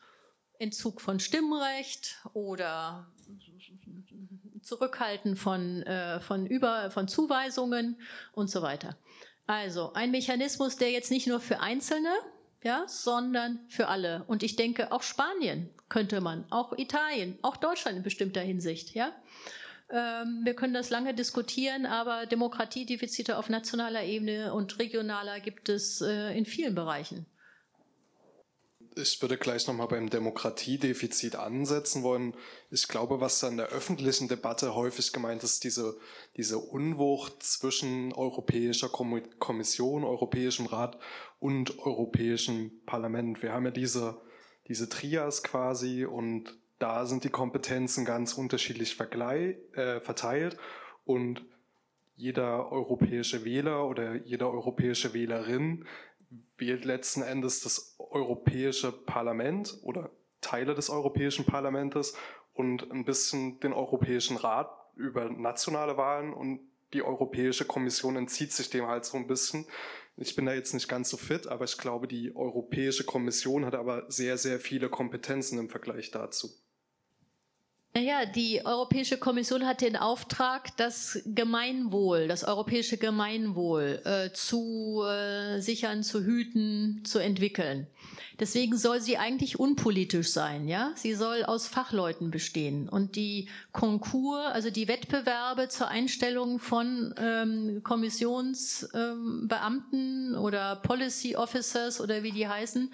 [0.58, 3.10] Entzug von Stimmrecht oder
[4.62, 8.00] Zurückhalten von, äh, von, Über, von Zuweisungen
[8.32, 8.98] und so weiter.
[9.48, 12.12] Also ein Mechanismus, der jetzt nicht nur für Einzelne
[12.62, 14.24] ja, sondern für alle.
[14.26, 19.12] Und ich denke, auch Spanien könnte man, auch Italien, auch Deutschland in bestimmter Hinsicht, ja.
[19.90, 26.02] Ähm, wir können das lange diskutieren, aber Demokratiedefizite auf nationaler Ebene und regionaler gibt es
[26.02, 27.24] äh, in vielen Bereichen
[28.98, 32.34] ich würde gleich nochmal beim Demokratiedefizit ansetzen wollen.
[32.70, 35.96] Ich glaube, was da in der öffentlichen Debatte häufig gemeint ist, diese,
[36.36, 40.98] diese Unwucht zwischen Europäischer Kommission, Europäischem Rat
[41.38, 43.42] und Europäischem Parlament.
[43.42, 44.20] Wir haben ja diese,
[44.66, 50.56] diese Trias quasi und da sind die Kompetenzen ganz unterschiedlich äh, verteilt
[51.04, 51.44] und
[52.16, 55.84] jeder europäische Wähler oder jede europäische Wählerin
[56.56, 60.10] wählt letzten Endes das Europäische Parlament oder
[60.40, 62.14] Teile des Europäischen Parlaments
[62.54, 66.60] und ein bisschen den Europäischen Rat über nationale Wahlen und
[66.92, 69.66] die Europäische Kommission entzieht sich dem halt so ein bisschen.
[70.16, 73.74] Ich bin da jetzt nicht ganz so fit, aber ich glaube, die Europäische Kommission hat
[73.74, 76.48] aber sehr, sehr viele Kompetenzen im Vergleich dazu.
[77.98, 85.60] Naja, die Europäische Kommission hat den Auftrag, das Gemeinwohl, das europäische Gemeinwohl äh, zu äh,
[85.60, 87.88] sichern, zu hüten, zu entwickeln.
[88.38, 90.92] Deswegen soll sie eigentlich unpolitisch sein, ja.
[90.94, 97.80] Sie soll aus Fachleuten bestehen und die Konkurs, also die Wettbewerbe zur Einstellung von ähm,
[97.82, 102.92] Kommissionsbeamten ähm, oder Policy Officers oder wie die heißen,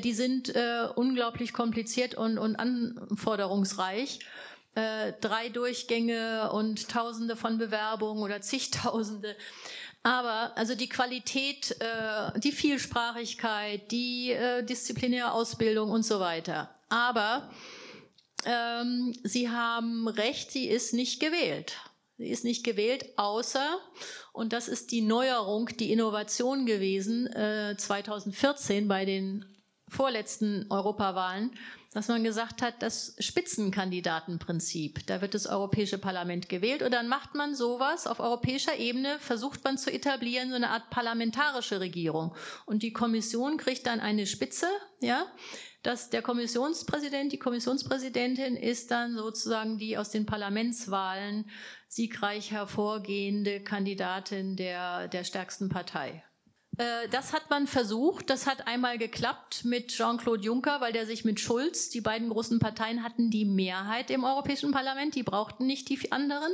[0.00, 4.20] die sind äh, unglaublich kompliziert und, und anforderungsreich.
[4.74, 9.36] Äh, drei Durchgänge und Tausende von Bewerbungen oder zigtausende.
[10.02, 16.74] Aber also die Qualität, äh, die Vielsprachigkeit, die äh, disziplinäre Ausbildung und so weiter.
[16.88, 17.50] Aber
[18.44, 21.76] ähm, Sie haben recht, sie ist nicht gewählt.
[22.18, 23.78] Sie ist nicht gewählt, außer,
[24.32, 29.44] und das ist die Neuerung, die Innovation gewesen, äh, 2014 bei den
[29.92, 31.52] vorletzten Europawahlen,
[31.92, 37.34] dass man gesagt hat, das Spitzenkandidatenprinzip, da wird das Europäische Parlament gewählt und dann macht
[37.34, 42.34] man sowas auf europäischer Ebene, versucht man zu etablieren, so eine Art parlamentarische Regierung.
[42.64, 44.66] Und die Kommission kriegt dann eine Spitze,
[45.00, 45.26] ja,
[45.82, 51.50] dass der Kommissionspräsident, die Kommissionspräsidentin ist dann sozusagen die aus den Parlamentswahlen
[51.88, 56.24] siegreich hervorgehende Kandidatin der, der stärksten Partei.
[56.78, 58.30] Äh, das hat man versucht.
[58.30, 62.58] Das hat einmal geklappt mit Jean-Claude Juncker, weil der sich mit Schulz, die beiden großen
[62.58, 66.52] Parteien hatten die Mehrheit im Europäischen Parlament, die brauchten nicht die anderen.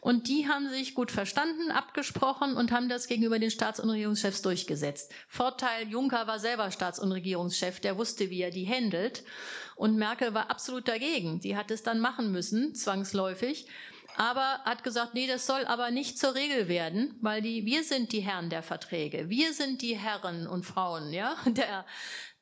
[0.00, 4.42] Und die haben sich gut verstanden, abgesprochen und haben das gegenüber den Staats- und Regierungschefs
[4.42, 5.12] durchgesetzt.
[5.28, 9.24] Vorteil, Juncker war selber Staats- und Regierungschef, der wusste, wie er die handelt.
[9.76, 11.40] Und Merkel war absolut dagegen.
[11.40, 13.66] Die hat es dann machen müssen, zwangsläufig
[14.16, 18.12] aber hat gesagt, nee, das soll aber nicht zur Regel werden, weil die, wir sind
[18.12, 19.28] die Herren der Verträge.
[19.28, 21.84] Wir sind die Herren und Frauen, ja, der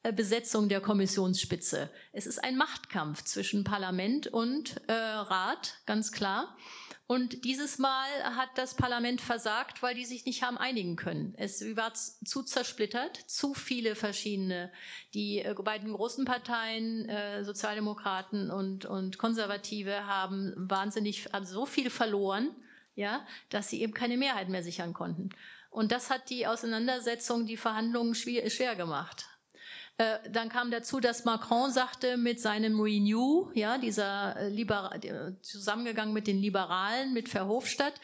[0.03, 1.91] äh, Besetzung der Kommissionsspitze.
[2.13, 6.57] Es ist ein Machtkampf zwischen Parlament und äh, Rat, ganz klar.
[7.09, 11.35] Und dieses Mal hat das Parlament versagt, weil die sich nicht haben einigen können.
[11.39, 14.71] Es war zu zersplittert, zu viele verschiedene.
[15.15, 21.89] Die äh, beiden großen Parteien, äh, Sozialdemokraten und, und Konservative, haben wahnsinnig, haben so viel
[21.89, 22.55] verloren,
[22.95, 25.31] ja, dass sie eben keine Mehrheit mehr sichern konnten.
[25.71, 29.25] Und das hat die Auseinandersetzung, die Verhandlungen schwer, schwer gemacht.
[30.01, 34.95] Äh, dann kam dazu, dass Macron sagte mit seinem Renew, ja, dieser äh, Libera
[35.43, 37.95] zusammengegangen mit den Liberalen, mit Verhofstadt,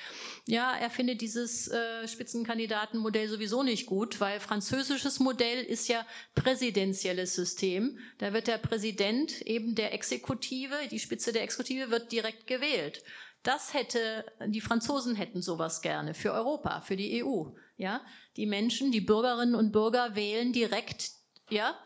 [0.45, 6.05] ja, er findet dieses äh, Spitzenkandidatenmodell sowieso nicht gut, weil französisches Modell ist ja
[6.35, 7.97] präsidentielles System.
[8.19, 13.05] Da wird der Präsident eben der Exekutive, die Spitze der Exekutive wird direkt gewählt.
[13.45, 17.51] Das hätte, die Franzosen hätten sowas gerne für Europa, für die EU.
[17.77, 18.01] Ja,
[18.37, 21.79] die Menschen, die Bürgerinnen und Bürger wählen direkt ja,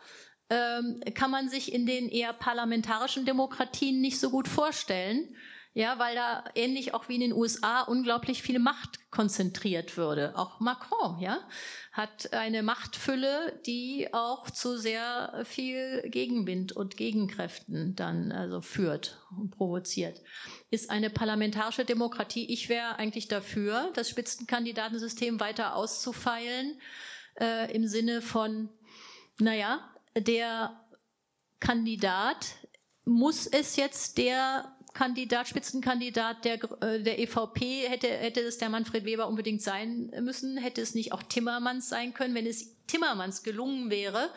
[0.49, 5.35] ähm, kann man sich in den eher parlamentarischen Demokratien nicht so gut vorstellen.
[5.75, 10.35] Ja, weil da ähnlich auch wie in den USA unglaublich viel Macht konzentriert würde.
[10.35, 11.47] Auch Macron, ja,
[11.91, 19.51] hat eine Machtfülle, die auch zu sehr viel Gegenwind und Gegenkräften dann also führt und
[19.51, 20.21] provoziert.
[20.71, 22.51] Ist eine parlamentarische Demokratie.
[22.51, 26.81] Ich wäre eigentlich dafür, das Spitzenkandidatensystem weiter auszufeilen,
[27.39, 28.69] äh, im Sinne von
[29.39, 29.79] naja,
[30.15, 30.79] der
[31.59, 32.55] Kandidat
[33.05, 39.05] muss es jetzt der Kandidat, Spitzenkandidat der, äh, der EVP, hätte, hätte es der Manfred
[39.05, 43.89] Weber unbedingt sein müssen, hätte es nicht auch Timmermans sein können, wenn es Timmermans gelungen
[43.89, 44.29] wäre,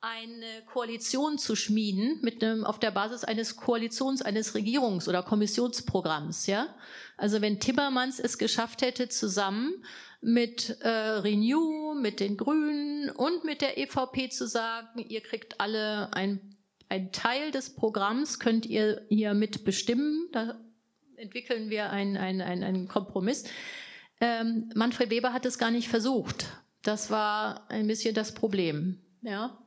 [0.00, 6.46] eine Koalition zu schmieden mit einem, auf der Basis eines Koalitions, eines Regierungs- oder Kommissionsprogramms,
[6.46, 6.74] ja.
[7.16, 9.84] Also wenn Timmermans es geschafft hätte, zusammen
[10.24, 16.12] mit äh, Renew, mit den Grünen und mit der EVP zu sagen, ihr kriegt alle
[16.14, 16.56] ein,
[16.88, 20.28] ein Teil des Programms, könnt ihr hier mitbestimmen.
[20.32, 20.58] Da
[21.16, 23.44] entwickeln wir einen, einen, einen Kompromiss.
[24.20, 26.46] Ähm, Manfred Weber hat es gar nicht versucht.
[26.82, 29.00] Das war ein bisschen das Problem.
[29.22, 29.63] Ja,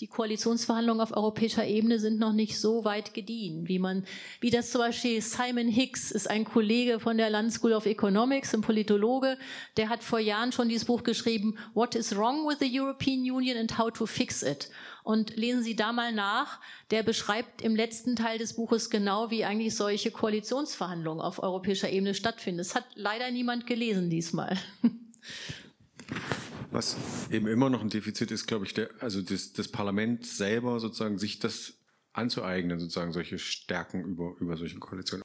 [0.00, 4.04] die Koalitionsverhandlungen auf europäischer Ebene sind noch nicht so weit gediehen, wie man,
[4.40, 8.54] wie das zum Beispiel Simon Hicks ist ein Kollege von der London School of Economics,
[8.54, 9.36] ein Politologe,
[9.76, 13.58] der hat vor Jahren schon dieses Buch geschrieben, What is wrong with the European Union
[13.58, 14.70] and how to fix it?
[15.02, 16.60] Und lesen Sie da mal nach.
[16.90, 22.12] Der beschreibt im letzten Teil des Buches genau, wie eigentlich solche Koalitionsverhandlungen auf europäischer Ebene
[22.14, 22.58] stattfinden.
[22.58, 24.58] Das hat leider niemand gelesen diesmal.
[26.70, 26.96] Was
[27.30, 31.18] eben immer noch ein Defizit ist, glaube ich, der, also das, das Parlament selber sozusagen
[31.18, 31.74] sich das
[32.12, 35.22] anzueignen, sozusagen solche Stärken über, über solche Koalitionen.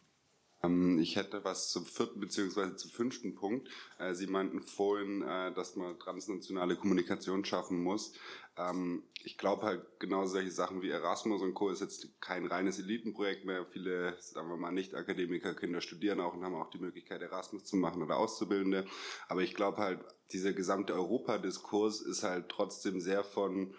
[0.64, 2.76] Ähm, ich hätte was zum vierten bzw.
[2.76, 3.70] zum fünften Punkt.
[4.00, 8.14] Äh, Sie meinten vorhin, äh, dass man transnationale Kommunikation schaffen muss.
[8.58, 11.70] Ähm, ich glaube halt genau solche Sachen wie Erasmus und Co.
[11.70, 13.66] ist jetzt kein reines Elitenprojekt mehr.
[13.66, 18.04] Viele, sagen wir mal, Nicht-Akademiker-Kinder studieren auch und haben auch die Möglichkeit, Erasmus zu machen
[18.04, 18.86] oder Auszubildende.
[19.28, 20.02] Aber ich glaube halt,
[20.32, 23.74] dieser gesamte Europadiskurs ist halt trotzdem sehr von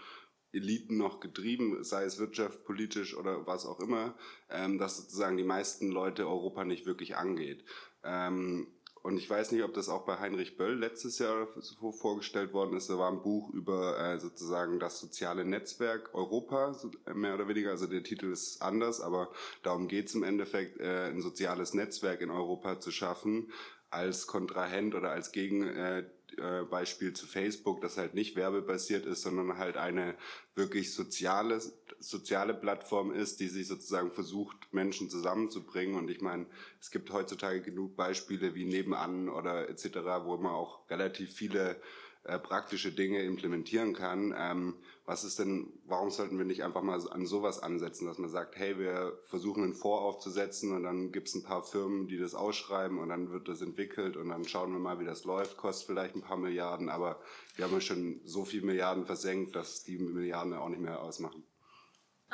[0.53, 4.17] Eliten noch getrieben, sei es wirtschaft, politisch oder was auch immer,
[4.49, 7.65] ähm, dass sozusagen die meisten Leute Europa nicht wirklich angeht.
[8.05, 8.69] Ähm,
[9.05, 11.47] und ich weiß nicht, ob das auch bei Heinrich Böll letztes Jahr
[11.93, 12.89] vorgestellt worden ist.
[12.89, 16.75] Da war ein Buch über äh, sozusagen das soziale Netzwerk Europa,
[17.07, 17.69] äh, mehr oder weniger.
[17.69, 19.31] Also der Titel ist anders, aber
[19.63, 23.53] darum geht es im Endeffekt, äh, ein soziales Netzwerk in Europa zu schaffen
[23.91, 25.67] als Kontrahent oder als Gegen.
[25.67, 26.07] Äh,
[26.39, 30.15] äh, Beispiel zu Facebook, das halt nicht werbebasiert ist, sondern halt eine
[30.55, 31.61] wirklich soziale,
[31.99, 35.97] soziale Plattform ist, die sich sozusagen versucht, Menschen zusammenzubringen.
[35.97, 36.47] Und ich meine,
[36.81, 41.81] es gibt heutzutage genug Beispiele wie nebenan oder etc., wo man auch relativ viele
[42.25, 44.35] äh, praktische Dinge implementieren kann.
[44.37, 48.31] Ähm, was ist denn, warum sollten wir nicht einfach mal an sowas ansetzen, dass man
[48.31, 52.17] sagt, hey, wir versuchen einen Fonds aufzusetzen und dann gibt es ein paar Firmen, die
[52.17, 55.59] das ausschreiben und dann wird das entwickelt und dann schauen wir mal, wie das läuft,
[55.59, 57.21] kostet vielleicht ein paar Milliarden, aber
[57.57, 61.45] wir haben ja schon so viele Milliarden versenkt, dass die Milliarden auch nicht mehr ausmachen.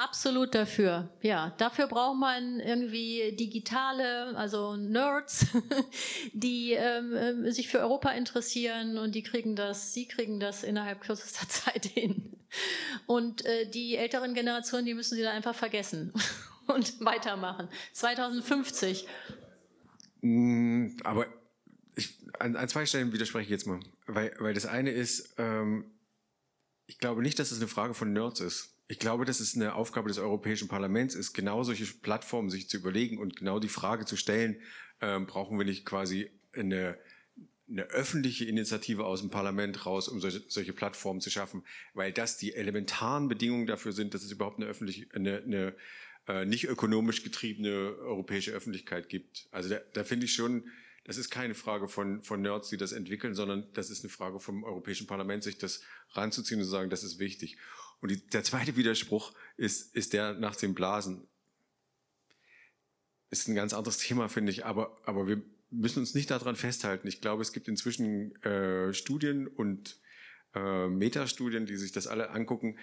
[0.01, 1.11] Absolut dafür.
[1.21, 5.49] Ja, dafür braucht man irgendwie digitale, also Nerds,
[6.33, 11.03] die ähm, äh, sich für Europa interessieren und die kriegen das, sie kriegen das innerhalb
[11.03, 12.35] kürzester Zeit hin.
[13.05, 16.15] Und äh, die älteren Generationen, die müssen sie dann einfach vergessen
[16.67, 17.69] und weitermachen.
[17.93, 19.07] 2050.
[20.23, 21.27] Mm, aber
[21.95, 25.91] ich, an, an zwei Stellen widerspreche ich jetzt mal, weil, weil das eine ist, ähm,
[26.87, 28.80] ich glaube nicht, dass es eine Frage von Nerds ist.
[28.91, 32.77] Ich glaube, dass es eine Aufgabe des Europäischen Parlaments ist, genau solche Plattformen sich zu
[32.77, 34.57] überlegen und genau die Frage zu stellen,
[35.01, 36.99] ähm, brauchen wir nicht quasi eine,
[37.69, 41.63] eine öffentliche Initiative aus dem Parlament raus, um solche, solche Plattformen zu schaffen,
[41.95, 45.77] weil das die elementaren Bedingungen dafür sind, dass es überhaupt eine öffentliche, eine, eine
[46.27, 49.47] äh, nicht ökonomisch getriebene europäische Öffentlichkeit gibt.
[49.53, 50.65] Also da, da finde ich schon,
[51.05, 54.41] das ist keine Frage von, von Nerds, die das entwickeln, sondern das ist eine Frage
[54.41, 57.57] vom Europäischen Parlament, sich das ranzuziehen und zu sagen, das ist wichtig.
[58.01, 61.27] Und die, der zweite Widerspruch ist, ist der nach dem Blasen.
[63.31, 67.07] Ist ein ganz anderes Thema, finde ich, aber, aber wir müssen uns nicht daran festhalten.
[67.07, 70.01] Ich glaube, es gibt inzwischen äh, Studien und
[70.55, 72.79] äh, Metastudien, die sich das alle angucken.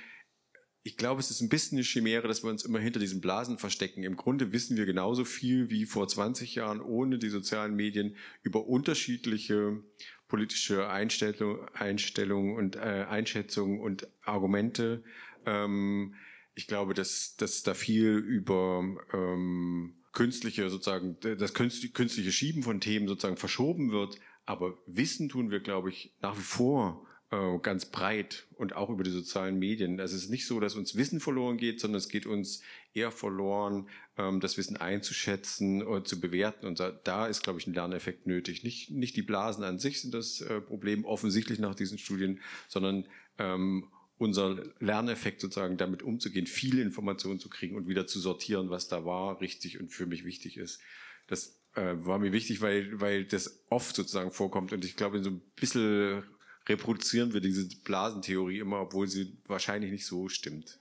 [0.88, 3.58] Ich glaube, es ist ein bisschen eine Chimäre, dass wir uns immer hinter diesen Blasen
[3.58, 4.04] verstecken.
[4.04, 8.68] Im Grunde wissen wir genauso viel wie vor 20 Jahren ohne die sozialen Medien über
[8.68, 9.84] unterschiedliche
[10.30, 15.04] politische Einstellung, Einstellungen und äh, Einschätzungen und Argumente.
[15.46, 16.16] Ähm,
[16.56, 18.82] ich glaube, dass, dass da viel über
[19.12, 24.22] ähm, künstliche sozusagen das künstliche Schieben von Themen sozusagen verschoben wird.
[24.46, 29.04] Aber Wissen tun wir, glaube ich, nach wie vor äh, ganz breit und auch über
[29.04, 30.00] die sozialen Medien.
[30.00, 32.62] Also es ist nicht so, dass uns Wissen verloren geht, sondern es geht uns
[32.94, 36.66] eher verloren, ähm, das Wissen einzuschätzen und zu bewerten.
[36.66, 38.64] Und da, ist, glaube ich, ein Lerneffekt nötig.
[38.64, 42.40] Nicht, nicht die Blasen an sich sind das äh, Problem, offensichtlich nach diesen Studien,
[42.70, 43.06] sondern
[43.38, 48.88] ähm, unser Lerneffekt sozusagen damit umzugehen, viele Informationen zu kriegen und wieder zu sortieren, was
[48.88, 50.80] da war, richtig und für mich wichtig ist.
[51.28, 55.30] Das äh, war mir wichtig, weil, weil das oft sozusagen vorkommt und ich glaube, so
[55.30, 56.24] ein bisschen
[56.68, 60.80] reproduzieren wir diese Blasentheorie immer, obwohl sie wahrscheinlich nicht so stimmt.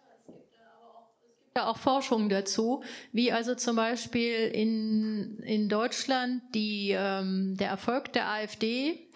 [1.56, 2.82] Ja, auch Forschung dazu,
[3.12, 9.08] wie also zum Beispiel in, in Deutschland die, ähm, der Erfolg der AfD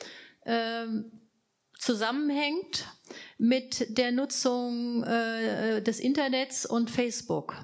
[0.47, 1.13] ähm,
[1.79, 2.87] zusammenhängt
[3.37, 7.57] mit der Nutzung äh, des Internets und Facebook.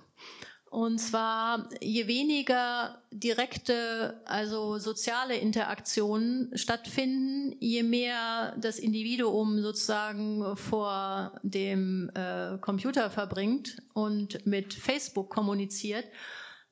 [0.77, 11.33] Und zwar, je weniger direkte, also soziale Interaktionen stattfinden, je mehr das Individuum sozusagen vor
[11.43, 16.05] dem äh, Computer verbringt und mit Facebook kommuniziert,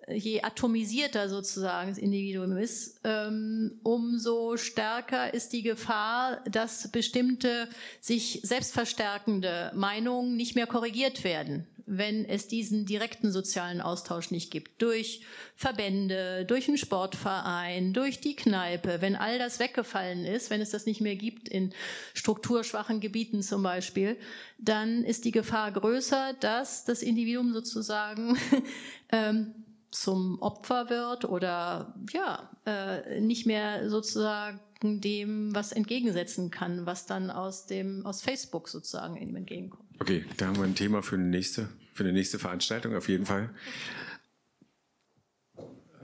[0.09, 7.69] je atomisierter sozusagen das Individuum ist, ähm, umso stärker ist die Gefahr, dass bestimmte
[8.01, 14.81] sich selbstverstärkende Meinungen nicht mehr korrigiert werden wenn es diesen direkten sozialen Austausch nicht gibt.
[14.81, 15.23] Durch
[15.55, 19.01] Verbände, durch einen Sportverein, durch die Kneipe.
[19.01, 21.73] Wenn all das weggefallen ist, wenn es das nicht mehr gibt in
[22.15, 24.17] strukturschwachen Gebieten zum Beispiel,
[24.59, 28.39] dann ist die Gefahr größer, dass das Individuum sozusagen
[29.13, 29.55] ähm,
[29.95, 37.31] zum Opfer wird oder ja äh, nicht mehr sozusagen dem was entgegensetzen kann, was dann
[37.31, 39.89] aus dem aus Facebook sozusagen ihm entgegenkommt.
[40.01, 43.25] Okay, da haben wir ein Thema für eine nächste, für eine nächste Veranstaltung auf jeden
[43.25, 43.51] Fall.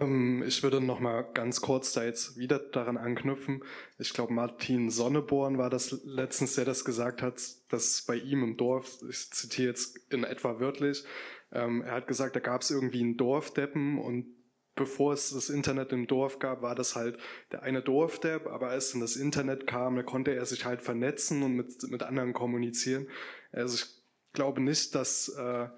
[0.00, 3.62] Ähm, ich würde noch mal ganz kurz da jetzt wieder daran anknüpfen.
[3.98, 8.56] Ich glaube, Martin Sonneborn war das letztens, der das gesagt hat, dass bei ihm im
[8.56, 11.04] Dorf, ich zitiere jetzt in etwa wörtlich,
[11.52, 14.26] ähm, er hat gesagt, da gab es irgendwie einen Dorfdeppen und
[14.74, 17.18] bevor es das Internet im Dorf gab, war das halt
[17.52, 21.42] der eine Dorfdepp, aber als dann das Internet kam, da konnte er sich halt vernetzen
[21.42, 23.08] und mit, mit anderen kommunizieren.
[23.52, 23.86] Also ich
[24.32, 25.68] glaube nicht, dass äh,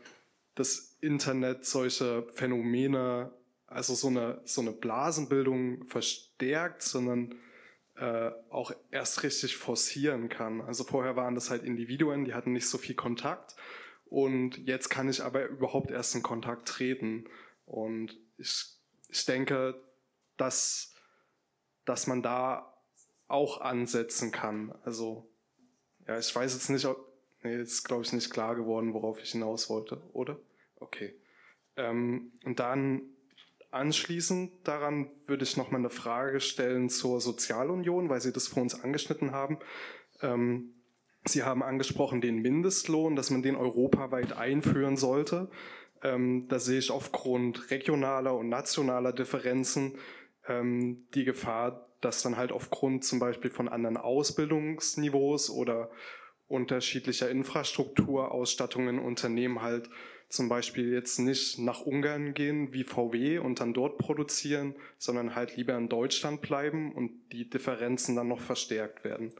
[0.54, 3.32] das Internet solche Phänomene,
[3.66, 7.34] also so eine, so eine Blasenbildung verstärkt, sondern
[7.96, 10.60] äh, auch erst richtig forcieren kann.
[10.60, 13.56] Also vorher waren das halt Individuen, die hatten nicht so viel Kontakt
[14.12, 17.24] und jetzt kann ich aber überhaupt erst in Kontakt treten.
[17.64, 18.66] Und ich,
[19.08, 19.82] ich denke,
[20.36, 20.94] dass,
[21.86, 22.76] dass man da
[23.26, 24.74] auch ansetzen kann.
[24.84, 25.32] Also,
[26.06, 27.10] ja, ich weiß jetzt nicht, ob,
[27.42, 30.38] nee, ist glaube ich nicht klar geworden, worauf ich hinaus wollte, oder?
[30.76, 31.18] Okay.
[31.76, 33.12] Ähm, und dann
[33.70, 38.62] Anschließend daran würde ich noch mal eine Frage stellen zur Sozialunion, weil Sie das vor
[38.62, 39.58] uns angeschnitten haben.
[40.20, 40.74] Ähm,
[41.24, 45.50] Sie haben angesprochen den Mindestlohn, dass man den europaweit einführen sollte.
[46.02, 49.98] Ähm, da sehe ich aufgrund regionaler und nationaler Differenzen
[50.48, 55.90] ähm, die Gefahr, dass dann halt aufgrund zum Beispiel von anderen Ausbildungsniveaus oder
[56.48, 59.88] unterschiedlicher Infrastrukturausstattungen Unternehmen halt
[60.28, 65.56] zum Beispiel jetzt nicht nach Ungarn gehen wie VW und dann dort produzieren, sondern halt
[65.56, 69.32] lieber in Deutschland bleiben und die Differenzen dann noch verstärkt werden.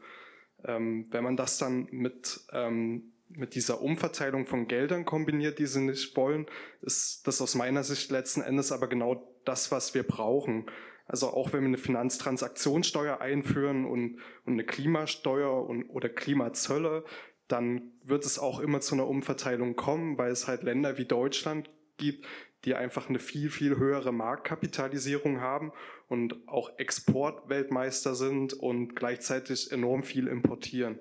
[0.65, 5.81] Ähm, wenn man das dann mit, ähm, mit dieser Umverteilung von Geldern kombiniert, die sie
[5.81, 6.45] nicht wollen,
[6.81, 10.65] ist das aus meiner Sicht letzten Endes aber genau das, was wir brauchen.
[11.05, 17.03] Also auch wenn wir eine Finanztransaktionssteuer einführen und, und eine Klimasteuer und, oder Klimazölle,
[17.47, 21.69] dann wird es auch immer zu einer Umverteilung kommen, weil es halt Länder wie Deutschland
[21.97, 22.25] gibt,
[22.65, 25.71] die einfach eine viel, viel höhere Marktkapitalisierung haben
[26.07, 30.99] und auch Exportweltmeister sind und gleichzeitig enorm viel importieren.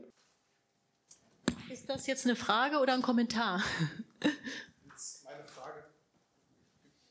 [1.70, 3.62] Ist das jetzt eine Frage oder ein Kommentar?
[5.24, 5.84] Meine Frage.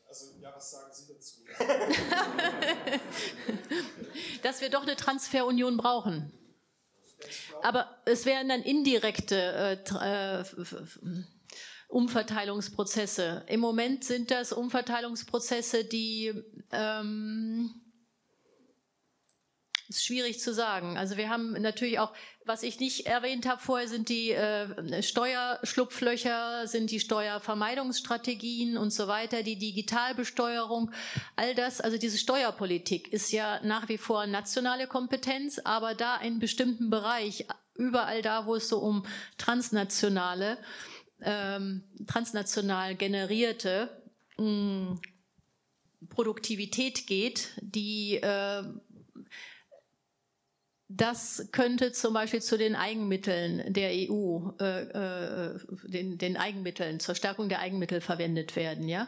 [0.07, 1.41] Also, ja, was sagen Sie dazu?
[4.43, 6.31] Dass wir doch eine Transferunion brauchen.
[7.61, 10.43] Aber es wären dann indirekte äh, äh
[11.91, 13.43] Umverteilungsprozesse.
[13.47, 16.33] Im Moment sind das Umverteilungsprozesse, die
[16.71, 17.81] ähm,
[19.91, 20.97] ist schwierig zu sagen.
[20.97, 22.13] Also wir haben natürlich auch,
[22.45, 29.07] was ich nicht erwähnt habe vorher, sind die äh, Steuerschlupflöcher, sind die Steuervermeidungsstrategien und so
[29.07, 30.91] weiter, die Digitalbesteuerung,
[31.35, 31.81] all das.
[31.81, 37.45] Also diese Steuerpolitik ist ja nach wie vor nationale Kompetenz, aber da in bestimmten Bereich,
[37.75, 39.05] überall da, wo es so um
[39.37, 40.57] transnationale,
[41.23, 43.89] ähm, transnational generierte
[44.37, 45.01] mh, hm,
[46.09, 48.63] Produktivität geht, die äh,
[50.97, 57.15] das könnte zum Beispiel zu den Eigenmitteln der EU, äh, äh, den, den, Eigenmitteln, zur
[57.15, 58.89] Stärkung der Eigenmittel verwendet werden.
[58.89, 59.07] Ja?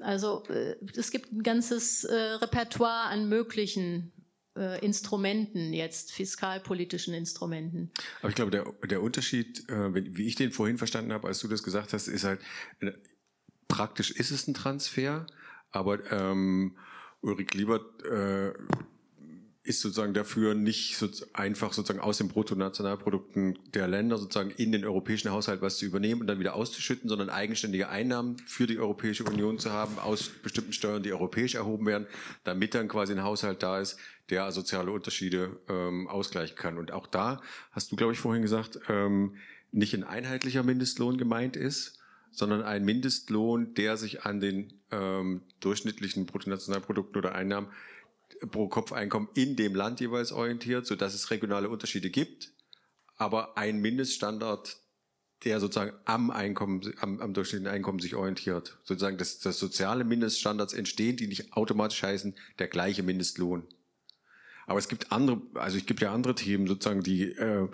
[0.00, 4.12] Also äh, es gibt ein ganzes äh, Repertoire an möglichen
[4.56, 7.90] äh, Instrumenten jetzt, fiskalpolitischen Instrumenten.
[8.20, 11.48] Aber ich glaube, der, der Unterschied, äh, wie ich den vorhin verstanden habe, als du
[11.48, 12.40] das gesagt hast, ist halt,
[13.68, 15.26] praktisch ist es ein Transfer,
[15.70, 16.76] aber ähm,
[17.20, 17.84] Ulrich Liebert
[19.66, 24.84] ist sozusagen dafür nicht so einfach sozusagen aus den Bruttonationalprodukten der Länder sozusagen in den
[24.84, 29.24] europäischen Haushalt was zu übernehmen und dann wieder auszuschütten, sondern eigenständige Einnahmen für die Europäische
[29.24, 32.06] Union zu haben aus bestimmten Steuern, die europäisch erhoben werden,
[32.44, 33.98] damit dann quasi ein Haushalt da ist,
[34.30, 36.78] der soziale Unterschiede ähm, ausgleichen kann.
[36.78, 37.40] Und auch da
[37.72, 39.36] hast du, glaube ich, vorhin gesagt, ähm,
[39.72, 41.98] nicht ein einheitlicher Mindestlohn gemeint ist,
[42.32, 47.68] sondern ein Mindestlohn, der sich an den ähm, durchschnittlichen Bruttonationalprodukten oder Einnahmen
[48.50, 52.52] pro Kopf Einkommen in dem Land jeweils orientiert, so dass es regionale Unterschiede gibt,
[53.16, 54.76] aber ein Mindeststandard,
[55.44, 58.78] der sozusagen am Einkommen, am, am durchschnittlichen Einkommen sich orientiert.
[58.84, 63.66] Sozusagen, dass, dass soziale Mindeststandards entstehen, die nicht automatisch heißen, der gleiche Mindestlohn.
[64.66, 67.68] Aber es gibt andere, also es gibt ja andere Themen, sozusagen, die äh,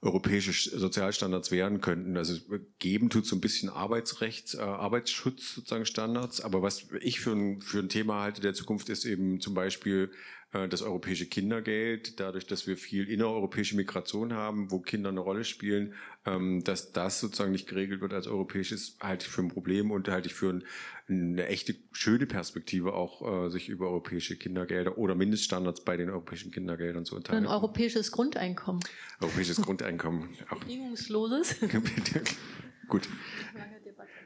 [0.00, 2.16] europäische Sozialstandards werden könnten.
[2.16, 2.34] Also
[2.78, 6.40] geben tut so ein bisschen Arbeitsrechts, äh, Arbeitsschutz sozusagen Standards.
[6.40, 10.10] Aber was ich für ein, für ein Thema halte der Zukunft ist eben zum Beispiel
[10.50, 15.92] das europäische Kindergeld, dadurch, dass wir viel innereuropäische Migration haben, wo Kinder eine Rolle spielen,
[16.24, 20.08] ähm, dass das sozusagen nicht geregelt wird als europäisches, halte ich für ein Problem und
[20.08, 20.60] halte ich für
[21.06, 26.50] eine echte schöne Perspektive auch, äh, sich über europäische Kindergelder oder Mindeststandards bei den europäischen
[26.50, 27.46] Kindergeldern zu unterhalten.
[27.46, 28.82] Ein europäisches Grundeinkommen.
[29.20, 30.30] Europäisches Grundeinkommen.
[30.60, 31.56] Bedingungsloses.
[32.88, 33.06] Gut.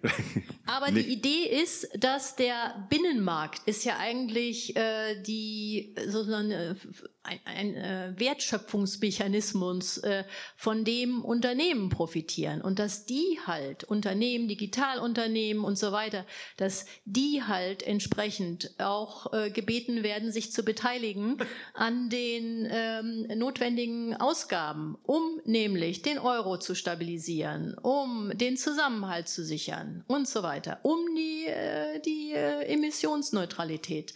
[0.66, 6.76] Aber die Idee ist, dass der Binnenmarkt ist ja eigentlich äh, die so eine,
[7.24, 10.24] ein, ein äh, Wertschöpfungsmechanismus, äh,
[10.56, 16.24] von dem Unternehmen profitieren und dass die halt Unternehmen, Digitalunternehmen und so weiter,
[16.56, 21.38] dass die halt entsprechend auch äh, gebeten werden, sich zu beteiligen
[21.74, 29.44] an den ähm, notwendigen Ausgaben, um nämlich den Euro zu stabilisieren, um den Zusammenhalt zu
[29.44, 30.51] sichern und so weiter.
[30.52, 34.12] Weiter, um die, äh, die äh, Emissionsneutralität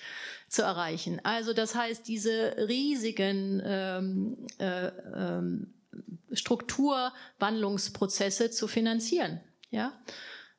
[0.48, 1.20] zu erreichen.
[1.24, 5.72] Also das heißt, diese riesigen ähm, äh, ähm,
[6.32, 9.40] Strukturwandlungsprozesse zu finanzieren.
[9.70, 9.98] Ja?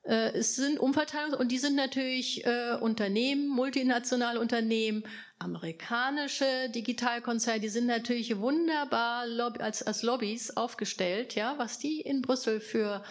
[0.04, 5.04] Es sind Umverteilungs- und die sind natürlich äh, Unternehmen, multinationale Unternehmen,
[5.38, 9.26] amerikanische Digitalkonzerne, die sind natürlich wunderbar
[9.60, 13.04] als, als Lobbys aufgestellt, ja, was die in Brüssel für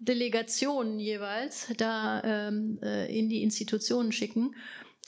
[0.00, 4.54] Delegationen jeweils da ähm, äh, in die Institutionen schicken.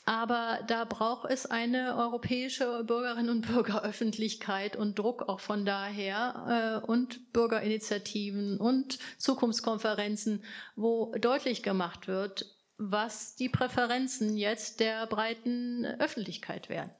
[0.05, 6.87] Aber da braucht es eine europäische Bürgerinnen und Bürgeröffentlichkeit und Druck auch von daher äh,
[6.87, 10.43] und Bürgerinitiativen und Zukunftskonferenzen,
[10.75, 16.91] wo deutlich gemacht wird, was die Präferenzen jetzt der breiten Öffentlichkeit wären.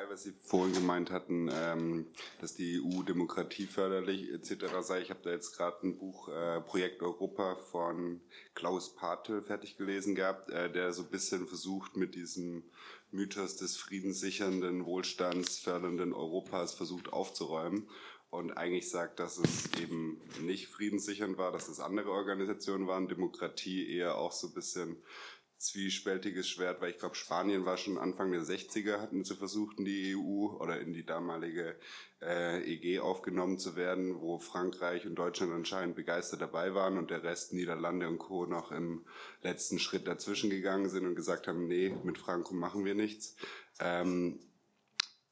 [0.00, 2.06] Zwei, was Sie vorhin gemeint hatten, ähm,
[2.40, 4.80] dass die EU demokratieförderlich etc.
[4.80, 5.02] sei.
[5.02, 8.20] Ich habe da jetzt gerade ein Buch äh, Projekt Europa von
[8.54, 12.62] Klaus Patel fertig gelesen gehabt, äh, der so ein bisschen versucht mit diesem
[13.10, 17.86] Mythos des friedenssichernden, wohlstandsfördernden Europas versucht aufzuräumen
[18.30, 23.92] und eigentlich sagt, dass es eben nicht friedenssichernd war, dass es andere Organisationen waren, Demokratie
[23.92, 24.96] eher auch so ein bisschen
[25.60, 29.84] zwiespältiges Schwert, weil ich glaube, Spanien war schon Anfang der 60er, hatten sie versucht, in
[29.84, 31.76] die EU oder in die damalige
[32.22, 37.22] äh, EG aufgenommen zu werden, wo Frankreich und Deutschland anscheinend begeistert dabei waren und der
[37.22, 38.46] Rest Niederlande und Co.
[38.46, 39.04] noch im
[39.42, 43.36] letzten Schritt dazwischen gegangen sind und gesagt haben, nee, mit Franco machen wir nichts.
[43.80, 44.40] Ähm,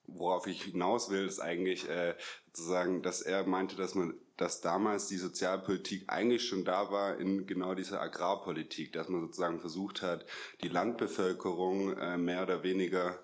[0.06, 2.14] worauf ich hinaus will, ist eigentlich äh,
[2.46, 7.46] sozusagen, dass er meinte, dass man, dass damals die Sozialpolitik eigentlich schon da war in
[7.46, 10.24] genau dieser Agrarpolitik, dass man sozusagen versucht hat,
[10.62, 13.18] die Landbevölkerung äh, mehr oder weniger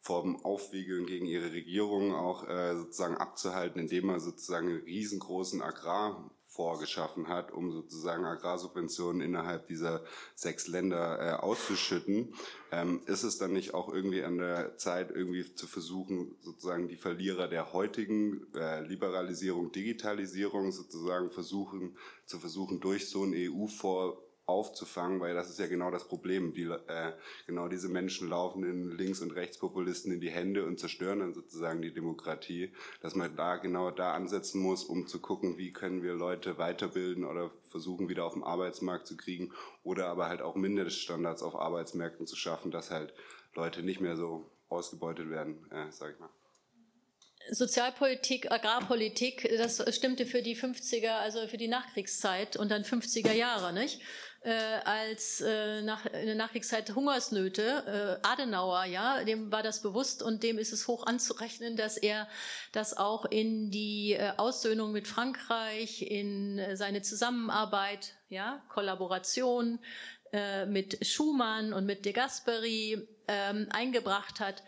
[0.00, 6.30] vom Aufwiegeln gegen ihre Regierung auch äh, sozusagen abzuhalten, indem man sozusagen einen riesengroßen Agrar
[6.60, 10.04] vorgeschaffen hat, um sozusagen Agrarsubventionen innerhalb dieser
[10.34, 12.34] sechs Länder äh, auszuschütten,
[12.70, 16.98] ähm, ist es dann nicht auch irgendwie an der Zeit, irgendwie zu versuchen, sozusagen die
[16.98, 21.96] Verlierer der heutigen äh, Liberalisierung, Digitalisierung sozusagen versuchen,
[22.26, 26.52] zu versuchen, durch so ein EU-Vor aufzufangen, weil das ist ja genau das Problem.
[26.52, 27.12] Die, äh,
[27.46, 31.80] genau diese Menschen laufen in Links- und Rechtspopulisten in die Hände und zerstören dann sozusagen
[31.80, 36.14] die Demokratie, dass man da genau da ansetzen muss, um zu gucken, wie können wir
[36.14, 39.52] Leute weiterbilden oder versuchen wieder auf den Arbeitsmarkt zu kriegen
[39.82, 43.14] oder aber halt auch Mindeststandards auf Arbeitsmärkten zu schaffen, dass halt
[43.54, 46.30] Leute nicht mehr so ausgebeutet werden, äh, sag ich mal.
[47.50, 53.72] Sozialpolitik, Agrarpolitik, das stimmte für die 50er, also für die Nachkriegszeit und dann 50er Jahre,
[53.72, 54.00] nicht?
[54.42, 60.22] Äh, als äh, nach, in der Nachkriegszeit Hungersnöte, äh, Adenauer, ja, dem war das bewusst
[60.22, 62.26] und dem ist es hoch anzurechnen, dass er
[62.72, 69.78] das auch in die äh, Aussöhnung mit Frankreich, in äh, seine Zusammenarbeit, ja, Kollaboration
[70.32, 74.62] äh, mit Schumann und mit de Gasperi ähm, eingebracht hat.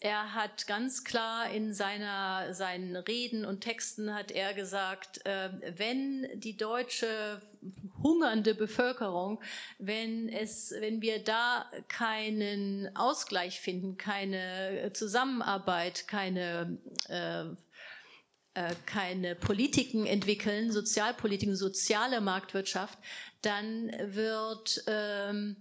[0.00, 6.28] Er hat ganz klar in seiner, seinen Reden und Texten hat er gesagt, äh, wenn
[6.40, 7.42] die deutsche
[8.02, 9.40] hungernde Bevölkerung,
[9.78, 16.78] wenn es, wenn wir da keinen Ausgleich finden, keine Zusammenarbeit, keine
[17.08, 17.42] äh,
[18.54, 22.98] äh keine Politiken entwickeln, Sozialpolitiken, soziale Marktwirtschaft,
[23.42, 25.56] dann wird ähm,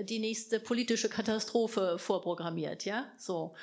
[0.00, 3.54] die nächste politische Katastrophe vorprogrammiert, ja, so.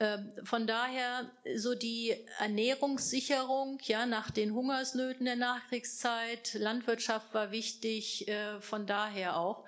[0.00, 8.26] Ähm, von daher so die Ernährungssicherung, ja, nach den Hungersnöten der Nachkriegszeit, Landwirtschaft war wichtig,
[8.26, 9.64] äh, von daher auch.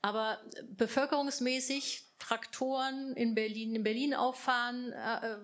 [0.00, 5.38] Aber bevölkerungsmäßig Traktoren in Berlin, in Berlin auffahren, äh, äh,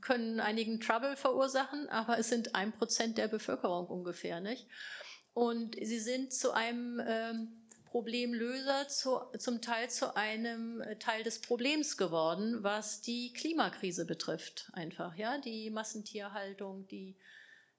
[0.00, 4.68] können einigen Trouble verursachen, aber es sind ein Prozent der Bevölkerung ungefähr, nicht?
[5.34, 7.61] Und sie sind zu einem ähm,
[7.92, 14.70] Problemlöser zu, zum Teil zu einem äh, Teil des Problems geworden, was die Klimakrise betrifft,
[14.72, 17.18] einfach, ja, die Massentierhaltung, die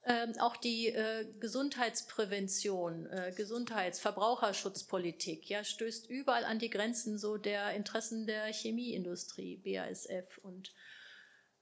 [0.02, 7.74] äh, auch die äh, Gesundheitsprävention, äh, Gesundheitsverbraucherschutzpolitik, ja, stößt überall an die Grenzen so der
[7.74, 10.72] Interessen der Chemieindustrie, BASF und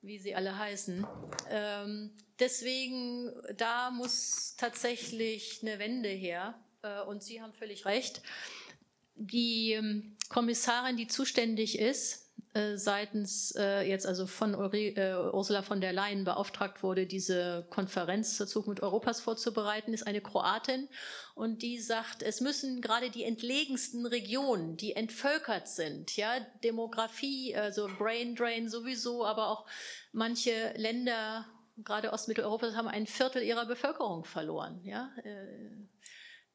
[0.03, 1.07] wie sie alle heißen.
[1.49, 6.63] Ähm, deswegen, da muss tatsächlich eine Wende her.
[6.83, 8.23] Äh, und Sie haben völlig recht.
[9.15, 12.23] Die ähm, Kommissarin, die zuständig ist,
[12.55, 18.47] äh, seitens äh, jetzt also von Ursula von der Leyen beauftragt wurde, diese Konferenz zur
[18.47, 20.89] Zukunft Europas vorzubereiten, ist eine Kroatin
[21.35, 26.31] und die sagt, es müssen gerade die entlegensten Regionen, die entvölkert sind, ja,
[26.63, 29.67] Demografie, also Brain Drain sowieso, aber auch
[30.13, 31.47] manche Länder,
[31.79, 35.11] gerade Ostmitteleuropas, haben ein Viertel ihrer Bevölkerung verloren, ja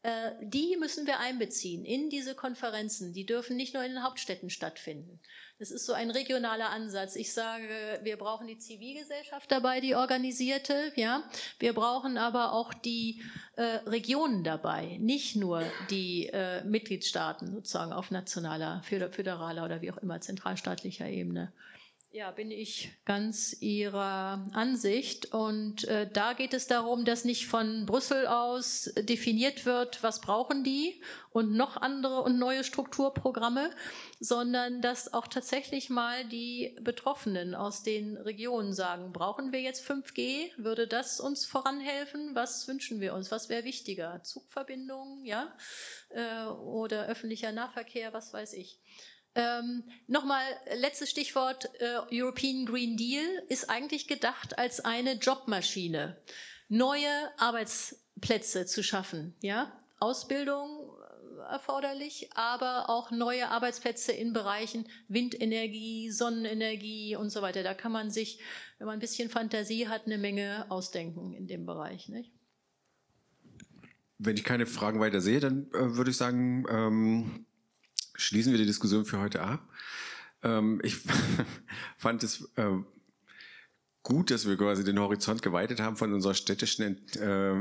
[0.07, 3.11] Äh, die müssen wir einbeziehen in diese Konferenzen.
[3.11, 5.19] Die dürfen nicht nur in den Hauptstädten stattfinden.
[5.59, 7.17] Das ist so ein regionaler Ansatz.
[7.17, 11.23] Ich sage, wir brauchen die Zivilgesellschaft dabei, die organisierte, ja.
[11.59, 13.21] Wir brauchen aber auch die
[13.57, 19.97] äh, Regionen dabei, nicht nur die äh, Mitgliedstaaten sozusagen auf nationaler, föderaler oder wie auch
[19.97, 21.51] immer zentralstaatlicher Ebene.
[22.11, 25.33] Ja, bin ich ganz Ihrer Ansicht.
[25.33, 30.63] Und äh, da geht es darum, dass nicht von Brüssel aus definiert wird, was brauchen
[30.63, 31.01] die
[31.31, 33.71] und noch andere und neue Strukturprogramme,
[34.21, 40.51] sondern dass auch tatsächlich mal die Betroffenen aus den Regionen sagen, brauchen wir jetzt 5G?
[40.55, 42.33] Würde das uns voranhelfen?
[42.35, 43.31] Was wünschen wir uns?
[43.31, 44.23] Was wäre wichtiger?
[44.23, 45.53] Zugverbindungen, ja?
[46.09, 48.79] Äh, oder öffentlicher Nahverkehr, was weiß ich.
[49.37, 50.43] Ähm, Nochmal,
[50.77, 56.17] letztes Stichwort, äh, European Green Deal ist eigentlich gedacht als eine Jobmaschine,
[56.69, 57.07] neue
[57.37, 67.15] Arbeitsplätze zu schaffen, ja, Ausbildung äh, erforderlich, aber auch neue Arbeitsplätze in Bereichen Windenergie, Sonnenenergie
[67.15, 67.61] und so weiter.
[67.61, 68.39] Da kann man sich,
[68.79, 72.09] wenn man ein bisschen Fantasie hat, eine Menge ausdenken in dem Bereich.
[72.09, 72.31] Nicht?
[74.17, 77.45] Wenn ich keine Fragen weiter sehe, dann äh, würde ich sagen, ähm,
[78.17, 79.67] schließen wir die Diskussion für heute ab.
[80.43, 80.97] Ähm, ich
[81.97, 82.71] fand es äh,
[84.07, 87.53] gut, dass wir quasi den Horizont geweitet haben von unserer städtischen äh,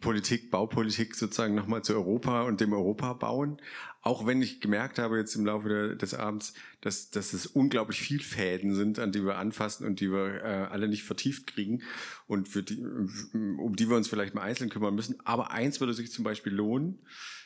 [0.00, 3.60] Politik, Baupolitik sozusagen nochmal zu Europa und dem Europa bauen.
[4.02, 8.00] Auch wenn ich gemerkt habe jetzt im Laufe der, des Abends, dass, dass es unglaublich
[8.00, 11.82] viel Fäden sind, an die wir anfassen und die wir äh, alle nicht vertieft kriegen
[12.26, 15.16] und für die, um die wir uns vielleicht mal einzeln kümmern müssen.
[15.24, 16.98] Aber eins würde sich zum Beispiel lohnen,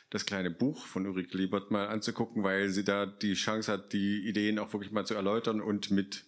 [0.09, 4.27] das kleine Buch von Ulrike Liebert mal anzugucken, weil sie da die Chance hat, die
[4.27, 6.25] Ideen auch wirklich mal zu erläutern und mit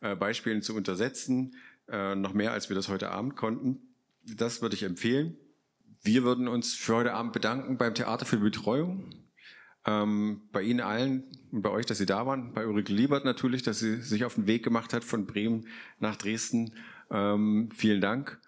[0.00, 1.54] äh, Beispielen zu untersetzen,
[1.88, 3.80] äh, noch mehr als wir das heute Abend konnten.
[4.24, 5.36] Das würde ich empfehlen.
[6.02, 9.10] Wir würden uns für heute Abend bedanken beim Theater für die Betreuung,
[9.86, 13.62] ähm, bei Ihnen allen und bei euch, dass Sie da waren, bei Ulrike Liebert natürlich,
[13.62, 15.66] dass sie sich auf den Weg gemacht hat von Bremen
[15.98, 16.72] nach Dresden.
[17.10, 18.39] Ähm, vielen Dank.